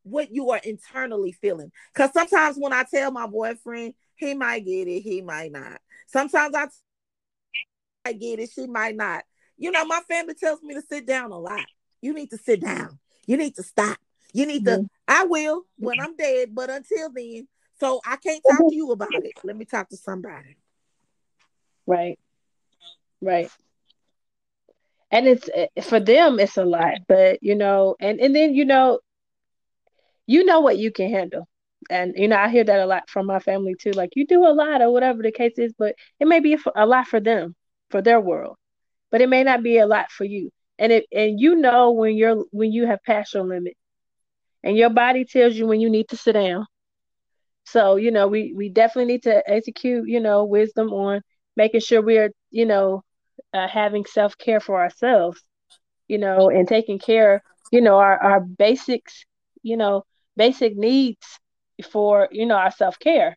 what 0.03 0.33
you 0.33 0.51
are 0.51 0.61
internally 0.65 1.33
feeling 1.33 1.71
because 1.93 2.13
sometimes 2.13 2.57
when 2.57 2.73
i 2.73 2.85
tell 2.93 3.11
my 3.11 3.27
boyfriend 3.27 3.95
he 4.17 4.35
might 4.35 4.65
get 4.65 4.89
it 4.89 5.01
he 5.01 5.21
might 5.21 5.53
not 5.53 5.81
sometimes 6.07 6.55
i 6.55 6.67
I 8.07 8.13
get 8.13 8.39
it 8.39 8.51
she 8.55 8.67
might 8.67 8.97
not 8.97 9.25
you 9.59 9.71
know 9.71 9.85
my 9.85 10.01
family 10.09 10.35
tells 10.35 10.63
me 10.63 10.75
to 10.75 10.83
sit 10.89 11.07
down 11.07 11.33
a 11.33 11.39
lot 11.39 11.67
you 12.07 12.13
need 12.13 12.31
to 12.31 12.39
sit 12.39 12.61
down. 12.61 12.99
You 13.27 13.37
need 13.37 13.57
to 13.57 13.63
stop. 13.63 13.99
You 14.33 14.47
need 14.47 14.65
mm-hmm. 14.65 14.83
to, 14.83 14.91
I 15.09 15.25
will 15.25 15.63
when 15.79 16.01
I'm 16.01 16.17
dead, 16.17 16.55
but 16.55 16.71
until 16.71 17.11
then, 17.13 17.49
so 17.81 18.01
I 18.07 18.17
can't 18.17 18.43
talk 18.49 18.61
mm-hmm. 18.61 18.69
to 18.69 18.75
you 18.75 18.93
about 18.93 19.09
it. 19.13 19.33
Let 19.45 19.57
me 19.57 19.65
talk 19.65 19.89
to 19.91 19.97
somebody. 19.97 20.57
Right. 21.87 22.19
Right. 23.21 23.51
And 25.11 25.27
it's 25.27 25.49
eh, 25.55 25.67
for 25.83 26.01
them, 26.01 26.39
it's 26.39 26.57
a 26.57 26.65
lot, 26.65 26.99
but 27.09 27.43
you 27.43 27.55
know, 27.55 27.97
and 28.01 28.21
and 28.21 28.35
then 28.35 28.55
you 28.55 28.65
know, 28.65 29.01
you 30.27 30.45
know 30.45 30.61
what 30.61 30.79
you 30.79 30.91
can 30.91 31.11
handle, 31.11 31.49
and 31.89 32.15
you 32.17 32.27
know, 32.27 32.37
I 32.37 32.49
hear 32.49 32.65
that 32.65 32.81
a 32.81 32.87
lot 32.87 33.09
from 33.09 33.27
my 33.27 33.39
family 33.39 33.77
too. 33.81 33.93
Like 33.93 34.11
you 34.17 34.27
do 34.27 34.45
a 34.45 34.53
lot, 34.53 34.83
or 34.83 34.93
whatever 34.93 35.23
the 35.23 35.31
case 35.31 35.59
is, 35.59 35.73
but 35.79 35.95
it 36.19 36.27
may 36.27 36.41
be 36.41 36.59
a 36.75 36.87
lot 36.87 37.07
for 37.07 37.21
them, 37.21 37.55
for 37.91 38.03
their 38.03 38.21
world, 38.21 38.57
but 39.11 39.21
it 39.21 39.29
may 39.29 39.43
not 39.45 39.63
be 39.63 39.79
a 39.79 39.87
lot 39.87 40.11
for 40.11 40.25
you. 40.25 40.51
And 40.79 40.93
it 40.93 41.07
and 41.13 41.41
you 41.41 41.57
know 41.57 41.93
when 41.93 42.17
you're 42.17 42.45
when 42.51 42.73
you 42.73 42.87
have 42.87 43.03
passed 43.05 43.35
your 43.35 43.45
limit 43.45 43.75
and 44.63 44.77
your 44.77 44.91
body 44.91 45.25
tells 45.25 45.55
you 45.57 45.67
when 45.67 45.81
you 45.81 45.91
need 45.91 46.09
to 46.09 46.17
sit 46.17 46.33
down. 46.33 46.67
So 47.65 47.97
you 47.97 48.11
know 48.11 48.29
we 48.29 48.53
we 48.57 48.69
definitely 48.69 49.13
need 49.13 49.23
to 49.25 49.43
execute 49.51 50.09
you 50.09 50.21
know 50.21 50.45
wisdom 50.45 50.93
on 50.93 51.23
making 51.57 51.81
sure 51.81 52.03
we're 52.03 52.31
you 52.51 52.67
know 52.67 53.03
uh, 53.55 53.69
having 53.69 54.05
self-care 54.05 54.61
for 54.61 54.81
ourselves 54.81 55.43
you 56.09 56.19
know 56.19 56.49
and 56.51 56.67
taking 56.69 56.99
care 56.99 57.43
you 57.71 57.81
know 57.81 57.97
our 57.99 58.17
our 58.23 58.41
basics 58.41 59.25
you 59.63 59.77
know 59.77 60.05
basic 60.37 60.77
needs 60.77 61.39
for 61.91 62.29
you 62.31 62.47
know 62.47 62.57
our 62.57 62.71
self-care 62.71 63.37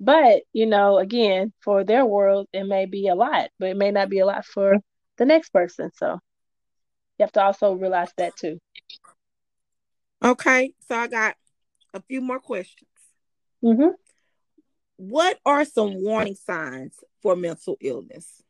but 0.00 0.42
you 0.52 0.66
know 0.66 0.98
again 0.98 1.52
for 1.62 1.84
their 1.84 2.04
world 2.04 2.48
it 2.52 2.64
may 2.64 2.86
be 2.86 3.08
a 3.08 3.14
lot 3.14 3.50
but 3.58 3.68
it 3.68 3.76
may 3.76 3.90
not 3.90 4.08
be 4.08 4.18
a 4.18 4.26
lot 4.26 4.44
for 4.44 4.76
the 5.16 5.24
next 5.24 5.50
person 5.50 5.90
so 5.94 6.18
you 7.18 7.22
have 7.22 7.32
to 7.32 7.42
also 7.42 7.74
realize 7.74 8.10
that 8.16 8.36
too. 8.36 8.58
Okay, 10.24 10.72
so 10.88 10.96
I 10.96 11.06
got 11.06 11.36
a 11.92 12.00
few 12.02 12.20
more 12.20 12.40
questions. 12.40 12.90
Mm-hmm. 13.62 13.90
What 14.96 15.38
are 15.44 15.64
some 15.64 16.02
warning 16.02 16.34
signs 16.34 16.94
for 17.22 17.36
mental 17.36 17.76
illness? 17.80 18.42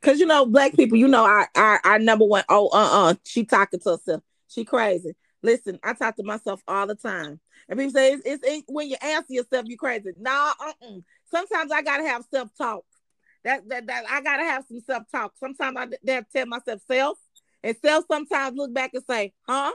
Because 0.00 0.18
you 0.18 0.26
know, 0.26 0.46
black 0.46 0.74
people, 0.74 0.96
you 0.96 1.06
know, 1.06 1.24
our, 1.24 1.48
our 1.54 1.80
our 1.84 1.98
number 1.98 2.24
one. 2.24 2.44
Oh, 2.48 2.68
uh, 2.68 3.10
uh 3.10 3.14
she 3.24 3.44
talking 3.44 3.80
to 3.80 3.90
herself. 3.90 4.22
She 4.48 4.64
crazy. 4.64 5.14
Listen, 5.46 5.78
I 5.84 5.92
talk 5.92 6.16
to 6.16 6.24
myself 6.24 6.60
all 6.66 6.88
the 6.88 6.96
time, 6.96 7.38
and 7.68 7.78
people 7.78 7.92
say 7.92 8.14
it's, 8.14 8.42
it's 8.42 8.64
when 8.66 8.90
you 8.90 8.96
answer 9.00 9.32
yourself, 9.32 9.66
you 9.68 9.76
crazy. 9.76 10.10
Nah, 10.18 10.54
uh-uh. 10.60 10.96
Sometimes 11.30 11.70
I 11.70 11.82
gotta 11.82 12.02
have 12.02 12.24
self 12.32 12.48
talk. 12.58 12.84
That, 13.44 13.68
that, 13.68 13.86
that 13.86 14.06
I 14.10 14.22
gotta 14.22 14.42
have 14.42 14.64
some 14.66 14.80
self 14.80 15.04
talk. 15.08 15.34
Sometimes 15.38 15.76
I 15.78 15.86
that 16.02 16.26
tell 16.34 16.46
myself 16.46 16.80
self, 16.88 17.16
and 17.62 17.76
self 17.80 18.06
sometimes 18.10 18.56
look 18.56 18.74
back 18.74 18.90
and 18.94 19.04
say, 19.08 19.34
huh? 19.46 19.70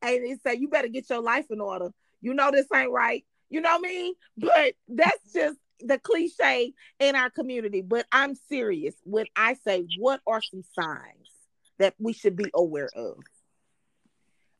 And 0.00 0.24
it 0.24 0.40
say, 0.42 0.54
you 0.54 0.68
better 0.68 0.88
get 0.88 1.10
your 1.10 1.20
life 1.20 1.44
in 1.50 1.60
order. 1.60 1.90
You 2.22 2.32
know 2.32 2.50
this 2.50 2.64
ain't 2.74 2.90
right. 2.90 3.22
You 3.50 3.60
know 3.60 3.76
what 3.76 3.86
I 3.86 3.88
mean? 3.88 4.14
But 4.38 4.72
that's 4.88 5.34
just 5.34 5.58
the 5.80 5.98
cliche 5.98 6.72
in 6.98 7.14
our 7.14 7.28
community. 7.28 7.82
But 7.82 8.06
I'm 8.10 8.34
serious 8.48 8.94
when 9.04 9.26
I 9.36 9.56
say, 9.66 9.84
what 9.98 10.22
are 10.26 10.40
some 10.40 10.62
signs 10.72 11.28
that 11.78 11.92
we 11.98 12.14
should 12.14 12.36
be 12.36 12.50
aware 12.54 12.88
of? 12.96 13.18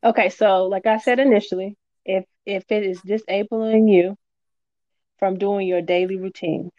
Okay, 0.03 0.31
so 0.31 0.67
like 0.67 0.87
I 0.87 0.99
said 0.99 1.19
initially, 1.19 1.77
if 2.05 2.25
if 2.47 2.65
it 2.71 2.85
is 2.85 3.01
disabling 3.03 3.89
you 3.89 4.17
from 5.19 5.39
doing 5.39 5.67
your 5.69 5.83
daily 5.83 6.17
routine, 6.17 6.71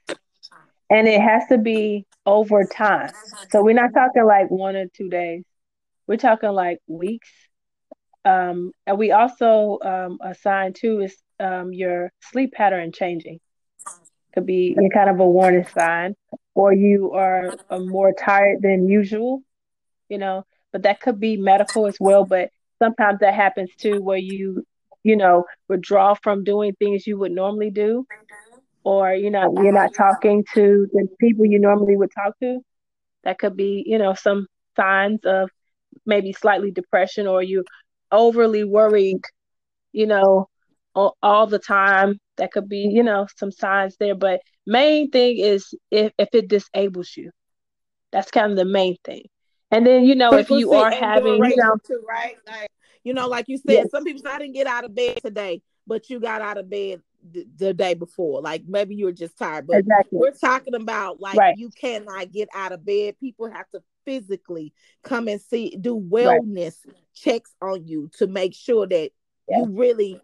and 0.89 1.07
it 1.07 1.21
has 1.21 1.43
to 1.49 1.59
be 1.59 2.05
over 2.25 2.65
time. 2.65 3.11
So 3.51 3.63
we're 3.63 3.75
not 3.75 3.93
talking 3.93 4.25
like 4.25 4.49
one 4.49 4.75
or 4.75 4.87
two 4.87 5.09
days. 5.09 5.43
We're 6.07 6.17
talking 6.17 6.49
like 6.49 6.79
weeks. 6.87 7.29
Um, 8.25 8.71
and 8.85 8.97
we 8.97 9.11
also 9.11 9.79
um, 9.83 10.19
assign 10.21 10.73
too 10.73 11.01
is 11.01 11.15
um, 11.39 11.73
your 11.73 12.11
sleep 12.31 12.53
pattern 12.53 12.91
changing. 12.91 13.39
Could 14.33 14.45
be 14.45 14.75
kind 14.93 15.09
of 15.09 15.19
a 15.19 15.25
warning 15.29 15.67
sign, 15.67 16.15
or 16.55 16.73
you 16.73 17.11
are 17.11 17.51
uh, 17.69 17.79
more 17.79 18.13
tired 18.13 18.61
than 18.61 18.87
usual. 18.87 19.43
You 20.09 20.17
know, 20.17 20.45
but 20.71 20.83
that 20.83 21.01
could 21.01 21.19
be 21.19 21.37
medical 21.37 21.85
as 21.85 21.97
well. 21.99 22.25
But 22.25 22.49
sometimes 22.81 23.19
that 23.19 23.33
happens 23.33 23.69
too, 23.77 24.01
where 24.01 24.17
you, 24.17 24.63
you 25.03 25.15
know, 25.15 25.45
withdraw 25.67 26.15
from 26.23 26.43
doing 26.43 26.73
things 26.79 27.05
you 27.05 27.17
would 27.17 27.31
normally 27.31 27.69
do 27.71 28.05
or 28.83 29.13
you 29.13 29.29
know 29.29 29.53
you're 29.61 29.73
not 29.73 29.93
talking 29.93 30.43
to 30.53 30.87
the 30.93 31.07
people 31.19 31.45
you 31.45 31.59
normally 31.59 31.95
would 31.95 32.11
talk 32.13 32.37
to. 32.39 32.59
That 33.23 33.39
could 33.39 33.55
be 33.55 33.83
you 33.85 33.97
know 33.97 34.13
some 34.13 34.47
signs 34.75 35.19
of 35.25 35.49
maybe 36.05 36.33
slightly 36.33 36.71
depression 36.71 37.27
or 37.27 37.43
you 37.43 37.63
overly 38.11 38.63
worried 38.63 39.21
you 39.91 40.07
know 40.07 40.47
all, 40.95 41.15
all, 41.21 41.47
the 41.47 41.59
time. 41.59 42.19
That 42.37 42.51
could 42.51 42.67
be 42.67 42.89
you 42.91 43.03
know 43.03 43.27
some 43.37 43.51
signs 43.51 43.97
there. 43.97 44.15
But 44.15 44.41
main 44.65 45.11
thing 45.11 45.37
is 45.37 45.73
if, 45.91 46.11
if 46.17 46.29
it 46.33 46.47
disables 46.47 47.11
you. 47.15 47.31
That's 48.11 48.31
kind 48.31 48.51
of 48.51 48.57
the 48.57 48.65
main 48.65 48.97
thing 49.05 49.23
and 49.71 49.85
then 49.85 50.05
you 50.05 50.15
know 50.15 50.33
if 50.33 50.49
you 50.49 50.73
are 50.73 50.91
having 50.91 51.43
you 51.43 51.55
know 51.55 51.75
too, 51.85 52.03
right 52.07 52.35
like 52.47 52.69
you 53.03 53.13
know 53.13 53.27
like 53.27 53.45
you 53.47 53.57
said 53.57 53.73
yes. 53.73 53.91
some 53.91 54.03
people 54.03 54.21
say, 54.21 54.29
i 54.29 54.39
didn't 54.39 54.53
get 54.53 54.67
out 54.67 54.83
of 54.83 54.93
bed 54.93 55.19
today 55.23 55.61
but 55.87 56.09
you 56.09 56.19
got 56.19 56.41
out 56.41 56.57
of 56.57 56.69
bed 56.69 57.01
the, 57.29 57.47
the 57.57 57.73
day 57.73 57.93
before. 57.93 58.41
Like 58.41 58.63
maybe 58.67 58.95
you 58.95 59.05
were 59.05 59.11
just 59.11 59.37
tired, 59.37 59.67
but 59.67 59.79
exactly. 59.79 60.19
we're 60.19 60.31
talking 60.31 60.75
about 60.75 61.19
like 61.19 61.37
right. 61.37 61.57
you 61.57 61.69
cannot 61.69 62.31
get 62.31 62.49
out 62.53 62.71
of 62.71 62.85
bed. 62.85 63.19
People 63.19 63.49
have 63.51 63.69
to 63.71 63.81
physically 64.05 64.73
come 65.03 65.27
and 65.27 65.41
see, 65.41 65.77
do 65.79 65.99
wellness 65.99 66.77
right. 66.85 66.95
checks 67.13 67.53
on 67.61 67.85
you 67.87 68.09
to 68.17 68.27
make 68.27 68.55
sure 68.55 68.87
that 68.87 69.11
yeah. 69.47 69.57
you 69.57 69.65
really 69.67 70.19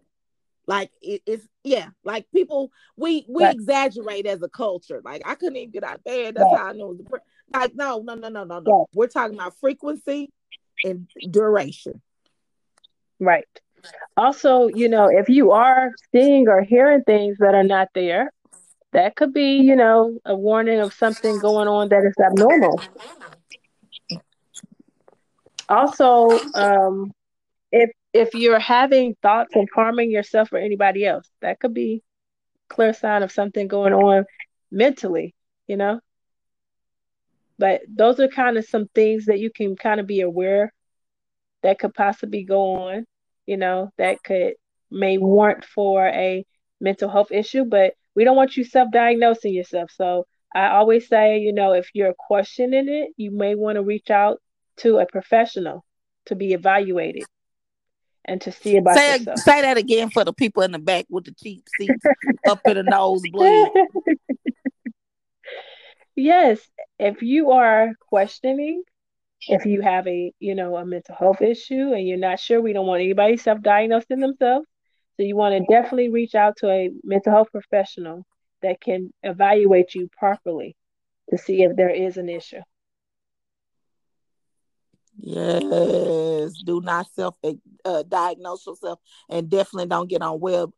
like 0.66 0.90
it, 1.00 1.22
it's 1.24 1.46
yeah 1.64 1.88
like 2.04 2.26
people 2.30 2.70
we 2.94 3.24
we 3.26 3.42
right. 3.42 3.54
exaggerate 3.54 4.26
as 4.26 4.42
a 4.42 4.48
culture 4.50 5.00
like 5.02 5.22
i 5.24 5.34
couldn't 5.34 5.56
even 5.56 5.70
get 5.70 5.82
out 5.82 5.96
of 5.96 6.04
bed 6.04 6.34
that's 6.34 6.54
how 6.54 6.66
i 6.66 6.72
know 6.72 6.92
the 6.92 7.04
like 7.52 7.74
no 7.74 8.00
no 8.00 8.14
no 8.14 8.28
no 8.28 8.44
no 8.44 8.60
no 8.60 8.86
we're 8.94 9.06
talking 9.06 9.34
about 9.34 9.54
frequency 9.58 10.30
and 10.84 11.08
duration 11.30 12.00
right 13.18 13.46
also, 14.16 14.68
you 14.68 14.88
know, 14.88 15.08
if 15.08 15.28
you 15.28 15.52
are 15.52 15.92
seeing 16.12 16.48
or 16.48 16.62
hearing 16.62 17.02
things 17.04 17.38
that 17.38 17.54
are 17.54 17.64
not 17.64 17.88
there, 17.94 18.32
that 18.92 19.16
could 19.16 19.32
be, 19.32 19.58
you 19.58 19.76
know, 19.76 20.18
a 20.24 20.34
warning 20.34 20.80
of 20.80 20.92
something 20.92 21.38
going 21.38 21.68
on 21.68 21.88
that 21.90 22.04
is 22.04 22.14
abnormal. 22.24 22.80
Also, 25.68 26.40
um, 26.54 27.12
if 27.70 27.90
if 28.14 28.34
you're 28.34 28.58
having 28.58 29.14
thoughts 29.22 29.54
of 29.54 29.68
harming 29.74 30.10
yourself 30.10 30.52
or 30.52 30.58
anybody 30.58 31.06
else, 31.06 31.28
that 31.42 31.60
could 31.60 31.74
be 31.74 32.02
clear 32.68 32.92
sign 32.92 33.22
of 33.22 33.30
something 33.30 33.68
going 33.68 33.92
on 33.92 34.24
mentally, 34.70 35.34
you 35.66 35.76
know. 35.76 36.00
But 37.58 37.82
those 37.88 38.20
are 38.20 38.28
kind 38.28 38.56
of 38.56 38.64
some 38.64 38.86
things 38.94 39.26
that 39.26 39.40
you 39.40 39.50
can 39.50 39.76
kind 39.76 40.00
of 40.00 40.06
be 40.06 40.20
aware 40.20 40.72
that 41.62 41.78
could 41.78 41.94
possibly 41.94 42.44
go 42.44 42.88
on 42.88 43.06
you 43.48 43.56
know, 43.56 43.90
that 43.96 44.22
could 44.22 44.54
may 44.90 45.16
warrant 45.16 45.64
for 45.64 46.06
a 46.06 46.44
mental 46.82 47.08
health 47.08 47.32
issue, 47.32 47.64
but 47.64 47.94
we 48.14 48.24
don't 48.24 48.36
want 48.36 48.58
you 48.58 48.62
self-diagnosing 48.62 49.54
yourself. 49.54 49.90
So 49.90 50.26
I 50.54 50.68
always 50.68 51.08
say, 51.08 51.38
you 51.38 51.54
know, 51.54 51.72
if 51.72 51.88
you're 51.94 52.12
questioning 52.12 52.88
it, 52.88 53.12
you 53.16 53.30
may 53.30 53.54
want 53.54 53.76
to 53.76 53.82
reach 53.82 54.10
out 54.10 54.42
to 54.78 54.98
a 54.98 55.06
professional 55.06 55.82
to 56.26 56.34
be 56.34 56.52
evaluated 56.52 57.24
and 58.26 58.38
to 58.42 58.52
see 58.52 58.76
about 58.76 58.98
say, 58.98 59.16
yourself. 59.16 59.40
Say 59.40 59.62
that 59.62 59.78
again 59.78 60.10
for 60.10 60.26
the 60.26 60.34
people 60.34 60.62
in 60.62 60.72
the 60.72 60.78
back 60.78 61.06
with 61.08 61.24
the 61.24 61.32
cheap 61.32 61.64
seats 61.78 62.04
up 62.46 62.60
in 62.66 62.74
the 62.74 62.82
nosebleed. 62.82 63.70
yes, 66.16 66.60
if 66.98 67.22
you 67.22 67.52
are 67.52 67.92
questioning 68.08 68.82
if 69.46 69.64
you 69.66 69.80
have 69.80 70.06
a 70.06 70.32
you 70.40 70.54
know 70.54 70.76
a 70.76 70.84
mental 70.84 71.14
health 71.14 71.40
issue 71.40 71.92
and 71.92 72.06
you're 72.06 72.18
not 72.18 72.40
sure 72.40 72.60
we 72.60 72.72
don't 72.72 72.86
want 72.86 73.02
anybody 73.02 73.36
self-diagnosing 73.36 74.18
themselves. 74.18 74.66
So 75.16 75.22
you 75.24 75.36
want 75.36 75.54
to 75.54 75.72
definitely 75.72 76.10
reach 76.10 76.34
out 76.34 76.56
to 76.58 76.68
a 76.68 76.90
mental 77.02 77.32
health 77.32 77.48
professional 77.50 78.24
that 78.62 78.80
can 78.80 79.12
evaluate 79.22 79.94
you 79.94 80.08
properly 80.16 80.76
to 81.30 81.38
see 81.38 81.62
if 81.62 81.76
there 81.76 81.90
is 81.90 82.16
an 82.16 82.28
issue. 82.28 82.60
Yes 85.16 86.28
do 86.64 86.80
not 86.80 87.06
self 87.14 87.34
uh, 87.84 88.02
diagnose 88.08 88.66
yourself 88.66 89.00
and 89.28 89.48
definitely 89.48 89.86
don't 89.86 90.08
get 90.08 90.22
on 90.22 90.38
WebMD 90.38 90.72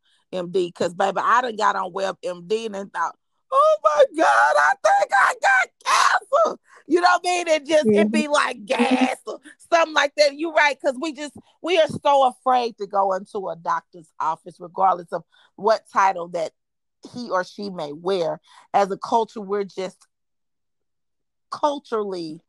because 0.53 0.95
baby 0.95 1.19
i 1.23 1.43
done 1.43 1.57
got 1.57 1.77
on 1.77 1.93
WebMD 1.93 2.75
and 2.75 2.93
thought 2.93 3.17
oh 3.53 3.77
my 3.83 4.05
god 4.17 4.55
i 4.59 4.73
think 4.83 5.13
i 5.13 5.35
got 5.41 5.69
cancer 5.85 6.61
you 6.91 7.01
know 7.01 7.09
what 7.09 7.21
I 7.25 7.29
mean? 7.31 7.47
It 7.47 7.67
just 7.67 7.87
mm-hmm. 7.87 8.01
it 8.01 8.11
be 8.11 8.27
like 8.27 8.65
gas 8.67 9.19
or 9.25 9.39
something 9.73 9.95
like 9.95 10.13
that. 10.17 10.37
You're 10.37 10.53
right, 10.53 10.77
because 10.77 10.99
we 11.01 11.13
just 11.13 11.37
we 11.63 11.79
are 11.79 11.87
so 11.87 12.27
afraid 12.27 12.77
to 12.79 12.89
go 12.89 13.13
into 13.13 13.49
a 13.49 13.55
doctor's 13.55 14.09
office, 14.19 14.57
regardless 14.59 15.13
of 15.13 15.23
what 15.55 15.85
title 15.93 16.27
that 16.31 16.51
he 17.15 17.31
or 17.31 17.45
she 17.45 17.71
may 17.71 17.93
wear. 17.93 18.41
As 18.75 18.91
a 18.91 18.99
culture, 18.99 19.41
we're 19.41 19.63
just 19.63 20.05
culturally 21.53 22.41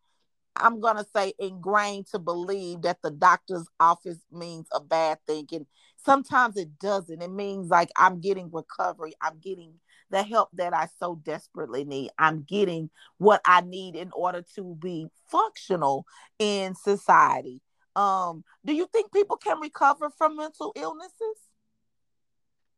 I'm 0.56 0.80
going 0.80 0.97
to 0.97 1.06
say 1.16 1.34
ingrained 1.39 2.08
to 2.08 2.20
believe 2.20 2.82
that 2.82 3.02
the 3.02 3.12
doctor's 3.12 3.68
office 3.80 4.20
means 4.32 4.68
a 4.74 4.82
bad 4.82 5.20
thing. 5.26 5.47
And 5.54 5.66
sometimes 6.04 6.58
it 6.58 6.78
doesn't. 6.80 7.22
It 7.22 7.32
means 7.32 7.70
like 7.70 7.89
I'm 7.95 8.20
getting 8.20 8.49
recovery, 8.52 9.14
I'm 9.22 9.39
getting 9.39 9.76
the 10.12 10.24
help 10.24 10.49
that 10.53 10.74
I 10.74 10.88
so 10.99 11.20
desperately 11.24 11.84
need. 11.84 12.12
I'm 12.18 12.43
getting 12.43 12.89
what 13.18 13.41
I 13.45 13.62
need 13.62 13.95
in 13.95 14.12
order 14.14 14.43
to 14.55 14.76
be 14.80 15.07
functional 15.30 16.05
in 16.39 16.76
society. 16.76 17.62
Um, 17.95 18.43
do 18.66 18.74
you 18.74 18.88
think 18.91 19.12
people 19.12 19.38
can 19.38 19.59
recover 19.59 20.09
from 20.09 20.38
mental 20.38 20.72
illnesses? 20.76 21.38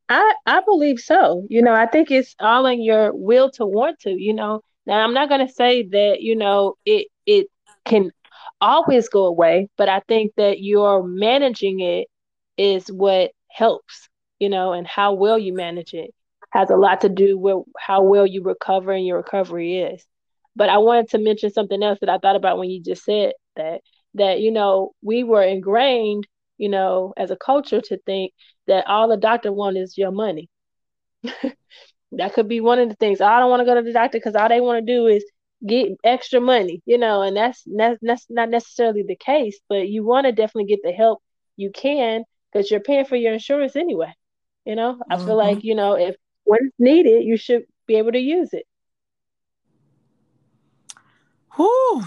I 0.10 0.34
I 0.46 0.62
believe 0.62 1.00
so. 1.00 1.46
You 1.50 1.62
know, 1.62 1.74
I 1.74 1.86
think 1.86 2.12
it's 2.12 2.36
all 2.40 2.66
in 2.66 2.82
your 2.82 3.14
will 3.14 3.52
to 3.52 3.66
want 3.66 4.00
to, 4.02 4.12
you 4.12 4.34
know. 4.34 4.62
Now 4.86 5.04
I'm 5.04 5.14
not 5.14 5.30
going 5.30 5.46
to 5.46 5.54
say 5.54 5.84
that, 5.84 6.22
you 6.22 6.36
know, 6.36 6.76
it 6.86 7.08
it 7.26 7.48
can 7.86 8.12
always 8.60 9.10
go 9.10 9.26
away, 9.26 9.70
but 9.78 9.90
I 9.90 10.02
think 10.08 10.34
that 10.38 10.62
you're 10.62 11.04
managing 11.04 11.80
it 11.80 12.08
is 12.58 12.88
what 12.88 13.32
helps, 13.50 14.10
you 14.40 14.50
know, 14.50 14.74
and 14.74 14.88
how 14.88 15.14
well 15.14 15.38
you 15.38 15.54
manage 15.54 15.94
it 15.94 16.14
has 16.54 16.70
a 16.70 16.76
lot 16.76 17.02
to 17.02 17.10
do 17.10 17.38
with 17.38 17.64
how 17.78 18.04
well 18.04 18.28
you 18.28 18.44
recover 18.44 18.92
and 18.92 19.06
your 19.06 19.18
recovery 19.18 19.80
is. 19.80 20.06
But 20.56 20.70
I 20.70 20.78
wanted 20.78 21.10
to 21.10 21.18
mention 21.18 21.50
something 21.52 21.82
else 21.82 21.98
that 22.02 22.10
I 22.10 22.20
thought 22.20 22.36
about 22.36 22.60
when 22.60 22.70
you 22.70 22.80
just 22.80 23.04
said 23.04 23.34
that 23.56 23.82
that 24.14 24.40
you 24.40 24.52
know 24.52 24.92
we 25.02 25.24
were 25.24 25.42
ingrained, 25.42 26.28
you 26.60 26.70
know, 26.70 27.14
as 27.18 27.32
a 27.32 27.36
culture 27.36 27.82
to 27.82 27.98
think 28.06 28.34
that 28.68 28.86
all 28.88 29.10
the 29.10 29.18
doctor 29.18 29.52
wants 29.52 29.80
is 29.80 29.98
your 29.98 30.12
money. 30.12 30.48
that 31.24 32.34
could 32.36 32.48
be 32.48 32.62
one 32.62 32.78
of 32.78 32.88
the 32.88 32.96
things. 32.96 33.20
I 33.20 33.40
don't 33.40 33.50
want 33.50 33.62
to 33.62 33.66
go 33.66 33.74
to 33.74 33.82
the 33.82 33.92
doctor 33.92 34.20
because 34.20 34.36
all 34.36 34.48
they 34.48 34.62
want 34.62 34.86
to 34.86 34.94
do 34.94 35.08
is 35.08 35.26
get 35.66 35.90
extra 36.04 36.40
money, 36.40 36.84
you 36.86 37.00
know, 37.00 37.24
and 37.24 37.36
that's 37.36 37.64
that's, 37.66 37.98
that's 38.04 38.28
not 38.30 38.50
necessarily 38.50 39.04
the 39.08 39.16
case. 39.16 39.60
But 39.68 39.90
you 39.90 40.06
want 40.06 40.28
to 40.28 40.32
definitely 40.32 40.66
get 40.66 40.82
the 40.84 40.92
help 40.92 41.24
you 41.58 41.72
can 41.74 42.26
because 42.52 42.70
you're 42.70 42.80
paying 42.80 43.06
for 43.06 43.16
your 43.16 43.34
insurance 43.34 43.76
anyway. 43.76 44.14
You 44.66 44.76
know, 44.76 45.02
I 45.10 45.16
mm-hmm. 45.16 45.26
feel 45.26 45.36
like 45.36 45.64
you 45.64 45.74
know 45.74 45.96
if 45.96 46.16
when 46.44 46.60
it's 46.64 46.76
needed, 46.80 47.24
you 47.24 47.38
should 47.38 47.64
be 47.88 47.96
able 47.96 48.12
to 48.12 48.20
use 48.20 48.54
it. 48.54 48.66
Whew. 51.56 52.04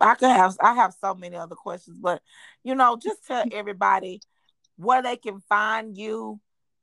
I 0.00 0.14
could 0.14 0.30
have 0.30 0.56
I 0.60 0.74
have 0.74 0.94
so 1.00 1.14
many 1.14 1.36
other 1.36 1.54
questions, 1.54 1.96
but 2.00 2.22
you 2.64 2.74
know, 2.74 2.98
just 3.02 3.26
tell 3.26 3.44
everybody 3.52 4.20
where 4.76 5.02
they 5.02 5.16
can 5.16 5.40
find 5.48 5.96
you 5.96 6.40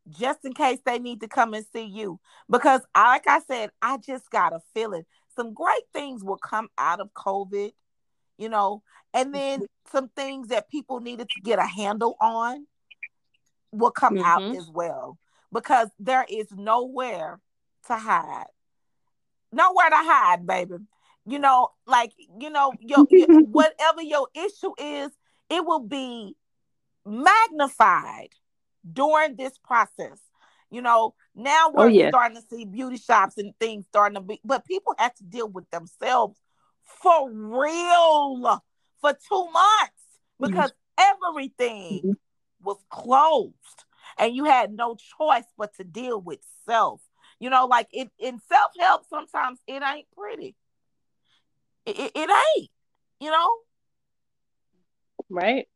just 0.10 0.46
in 0.46 0.54
case 0.54 0.80
they 0.86 1.00
need 1.00 1.22
to 1.22 1.28
come 1.28 1.54
and 1.54 1.66
see 1.74 1.86
you. 1.86 2.20
Because 2.50 2.82
like 2.96 3.28
I 3.28 3.40
said, 3.48 3.72
I 3.82 3.98
just 3.98 4.30
got 4.30 4.54
a 4.54 4.60
feeling 4.74 5.06
some 5.36 5.54
great 5.54 5.84
things 5.94 6.24
will 6.24 6.38
come 6.38 6.70
out 6.78 7.00
of 7.00 7.14
COVID, 7.14 7.72
you 8.38 8.50
know, 8.50 8.84
and 9.14 9.34
then 9.34 9.60
mm-hmm. 9.60 9.92
some 9.92 10.10
things 10.10 10.48
that 10.50 10.70
people 10.70 11.00
needed 11.00 11.30
to 11.30 11.42
get 11.42 11.60
a 11.60 11.66
handle 11.66 12.16
on 12.22 12.66
will 13.72 13.92
come 13.92 14.16
mm-hmm. 14.16 14.26
out 14.26 14.56
as 14.56 14.70
well 14.70 15.18
because 15.56 15.90
there 16.00 16.26
is 16.30 16.52
nowhere 16.52 17.40
to 17.88 17.96
hide. 17.96 18.52
Nowhere 19.54 19.90
to 19.90 19.96
hide, 19.96 20.46
baby. 20.46 20.76
You 21.26 21.40
know, 21.40 21.70
like, 21.88 22.12
you 22.40 22.50
know, 22.50 22.74
your, 22.82 23.08
your 23.10 23.42
whatever 23.44 24.02
your 24.02 24.28
issue 24.36 24.74
is, 24.78 25.12
it 25.50 25.66
will 25.66 25.80
be 25.80 26.36
magnified 27.06 28.34
during 28.92 29.38
this 29.38 29.58
process. 29.58 30.20
You 30.70 30.82
know, 30.82 31.16
now 31.34 31.68
oh, 31.70 31.74
we're 31.74 31.86
oh, 31.86 31.88
yeah. 31.88 32.10
starting 32.10 32.36
to 32.36 32.44
see 32.50 32.66
beauty 32.66 32.98
shops 32.98 33.38
and 33.38 33.54
things 33.58 33.86
starting 33.88 34.16
to 34.16 34.22
be, 34.22 34.42
but 34.44 34.66
people 34.66 34.94
have 34.98 35.16
to 35.16 35.24
deal 35.24 35.48
with 35.48 35.70
themselves 35.70 36.38
for 36.84 37.32
real 37.32 38.62
for 39.00 39.14
two 39.14 39.46
months 39.54 40.04
because 40.38 40.72
mm-hmm. 40.72 41.16
everything 41.24 42.00
mm-hmm. 42.00 42.12
was 42.62 42.78
closed 42.90 43.85
and 44.18 44.36
you 44.36 44.46
had 44.46 44.74
no 44.74 44.96
choice 45.18 45.46
but 45.58 45.74
to 45.76 45.84
deal 45.84 46.20
with 46.20 46.40
self. 46.66 47.02
You 47.40 47.50
know, 47.50 47.66
like 47.66 47.88
it 47.92 48.10
in 48.20 48.40
self 48.40 48.72
help, 48.80 49.06
sometimes 49.10 49.60
it 49.68 49.84
ain't 49.84 50.08
pretty. 50.16 50.56
It, 51.86 52.00
it, 52.00 52.12
it 52.16 52.30
ain't, 52.58 52.70
you 53.20 53.30
know? 53.32 53.52
Right. 55.30 55.68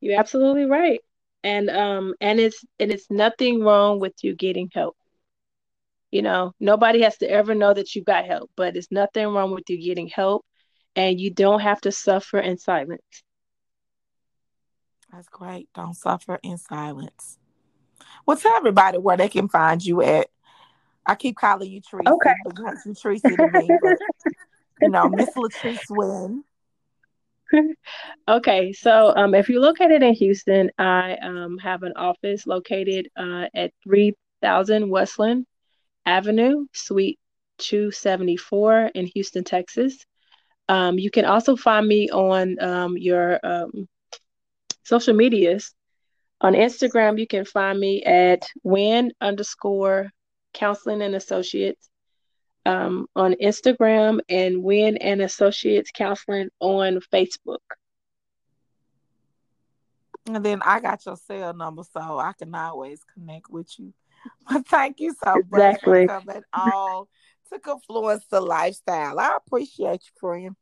You're 0.00 0.18
absolutely 0.18 0.64
right. 0.66 1.00
And 1.42 1.70
um 1.70 2.14
and 2.20 2.40
it's 2.40 2.64
and 2.78 2.90
it's 2.92 3.10
nothing 3.10 3.60
wrong 3.62 4.00
with 4.00 4.14
you 4.22 4.34
getting 4.34 4.70
help. 4.74 4.96
You 6.10 6.22
know, 6.22 6.52
nobody 6.60 7.02
has 7.02 7.16
to 7.18 7.30
ever 7.30 7.54
know 7.54 7.74
that 7.74 7.94
you 7.94 8.02
got 8.04 8.26
help, 8.26 8.50
but 8.56 8.76
it's 8.76 8.90
nothing 8.90 9.26
wrong 9.28 9.52
with 9.52 9.64
you 9.68 9.82
getting 9.82 10.08
help 10.08 10.44
and 10.94 11.20
you 11.20 11.30
don't 11.30 11.60
have 11.60 11.80
to 11.82 11.92
suffer 11.92 12.38
in 12.38 12.58
silence. 12.58 13.02
That's 15.16 15.28
great. 15.30 15.70
Don't 15.74 15.94
suffer 15.94 16.38
in 16.42 16.58
silence. 16.58 17.38
Well, 18.26 18.36
tell 18.36 18.54
everybody 18.54 18.98
where 18.98 19.16
they 19.16 19.30
can 19.30 19.48
find 19.48 19.82
you 19.82 20.02
at. 20.02 20.28
I 21.06 21.14
keep 21.14 21.36
calling 21.36 21.70
you 21.70 21.80
Tracy 21.80 22.06
okay. 22.06 22.34
because 22.44 22.84
you 22.84 22.94
Tracy 22.94 23.34
to 23.34 23.50
me, 23.50 23.70
but 23.80 23.98
you 24.82 24.90
know, 24.90 25.08
Miss 25.08 25.30
Latrice 25.30 25.86
Wynne. 25.88 26.44
okay, 28.28 28.74
so 28.74 29.14
um, 29.16 29.34
if 29.34 29.48
you're 29.48 29.62
located 29.62 30.02
in 30.02 30.12
Houston, 30.12 30.70
I 30.76 31.16
um, 31.22 31.56
have 31.62 31.82
an 31.82 31.94
office 31.96 32.46
located 32.46 33.08
uh, 33.16 33.46
at 33.54 33.72
3000 33.84 34.90
Weslayan 34.90 35.46
Avenue, 36.04 36.66
Suite 36.74 37.18
274 37.56 38.90
in 38.94 39.06
Houston, 39.06 39.44
Texas. 39.44 39.96
Um, 40.68 40.98
you 40.98 41.10
can 41.10 41.24
also 41.24 41.56
find 41.56 41.88
me 41.88 42.10
on 42.10 42.60
um, 42.62 42.98
your 42.98 43.40
um, 43.42 43.88
social 44.86 45.14
medias. 45.14 45.74
On 46.40 46.52
Instagram, 46.52 47.18
you 47.18 47.26
can 47.26 47.44
find 47.44 47.78
me 47.78 48.02
at 48.04 48.46
Wynne 48.62 49.10
underscore 49.20 50.10
counseling 50.52 51.02
and 51.02 51.14
associates 51.14 51.88
um, 52.64 53.06
on 53.16 53.34
Instagram 53.42 54.20
and 54.28 54.62
Wynne 54.62 54.96
and 54.98 55.22
Associates 55.22 55.90
Counseling 55.94 56.50
on 56.60 57.00
Facebook. 57.12 57.58
And 60.26 60.44
then 60.44 60.60
I 60.64 60.80
got 60.80 61.04
your 61.06 61.16
cell 61.16 61.54
number, 61.54 61.82
so 61.84 62.18
I 62.18 62.32
can 62.38 62.54
always 62.54 63.00
connect 63.14 63.50
with 63.50 63.68
you. 63.78 63.92
But 64.50 64.66
thank 64.66 64.98
you 64.98 65.14
so 65.22 65.36
exactly. 65.38 66.06
much 66.06 66.10
for 66.10 66.20
coming 66.20 66.42
all 66.52 67.08
to 67.52 67.60
Confluence 67.60 68.24
the 68.28 68.40
Lifestyle. 68.40 69.20
I 69.20 69.36
appreciate 69.36 70.02
you, 70.02 70.10
friend. 70.18 70.56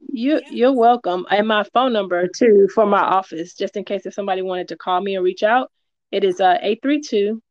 You 0.00 0.40
you're 0.50 0.74
welcome. 0.74 1.26
And 1.30 1.46
my 1.46 1.64
phone 1.74 1.92
number 1.92 2.28
too 2.28 2.68
for 2.74 2.86
my 2.86 3.00
office, 3.00 3.54
just 3.54 3.76
in 3.76 3.84
case 3.84 4.06
if 4.06 4.14
somebody 4.14 4.42
wanted 4.42 4.68
to 4.68 4.76
call 4.76 5.00
me 5.00 5.14
and 5.14 5.24
reach 5.24 5.42
out, 5.42 5.70
it 6.10 6.24
is 6.24 6.40
uh 6.40 6.58
832 6.60 7.42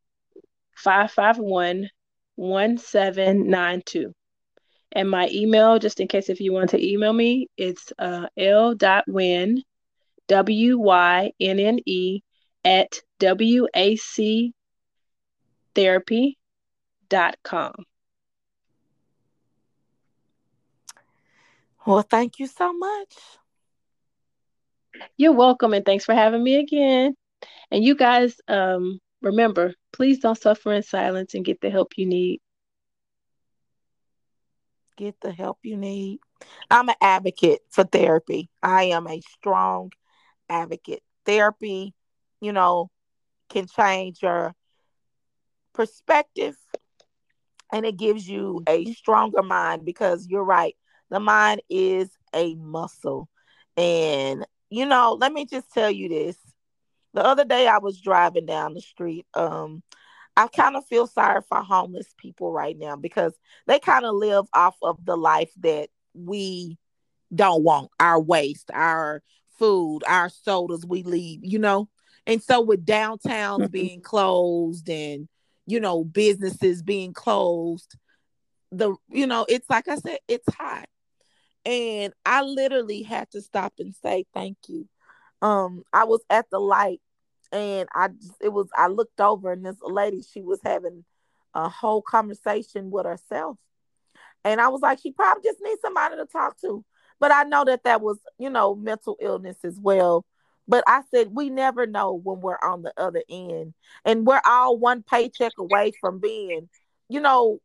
551 0.74 1.88
1792. 2.36 4.12
And 4.92 5.08
my 5.08 5.28
email, 5.32 5.78
just 5.78 6.00
in 6.00 6.08
case 6.08 6.28
if 6.28 6.40
you 6.40 6.52
want 6.52 6.70
to 6.70 6.84
email 6.84 7.12
me, 7.12 7.48
it's 7.56 7.92
uh 7.98 8.26
l.wynne, 8.36 9.62
W 10.28 10.78
Y 10.78 11.32
N 11.40 11.60
N 11.60 11.78
E, 11.86 12.20
at 12.64 13.00
W 13.20 13.68
A 13.74 13.96
C 13.96 14.52
therapy.com. 15.74 16.36
Well, 21.90 22.02
thank 22.02 22.38
you 22.38 22.46
so 22.46 22.72
much. 22.72 23.14
You're 25.16 25.32
welcome, 25.32 25.74
and 25.74 25.84
thanks 25.84 26.04
for 26.04 26.14
having 26.14 26.44
me 26.44 26.54
again. 26.54 27.16
And 27.72 27.82
you 27.82 27.96
guys, 27.96 28.36
um, 28.46 29.00
remember, 29.22 29.74
please 29.92 30.20
don't 30.20 30.40
suffer 30.40 30.72
in 30.72 30.84
silence 30.84 31.34
and 31.34 31.44
get 31.44 31.60
the 31.60 31.68
help 31.68 31.94
you 31.96 32.06
need. 32.06 32.40
Get 34.96 35.20
the 35.20 35.32
help 35.32 35.58
you 35.64 35.76
need. 35.76 36.20
I'm 36.70 36.88
an 36.88 36.94
advocate 37.00 37.62
for 37.70 37.82
therapy. 37.82 38.50
I 38.62 38.84
am 38.84 39.08
a 39.08 39.20
strong 39.22 39.90
advocate. 40.48 41.02
Therapy, 41.26 41.92
you 42.40 42.52
know, 42.52 42.88
can 43.48 43.66
change 43.66 44.22
your 44.22 44.54
perspective 45.72 46.56
and 47.72 47.84
it 47.84 47.96
gives 47.96 48.28
you 48.28 48.62
a 48.68 48.92
stronger 48.92 49.42
mind 49.42 49.84
because 49.84 50.28
you're 50.28 50.44
right. 50.44 50.76
The 51.10 51.20
mind 51.20 51.62
is 51.68 52.10
a 52.34 52.54
muscle. 52.54 53.28
And, 53.76 54.46
you 54.68 54.86
know, 54.86 55.16
let 55.20 55.32
me 55.32 55.46
just 55.46 55.72
tell 55.72 55.90
you 55.90 56.08
this. 56.08 56.36
The 57.14 57.24
other 57.24 57.44
day 57.44 57.66
I 57.66 57.78
was 57.78 58.00
driving 58.00 58.46
down 58.46 58.74
the 58.74 58.80
street. 58.80 59.26
Um, 59.34 59.82
I 60.36 60.46
kind 60.46 60.76
of 60.76 60.86
feel 60.86 61.06
sorry 61.06 61.42
for 61.48 61.58
homeless 61.58 62.14
people 62.16 62.52
right 62.52 62.78
now 62.78 62.96
because 62.96 63.34
they 63.66 63.80
kind 63.80 64.04
of 64.04 64.14
live 64.14 64.46
off 64.54 64.76
of 64.82 65.04
the 65.04 65.16
life 65.16 65.50
that 65.60 65.88
we 66.14 66.78
don't 67.34 67.62
want 67.62 67.90
our 67.98 68.20
waste, 68.20 68.70
our 68.72 69.22
food, 69.58 70.00
our 70.06 70.28
sodas 70.28 70.86
we 70.86 71.02
leave, 71.02 71.40
you 71.42 71.58
know? 71.58 71.88
And 72.26 72.42
so 72.42 72.60
with 72.60 72.86
downtowns 72.86 73.58
mm-hmm. 73.58 73.66
being 73.66 74.00
closed 74.02 74.88
and 74.88 75.28
you 75.66 75.80
know 75.80 76.04
businesses 76.04 76.82
being 76.82 77.12
closed, 77.12 77.96
the 78.72 78.94
you 79.08 79.26
know, 79.26 79.46
it's 79.48 79.68
like 79.68 79.88
I 79.88 79.96
said, 79.96 80.18
it's 80.28 80.54
hot. 80.54 80.86
And 81.64 82.12
I 82.24 82.42
literally 82.42 83.02
had 83.02 83.30
to 83.32 83.42
stop 83.42 83.74
and 83.78 83.94
say 83.94 84.24
thank 84.32 84.56
you. 84.68 84.88
Um 85.42 85.84
I 85.92 86.04
was 86.04 86.20
at 86.30 86.50
the 86.50 86.58
light 86.58 87.00
and 87.52 87.88
I 87.94 88.08
just, 88.08 88.34
it 88.40 88.52
was 88.52 88.68
I 88.76 88.88
looked 88.88 89.20
over 89.20 89.52
and 89.52 89.64
this 89.64 89.76
lady 89.82 90.22
she 90.22 90.42
was 90.42 90.60
having 90.64 91.04
a 91.54 91.68
whole 91.68 92.02
conversation 92.02 92.90
with 92.90 93.06
herself. 93.06 93.58
And 94.44 94.60
I 94.60 94.68
was 94.68 94.80
like, 94.80 95.00
she 95.00 95.12
probably 95.12 95.42
just 95.42 95.58
needs 95.62 95.80
somebody 95.80 96.16
to 96.16 96.26
talk 96.26 96.58
to. 96.60 96.84
But 97.18 97.32
I 97.32 97.42
know 97.42 97.64
that 97.64 97.84
that 97.84 98.00
was, 98.00 98.18
you 98.38 98.48
know, 98.48 98.74
mental 98.74 99.16
illness 99.20 99.58
as 99.64 99.78
well. 99.78 100.24
But 100.66 100.84
I 100.86 101.02
said, 101.10 101.28
we 101.32 101.50
never 101.50 101.86
know 101.86 102.14
when 102.14 102.40
we're 102.40 102.58
on 102.62 102.82
the 102.82 102.92
other 102.96 103.22
end. 103.28 103.74
And 104.04 104.26
we're 104.26 104.40
all 104.46 104.78
one 104.78 105.02
paycheck 105.02 105.52
away 105.58 105.92
from 106.00 106.20
being, 106.20 106.68
you 107.08 107.20
know, 107.20 107.58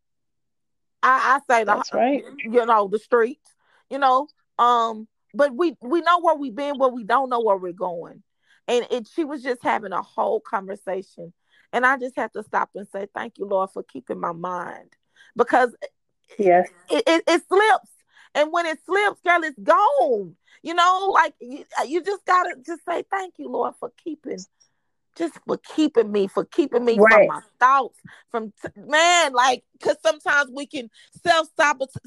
I, 1.04 1.40
I 1.40 1.54
say 1.54 1.64
the, 1.64 1.76
That's 1.76 1.94
right. 1.94 2.24
you 2.44 2.66
know, 2.66 2.88
the 2.88 3.00
streets, 3.00 3.50
you 3.96 4.00
know, 4.00 4.28
um, 4.60 5.08
but 5.34 5.56
we 5.56 5.78
we 5.82 6.02
know 6.02 6.20
where 6.20 6.36
we've 6.36 6.54
been, 6.54 6.78
but 6.78 6.92
we 6.92 7.06
don't 7.06 7.30
know 7.30 7.40
where 7.40 7.56
we're 7.56 7.72
going. 7.72 8.22
And 8.68 8.86
it 8.92 9.08
she 9.08 9.24
was 9.24 9.42
just 9.42 9.64
having 9.64 9.94
a 9.94 10.02
whole 10.02 10.42
conversation. 10.42 11.32
And 11.72 11.86
I 11.86 11.98
just 11.98 12.18
have 12.18 12.34
to 12.34 12.44
stop 12.44 12.72
and 12.76 12.86
say, 12.90 13.08
Thank 13.16 13.38
you, 13.38 13.46
Lord, 13.46 13.70
for 13.72 13.84
keeping 13.84 14.20
my 14.20 14.34
mind. 14.34 14.90
Because 15.38 15.74
yes, 16.38 16.68
it, 16.90 17.04
it, 17.08 17.24
it 17.26 17.42
slips. 17.48 17.90
And 18.34 18.52
when 18.52 18.66
it 18.66 18.80
slips, 18.86 19.22
girl, 19.22 19.44
it's 19.44 19.60
gone. 19.60 20.36
You 20.62 20.74
know, 20.74 21.12
like 21.14 21.36
you, 21.40 21.64
you 21.88 22.04
just 22.04 22.26
gotta 22.26 22.56
just 22.66 22.82
say 22.86 23.06
thank 23.10 23.36
you, 23.38 23.48
Lord, 23.48 23.76
for 23.80 23.94
keeping, 24.04 24.40
just 25.18 25.40
for 25.46 25.58
keeping 25.58 26.12
me, 26.12 26.28
for 26.28 26.46
keeping 26.46 26.84
me 26.86 26.98
right. 26.98 27.12
from 27.12 27.28
my 27.28 27.42
thoughts, 27.60 28.00
from 28.32 28.54
t- 28.62 28.70
man, 28.76 29.34
like 29.34 29.64
because 29.74 29.98
sometimes 30.06 30.52
we 30.54 30.66
can 30.66 30.90
self 31.24 31.48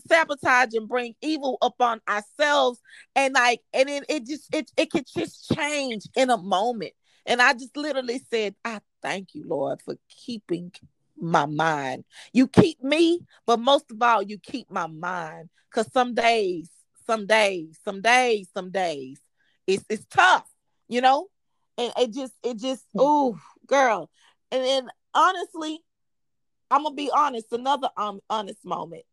sabotage 0.07 0.75
and 0.75 0.89
bring 0.89 1.15
evil 1.21 1.59
upon 1.63 2.01
ourselves, 2.09 2.81
and 3.15 3.35
like, 3.35 3.61
and 3.73 3.89
it, 3.89 4.05
it 4.09 4.27
just 4.27 4.55
it 4.55 4.71
it 4.77 4.91
can 4.91 5.05
just 5.17 5.53
change 5.55 6.05
in 6.17 6.31
a 6.31 6.39
moment. 6.39 6.93
And 7.27 7.43
I 7.43 7.53
just 7.53 7.77
literally 7.77 8.23
said, 8.31 8.55
I 8.65 8.81
thank 9.03 9.35
you, 9.35 9.45
Lord, 9.47 9.83
for 9.83 9.97
keeping 10.09 10.73
my 11.21 11.45
mind. 11.45 12.05
You 12.33 12.49
keep 12.49 12.83
me, 12.83 13.21
but 13.45 13.59
most 13.61 13.91
of 13.91 14.01
all, 14.01 14.23
you 14.23 14.39
keep 14.39 14.71
my 14.71 14.87
mind. 14.87 15.51
Cause 15.71 15.93
some 15.93 16.15
days 16.15 16.71
some 17.09 17.27
days, 17.27 17.79
some 17.85 18.03
days, 18.03 18.49
some 18.55 18.71
days. 18.71 19.19
It's 19.67 19.85
it's 19.89 20.05
tough, 20.07 20.49
you 20.89 21.01
know? 21.01 21.29
And 21.79 21.93
it 21.97 22.13
just 22.13 22.35
it 22.43 22.59
just 22.59 22.85
oh 22.97 23.39
girl. 23.67 24.11
And 24.51 24.65
then 24.65 24.89
honestly, 25.15 25.81
I'm 26.71 26.83
gonna 26.83 26.95
be 26.95 27.11
honest, 27.15 27.53
another 27.53 27.89
um 27.97 28.21
honest 28.29 28.65
moment. 28.65 29.05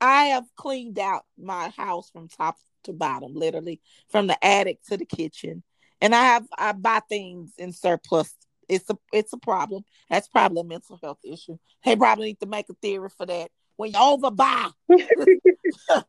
I 0.00 0.24
have 0.26 0.44
cleaned 0.56 0.98
out 0.98 1.24
my 1.38 1.68
house 1.76 2.10
from 2.10 2.28
top 2.28 2.56
to 2.84 2.92
bottom, 2.92 3.34
literally 3.34 3.80
from 4.08 4.26
the 4.26 4.44
attic 4.44 4.82
to 4.88 4.96
the 4.96 5.04
kitchen. 5.04 5.62
And 6.00 6.14
I 6.14 6.24
have 6.24 6.46
I 6.56 6.72
buy 6.72 7.00
things 7.08 7.52
in 7.58 7.72
surplus. 7.72 8.34
It's 8.68 8.88
a 8.90 8.96
it's 9.12 9.32
a 9.32 9.38
problem. 9.38 9.84
That's 10.08 10.28
probably 10.28 10.62
a 10.62 10.64
mental 10.64 10.98
health 11.02 11.18
issue. 11.24 11.58
They 11.84 11.96
probably 11.96 12.26
need 12.26 12.40
to 12.40 12.46
make 12.46 12.68
a 12.68 12.74
theory 12.74 13.10
for 13.16 13.26
that. 13.26 13.50
When 13.76 13.92
you 13.92 13.98
overbuy, 13.98 14.72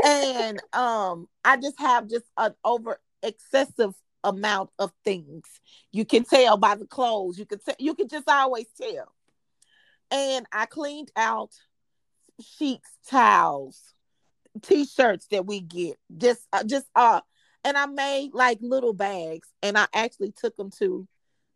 and 0.04 0.60
um 0.72 1.28
I 1.44 1.56
just 1.56 1.78
have 1.78 2.08
just 2.08 2.26
an 2.36 2.54
over 2.64 3.00
excessive 3.22 3.94
amount 4.24 4.70
of 4.78 4.92
things. 5.04 5.44
You 5.90 6.04
can 6.04 6.24
tell 6.24 6.56
by 6.56 6.74
the 6.74 6.86
clothes. 6.86 7.38
You 7.38 7.46
can 7.46 7.58
tell 7.58 7.74
you 7.78 7.94
can 7.94 8.08
just 8.08 8.28
always 8.28 8.66
tell. 8.80 9.12
And 10.10 10.46
I 10.52 10.66
cleaned 10.66 11.10
out 11.16 11.50
sheets, 12.40 12.88
towels, 13.08 13.94
t-shirts 14.62 15.26
that 15.30 15.46
we 15.46 15.60
get. 15.60 15.98
Just 16.16 16.46
uh, 16.52 16.64
just 16.64 16.86
uh 16.94 17.20
and 17.64 17.76
I 17.76 17.86
made 17.86 18.34
like 18.34 18.58
little 18.60 18.92
bags 18.92 19.48
and 19.62 19.78
I 19.78 19.86
actually 19.94 20.32
took 20.32 20.56
them 20.56 20.70
to 20.78 21.06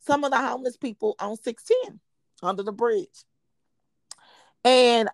some 0.00 0.24
of 0.24 0.30
the 0.30 0.38
homeless 0.38 0.76
people 0.76 1.16
on 1.18 1.36
610 1.36 2.00
under 2.42 2.62
the 2.62 2.72
bridge. 2.72 3.24
And 4.64 5.08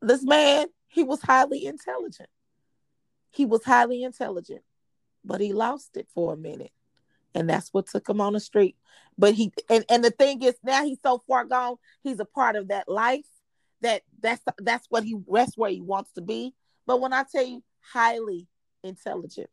this 0.00 0.24
man, 0.24 0.66
he 0.88 1.04
was 1.04 1.22
highly 1.22 1.64
intelligent. 1.64 2.28
He 3.30 3.46
was 3.46 3.64
highly 3.64 4.02
intelligent, 4.02 4.62
but 5.24 5.40
he 5.40 5.52
lost 5.52 5.96
it 5.96 6.08
for 6.14 6.34
a 6.34 6.36
minute. 6.36 6.72
And 7.34 7.48
that's 7.48 7.70
what 7.72 7.86
took 7.86 8.08
him 8.08 8.20
on 8.20 8.34
the 8.34 8.40
street. 8.40 8.76
But 9.18 9.34
he 9.34 9.52
and, 9.68 9.84
and 9.88 10.04
the 10.04 10.10
thing 10.10 10.42
is 10.42 10.54
now 10.62 10.84
he's 10.84 11.00
so 11.02 11.22
far 11.26 11.44
gone, 11.44 11.76
he's 12.02 12.20
a 12.20 12.24
part 12.24 12.56
of 12.56 12.68
that 12.68 12.88
life 12.88 13.26
that 13.80 14.02
that's 14.20 14.42
that's 14.58 14.86
what 14.88 15.04
he 15.04 15.16
that's 15.30 15.56
where 15.56 15.70
he 15.70 15.80
wants 15.80 16.12
to 16.12 16.20
be. 16.20 16.54
But 16.86 17.00
when 17.00 17.12
I 17.12 17.24
tell 17.30 17.44
you 17.44 17.62
highly 17.92 18.48
intelligent, 18.82 19.50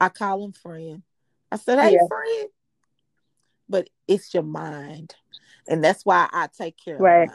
I 0.00 0.08
call 0.08 0.44
him 0.44 0.52
friend. 0.52 1.02
I 1.50 1.56
said, 1.56 1.80
Hey 1.80 1.92
yeah. 1.92 2.06
friend. 2.08 2.48
But 3.68 3.88
it's 4.08 4.34
your 4.34 4.42
mind. 4.42 5.14
And 5.68 5.82
that's 5.82 6.04
why 6.04 6.28
I 6.32 6.48
take 6.56 6.76
care 6.84 6.98
right. 6.98 7.28
of 7.28 7.34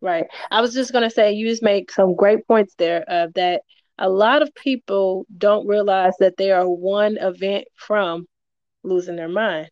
Right. 0.00 0.26
I 0.50 0.60
was 0.60 0.74
just 0.74 0.92
going 0.92 1.04
to 1.04 1.10
say, 1.10 1.32
you 1.32 1.48
just 1.48 1.62
make 1.62 1.90
some 1.90 2.14
great 2.14 2.46
points 2.46 2.74
there 2.76 3.02
of 3.08 3.34
that 3.34 3.62
a 3.98 4.08
lot 4.08 4.42
of 4.42 4.54
people 4.54 5.26
don't 5.36 5.66
realize 5.66 6.12
that 6.18 6.36
they 6.36 6.50
are 6.50 6.68
one 6.68 7.16
event 7.18 7.66
from 7.74 8.26
losing 8.82 9.16
their 9.16 9.28
mind. 9.28 9.70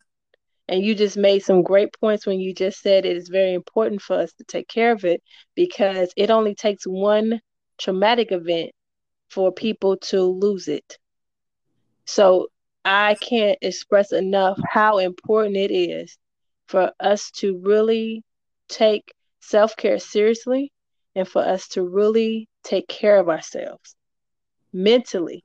And 0.66 0.82
you 0.82 0.94
just 0.94 1.18
made 1.18 1.40
some 1.40 1.62
great 1.62 1.92
points 2.00 2.26
when 2.26 2.40
you 2.40 2.54
just 2.54 2.80
said 2.80 3.04
it 3.04 3.16
is 3.16 3.28
very 3.28 3.52
important 3.52 4.00
for 4.00 4.16
us 4.16 4.32
to 4.34 4.44
take 4.44 4.66
care 4.66 4.92
of 4.92 5.04
it 5.04 5.22
because 5.54 6.10
it 6.16 6.30
only 6.30 6.54
takes 6.54 6.84
one 6.86 7.40
traumatic 7.76 8.32
event 8.32 8.70
for 9.28 9.52
people 9.52 9.98
to 9.98 10.22
lose 10.22 10.68
it. 10.68 10.98
So 12.06 12.48
I 12.82 13.16
can't 13.16 13.58
express 13.60 14.12
enough 14.12 14.58
how 14.66 14.98
important 14.98 15.56
it 15.56 15.70
is 15.70 16.16
for 16.66 16.92
us 16.98 17.30
to 17.32 17.58
really 17.62 18.22
take 18.68 19.12
self 19.40 19.76
care 19.76 19.98
seriously 19.98 20.72
and 21.14 21.28
for 21.28 21.42
us 21.42 21.68
to 21.68 21.82
really 21.82 22.48
take 22.62 22.88
care 22.88 23.18
of 23.18 23.28
ourselves 23.28 23.94
mentally, 24.74 25.44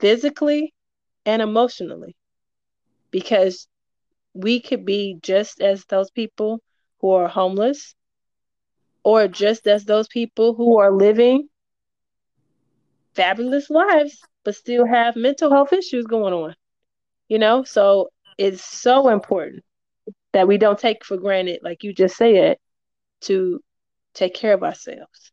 physically, 0.00 0.74
and 1.24 1.42
emotionally. 1.42 2.16
Because 3.10 3.68
we 4.34 4.60
could 4.60 4.84
be 4.84 5.18
just 5.22 5.60
as 5.60 5.84
those 5.86 6.10
people 6.10 6.60
who 7.00 7.10
are 7.12 7.28
homeless, 7.28 7.94
or 9.04 9.28
just 9.28 9.66
as 9.68 9.84
those 9.84 10.08
people 10.08 10.54
who 10.54 10.78
are 10.78 10.92
living 10.92 11.48
fabulous 13.14 13.70
lives, 13.70 14.20
but 14.44 14.54
still 14.54 14.86
have 14.86 15.16
mental 15.16 15.50
health 15.50 15.72
issues 15.72 16.06
going 16.06 16.34
on. 16.34 16.54
You 17.28 17.38
know, 17.38 17.64
so 17.64 18.10
it's 18.38 18.62
so 18.62 19.08
important 19.08 19.64
that 20.32 20.48
we 20.48 20.58
don't 20.58 20.78
take 20.78 21.04
for 21.04 21.16
granted, 21.16 21.60
like 21.62 21.84
you 21.84 21.94
just 21.94 22.16
said, 22.16 22.58
to 23.22 23.60
take 24.14 24.34
care 24.34 24.54
of 24.54 24.62
ourselves. 24.64 25.32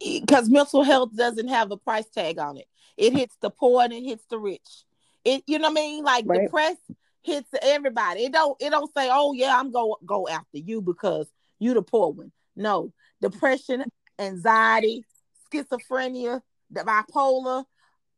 Because 0.00 0.48
mental 0.48 0.82
health 0.82 1.10
doesn't 1.14 1.48
have 1.48 1.70
a 1.70 1.76
price 1.76 2.08
tag 2.08 2.38
on 2.38 2.56
it. 2.56 2.66
It 2.96 3.12
hits 3.12 3.36
the 3.40 3.50
poor 3.50 3.82
and 3.82 3.92
it 3.92 4.04
hits 4.04 4.24
the 4.30 4.38
rich. 4.38 4.84
It 5.24 5.42
you 5.46 5.58
know 5.58 5.68
what 5.68 5.78
I 5.78 5.82
mean? 5.82 6.04
Like 6.04 6.24
right. 6.26 6.42
depressed 6.42 6.90
hits 7.22 7.48
everybody. 7.62 8.24
It 8.24 8.32
don't 8.32 8.56
it 8.60 8.70
don't 8.70 8.92
say, 8.94 9.08
oh 9.10 9.32
yeah, 9.32 9.58
I'm 9.58 9.72
go 9.72 9.98
go 10.04 10.28
after 10.28 10.58
you 10.58 10.80
because 10.80 11.28
you 11.58 11.74
the 11.74 11.82
poor 11.82 12.12
one. 12.12 12.32
No, 12.56 12.92
depression, 13.20 13.84
anxiety, 14.18 15.04
schizophrenia, 15.52 16.40
the 16.70 16.80
bipolar, 16.80 17.64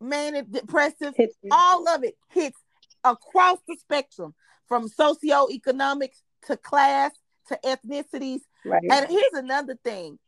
manic 0.01 0.51
depressive, 0.51 1.15
all 1.51 1.89
of 1.89 2.05
it 2.05 2.17
hits 2.29 2.59
across 3.05 3.59
the 3.69 3.77
spectrum 3.77 4.35
from 4.67 4.89
socioeconomics 4.89 6.23
to 6.47 6.57
class 6.57 7.13
to 7.49 7.59
ethnicities. 7.65 8.41
Right. 8.65 8.83
And 8.91 9.11
here's 9.11 9.33
another 9.35 9.77
thing. 9.83 10.19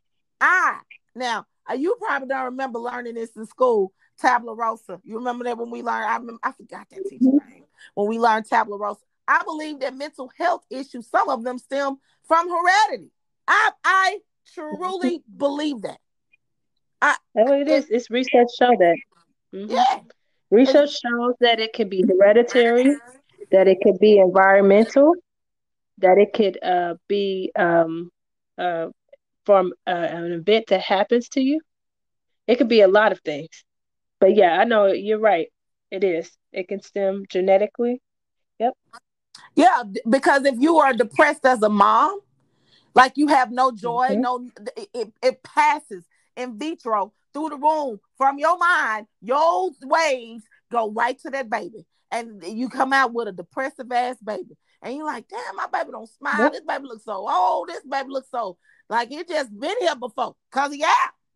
I 0.40 0.80
now 1.14 1.46
uh, 1.70 1.74
you 1.74 1.96
probably 1.98 2.28
don't 2.28 2.44
remember 2.44 2.78
learning 2.78 3.14
this 3.14 3.36
in 3.36 3.46
school. 3.46 3.92
Tabula 4.20 4.54
rasa. 4.54 5.00
You 5.04 5.16
remember 5.16 5.44
that 5.44 5.58
when 5.58 5.70
we 5.70 5.82
learned? 5.82 6.04
I 6.04 6.16
remember, 6.16 6.40
I 6.42 6.52
forgot 6.52 6.86
that 6.90 7.08
teacher 7.08 7.24
mm-hmm. 7.24 7.50
name. 7.50 7.64
When 7.94 8.08
we 8.08 8.18
learned 8.18 8.46
tabula 8.46 8.78
rasa, 8.78 9.00
I 9.26 9.42
believe 9.44 9.80
that 9.80 9.96
mental 9.96 10.30
health 10.36 10.64
issues, 10.70 11.08
some 11.08 11.28
of 11.28 11.44
them 11.44 11.58
stem 11.58 11.96
from 12.26 12.48
heredity. 12.48 13.10
I 13.46 13.70
I 13.84 14.18
truly 14.54 15.22
believe 15.36 15.82
that. 15.82 15.98
I, 17.00 17.16
That's 17.34 17.50
what 17.50 17.60
it 17.60 17.68
is. 17.68 17.86
It's 17.90 18.10
research 18.10 18.48
show 18.58 18.70
that. 18.78 18.96
Mm-hmm. 19.54 19.70
Yeah. 19.70 20.00
Research 20.50 20.90
shows 20.90 21.34
that 21.40 21.60
it 21.60 21.72
could 21.72 21.88
be 21.88 22.04
hereditary, 22.06 22.94
that 23.50 23.68
it 23.68 23.78
could 23.82 23.98
be 23.98 24.18
environmental, 24.18 25.14
that 25.98 26.18
it 26.18 26.32
could 26.34 26.62
uh, 26.62 26.94
be 27.08 27.50
um, 27.56 28.10
uh, 28.58 28.88
from 29.44 29.72
uh, 29.86 29.90
an 29.90 30.32
event 30.32 30.66
that 30.68 30.80
happens 30.80 31.28
to 31.30 31.40
you. 31.40 31.60
It 32.46 32.56
could 32.56 32.68
be 32.68 32.80
a 32.80 32.88
lot 32.88 33.12
of 33.12 33.20
things. 33.20 33.64
But 34.20 34.34
yeah, 34.34 34.58
I 34.58 34.64
know 34.64 34.86
you're 34.86 35.18
right. 35.18 35.48
It 35.90 36.04
is. 36.04 36.30
It 36.52 36.68
can 36.68 36.80
stem 36.80 37.24
genetically. 37.28 38.00
Yep. 38.58 38.74
Yeah, 39.56 39.82
because 40.08 40.44
if 40.44 40.56
you 40.58 40.78
are 40.78 40.92
depressed 40.92 41.44
as 41.44 41.62
a 41.62 41.68
mom, 41.68 42.20
like 42.94 43.12
you 43.16 43.28
have 43.28 43.50
no 43.50 43.72
joy, 43.72 44.08
mm-hmm. 44.10 44.20
no 44.20 44.50
it, 44.94 45.12
it 45.22 45.42
passes 45.42 46.04
in 46.36 46.58
vitro 46.58 47.12
through 47.32 47.50
the 47.50 47.56
room 47.56 47.98
from 48.16 48.38
your 48.38 48.58
mind, 48.58 49.06
your 49.20 49.70
waves 49.82 50.44
go 50.70 50.90
right 50.90 51.18
to 51.20 51.30
that 51.30 51.50
baby. 51.50 51.86
And 52.10 52.42
you 52.44 52.68
come 52.68 52.92
out 52.92 53.14
with 53.14 53.28
a 53.28 53.32
depressive 53.32 53.90
ass 53.90 54.16
baby. 54.22 54.56
And 54.82 54.96
you're 54.96 55.06
like, 55.06 55.28
damn, 55.28 55.56
my 55.56 55.66
baby 55.72 55.92
don't 55.92 56.08
smile. 56.08 56.38
Yep. 56.38 56.52
This 56.52 56.60
baby 56.66 56.84
looks 56.84 57.04
so 57.04 57.28
old. 57.28 57.68
This 57.68 57.82
baby 57.88 58.08
looks 58.10 58.30
so 58.30 58.58
like 58.92 59.08
he 59.08 59.24
just 59.24 59.58
been 59.58 59.74
here 59.80 59.96
before. 59.96 60.36
Cause 60.50 60.76
yeah, 60.76 60.92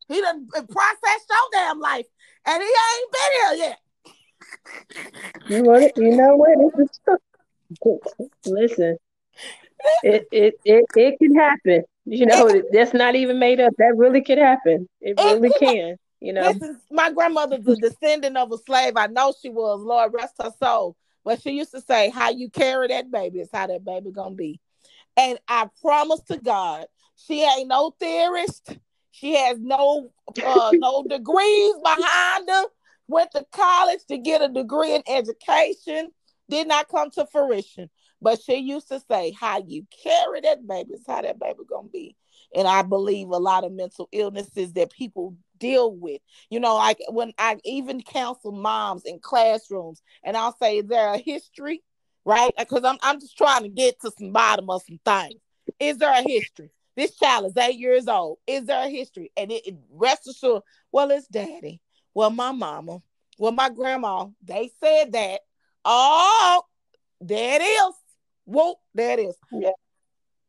he 0.08 0.20
done 0.20 0.46
processed 0.46 1.30
your 1.30 1.48
damn 1.52 1.80
life. 1.80 2.04
And 2.44 2.62
he 2.62 2.68
ain't 2.68 3.12
been 3.12 3.32
here 3.40 3.68
yet. 3.68 3.78
You 5.48 5.62
know 5.62 5.70
what? 5.70 5.96
You 5.96 6.16
know 6.16 6.36
what? 6.36 8.00
Listen, 8.46 8.98
it, 10.02 10.28
it 10.30 10.54
it 10.64 10.84
it 10.94 11.18
can 11.18 11.34
happen. 11.34 11.82
You 12.04 12.26
know, 12.26 12.46
it, 12.46 12.66
that's 12.72 12.92
not 12.92 13.14
even 13.14 13.38
made 13.38 13.58
up. 13.58 13.72
That 13.78 13.96
really 13.96 14.22
could 14.22 14.38
happen. 14.38 14.86
It 15.00 15.18
really 15.18 15.48
it, 15.48 15.58
can. 15.58 15.96
You 16.20 16.34
know, 16.34 16.42
listen, 16.42 16.78
my 16.90 17.10
grandmother's 17.10 17.66
a 17.66 17.76
descendant 17.76 18.36
of 18.36 18.52
a 18.52 18.58
slave. 18.58 18.92
I 18.96 19.06
know 19.06 19.32
she 19.40 19.48
was. 19.48 19.80
Lord 19.80 20.12
rest 20.12 20.34
her 20.42 20.52
soul. 20.62 20.94
But 21.24 21.40
she 21.40 21.52
used 21.52 21.72
to 21.72 21.80
say, 21.80 22.10
"How 22.10 22.30
you 22.30 22.50
carry 22.50 22.88
that 22.88 23.10
baby 23.10 23.40
is 23.40 23.48
how 23.50 23.66
that 23.66 23.84
baby 23.84 24.12
gonna 24.12 24.34
be." 24.34 24.60
And 25.16 25.38
I 25.48 25.68
promise 25.80 26.20
to 26.28 26.36
God, 26.36 26.86
she 27.16 27.42
ain't 27.42 27.68
no 27.68 27.94
theorist. 27.98 28.76
She 29.10 29.34
has 29.34 29.58
no 29.58 30.10
uh, 30.44 30.72
no 30.78 31.02
degrees 31.08 31.74
behind 31.82 32.48
her. 32.48 32.64
Went 33.08 33.30
to 33.32 33.46
college 33.52 34.00
to 34.08 34.18
get 34.18 34.42
a 34.42 34.48
degree 34.48 34.94
in 34.94 35.02
education. 35.08 36.10
Did 36.50 36.68
not 36.68 36.88
come 36.88 37.10
to 37.12 37.26
fruition. 37.26 37.88
But 38.20 38.40
she 38.42 38.56
used 38.56 38.88
to 38.88 39.00
say, 39.10 39.32
"How 39.38 39.62
you 39.66 39.86
carry 40.02 40.40
that 40.42 40.66
baby 40.66 40.94
is 40.94 41.04
how 41.06 41.22
that 41.22 41.38
baby 41.38 41.60
gonna 41.68 41.88
be." 41.88 42.16
And 42.54 42.68
I 42.68 42.82
believe 42.82 43.28
a 43.28 43.38
lot 43.38 43.64
of 43.64 43.72
mental 43.72 44.08
illnesses 44.12 44.72
that 44.74 44.90
people 44.90 45.36
deal 45.58 45.92
with. 45.94 46.20
You 46.50 46.60
know, 46.60 46.74
like 46.76 46.98
when 47.08 47.32
I 47.38 47.56
even 47.64 48.02
counsel 48.02 48.52
moms 48.52 49.04
in 49.04 49.20
classrooms, 49.20 50.02
and 50.22 50.36
I'll 50.36 50.56
say, 50.56 50.78
"Is 50.78 50.86
there 50.86 51.12
a 51.12 51.18
history?" 51.18 51.82
Right? 52.24 52.52
Because 52.58 52.84
I'm 52.84 52.98
I'm 53.02 53.20
just 53.20 53.38
trying 53.38 53.62
to 53.62 53.68
get 53.68 54.00
to 54.00 54.10
some 54.18 54.32
bottom 54.32 54.68
of 54.68 54.82
some 54.82 55.00
things. 55.04 55.40
Is 55.78 55.98
there 55.98 56.12
a 56.12 56.22
history? 56.22 56.70
This 56.96 57.14
child 57.16 57.46
is 57.46 57.56
eight 57.56 57.78
years 57.78 58.08
old. 58.08 58.38
Is 58.46 58.64
there 58.64 58.86
a 58.86 58.88
history? 58.88 59.30
And 59.36 59.52
it, 59.52 59.66
it 59.66 59.76
rest 59.92 60.26
assured, 60.26 60.62
well, 60.90 61.10
it's 61.10 61.26
daddy. 61.26 61.80
Well, 62.14 62.30
my 62.30 62.52
mama. 62.52 63.02
Well, 63.38 63.52
my 63.52 63.68
grandma. 63.68 64.28
They 64.42 64.70
said 64.82 65.12
that. 65.12 65.40
Oh, 65.84 66.62
there 67.20 67.60
it 67.60 67.64
is. 67.64 67.94
Whoop, 68.46 68.78
there 68.94 69.18
it 69.18 69.22
is. 69.22 69.36
Yeah. 69.52 69.70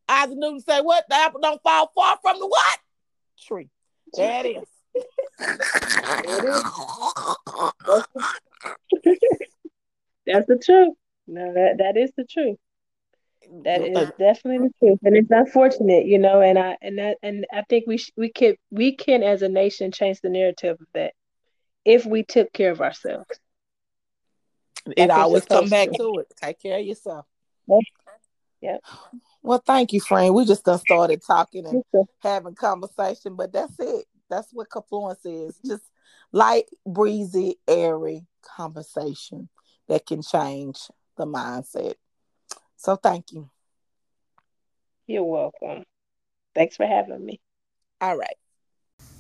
Isaac 0.08 0.38
Newton 0.38 0.62
say, 0.62 0.80
what? 0.82 1.04
The 1.10 1.16
apple 1.16 1.42
don't 1.42 1.62
fall 1.62 1.92
far 1.94 2.18
from 2.22 2.40
the 2.40 2.48
what? 2.48 2.80
Tree. 3.46 3.70
There 4.14 4.46
it 4.46 4.58
is. 4.58 4.64
That's 10.26 10.48
the 10.48 10.58
truth. 10.64 10.94
No, 11.28 11.54
that, 11.54 11.78
that 11.80 11.98
is 11.98 12.12
the 12.16 12.24
truth. 12.24 12.58
That 13.64 13.82
is 13.82 13.98
uh, 13.98 14.12
definitely 14.20 14.68
the 14.68 14.88
truth, 14.88 15.00
and 15.04 15.16
it's 15.16 15.32
unfortunate, 15.32 16.06
you 16.06 16.20
know. 16.20 16.42
And 16.42 16.60
I 16.60 16.78
and 16.82 16.98
that 16.98 17.18
and 17.24 17.46
I 17.52 17.64
think 17.70 17.86
we 17.88 17.98
sh- 17.98 18.12
we 18.18 18.30
can 18.30 18.56
we 18.72 18.96
can 18.96 19.24
as 19.24 19.42
a 19.42 19.50
nation 19.50 19.92
change 19.92 20.22
the 20.22 20.30
narrative 20.30 20.78
of 20.80 20.88
that 20.94 21.14
if 21.86 22.06
we 22.06 22.24
took 22.24 22.52
care 22.52 22.72
of 22.72 22.82
ourselves. 22.82 23.40
It 24.96 25.10
always 25.10 25.46
come 25.46 25.70
back 25.70 25.90
to. 25.92 25.98
to 25.98 26.20
it. 26.20 26.34
Take 26.42 26.62
care 26.62 26.80
of 26.80 26.86
yourself. 26.86 27.26
Yep. 27.68 27.84
yep. 28.62 28.84
Well, 29.42 29.62
thank 29.66 29.94
you, 29.94 30.02
friend. 30.02 30.34
We 30.34 30.46
just 30.46 30.66
done 30.66 30.80
started 30.80 31.22
talking 31.26 31.66
and 31.68 31.84
having 32.22 32.56
conversation, 32.56 33.36
but 33.36 33.54
that's 33.54 33.80
it. 33.80 34.06
That's 34.30 34.50
what 34.52 34.70
confluence 34.70 35.26
is. 35.26 35.60
Just 35.66 35.84
light, 36.32 36.66
breezy, 36.86 37.56
airy 37.68 38.26
conversation 38.42 39.50
that 39.88 40.06
can 40.06 40.22
change 40.22 40.80
the 41.18 41.26
mindset. 41.26 41.96
So 42.78 42.96
thank 42.96 43.32
you. 43.32 43.50
You're 45.08 45.24
welcome. 45.24 45.84
Thanks 46.56 46.76
for 46.76 46.86
having 46.86 47.26
me. 47.26 47.40
All 48.02 48.18
right. 48.18 48.36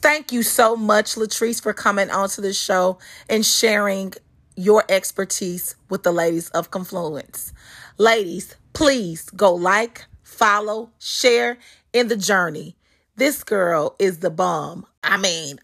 Thank 0.01 0.32
you 0.32 0.43
so 0.43 0.76
much, 0.76 1.16
Latrice, 1.16 1.62
for 1.62 1.74
coming 1.74 2.10
onto 2.10 2.41
the 2.41 2.53
show 2.53 2.99
and 3.30 3.45
sharing 3.45 4.14
your 4.55 4.84
expertise 4.89 5.76
with 5.89 6.03
the 6.03 6.12
ladies 6.12 6.49
of 6.49 6.72
Confluence. 6.72 7.53
Ladies, 7.97 8.55
please 8.74 9.30
go 9.32 9.53
like, 9.53 10.05
follow, 10.24 10.91
share 10.99 11.58
in 11.93 12.08
the 12.08 12.16
journey. 12.16 12.76
This 13.16 13.43
girl 13.43 13.95
is 13.99 14.20
the 14.20 14.30
bomb. 14.30 14.86
I 15.03 15.18
mean, 15.18 15.60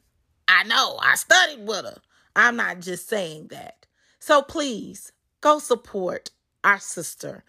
I 0.48 0.64
know 0.64 0.98
I 1.02 1.16
studied 1.16 1.68
with 1.68 1.86
her. 1.86 2.02
I'm 2.36 2.56
not 2.56 2.80
just 2.80 3.08
saying 3.08 3.48
that. 3.52 3.86
So 4.20 4.41
please 4.41 5.12
go 5.41 5.60
support 5.60 6.32
our 6.64 6.80
sister. 6.80 7.44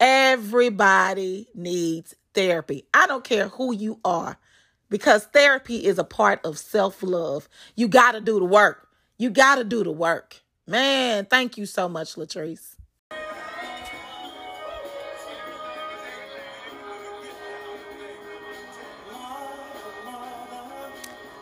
Everybody 0.00 1.48
needs 1.54 2.14
therapy. 2.34 2.84
I 2.92 3.06
don't 3.06 3.24
care 3.24 3.48
who 3.48 3.74
you 3.74 4.00
are 4.04 4.36
because 4.90 5.24
therapy 5.26 5.84
is 5.84 5.98
a 5.98 6.04
part 6.04 6.44
of 6.44 6.58
self 6.58 7.02
love. 7.02 7.48
You 7.76 7.88
got 7.88 8.12
to 8.12 8.20
do 8.20 8.38
the 8.38 8.44
work. 8.44 8.88
You 9.18 9.30
got 9.30 9.56
to 9.56 9.64
do 9.64 9.84
the 9.84 9.92
work. 9.92 10.36
Man, 10.66 11.26
thank 11.26 11.56
you 11.58 11.66
so 11.66 11.88
much, 11.88 12.14
Latrice. 12.16 12.76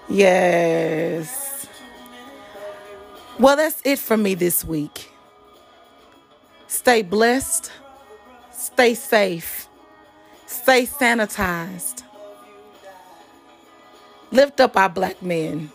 Yes. 0.08 1.66
Well, 3.38 3.56
that's 3.56 3.80
it 3.84 3.98
for 3.98 4.16
me 4.16 4.34
this 4.34 4.64
week. 4.64 5.10
Stay 6.66 7.02
blessed 7.02 7.70
Stay 8.62 8.94
safe. 8.94 9.66
Stay 10.46 10.86
sanitized. 10.86 12.04
Lift 14.30 14.60
up 14.60 14.76
our 14.76 14.88
black 14.88 15.20
men. 15.20 15.72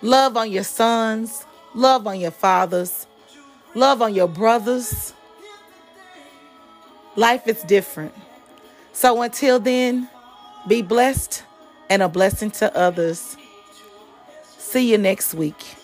Love 0.00 0.38
on 0.38 0.50
your 0.50 0.64
sons. 0.64 1.44
Love 1.74 2.06
on 2.06 2.18
your 2.18 2.30
fathers. 2.30 3.06
Love 3.74 4.00
on 4.00 4.14
your 4.14 4.26
brothers. 4.26 5.12
Life 7.14 7.46
is 7.46 7.62
different. 7.64 8.14
So 8.94 9.20
until 9.20 9.60
then, 9.60 10.08
be 10.66 10.80
blessed 10.80 11.44
and 11.90 12.02
a 12.02 12.08
blessing 12.08 12.52
to 12.52 12.74
others. 12.74 13.36
See 14.56 14.90
you 14.90 14.96
next 14.96 15.34
week. 15.34 15.76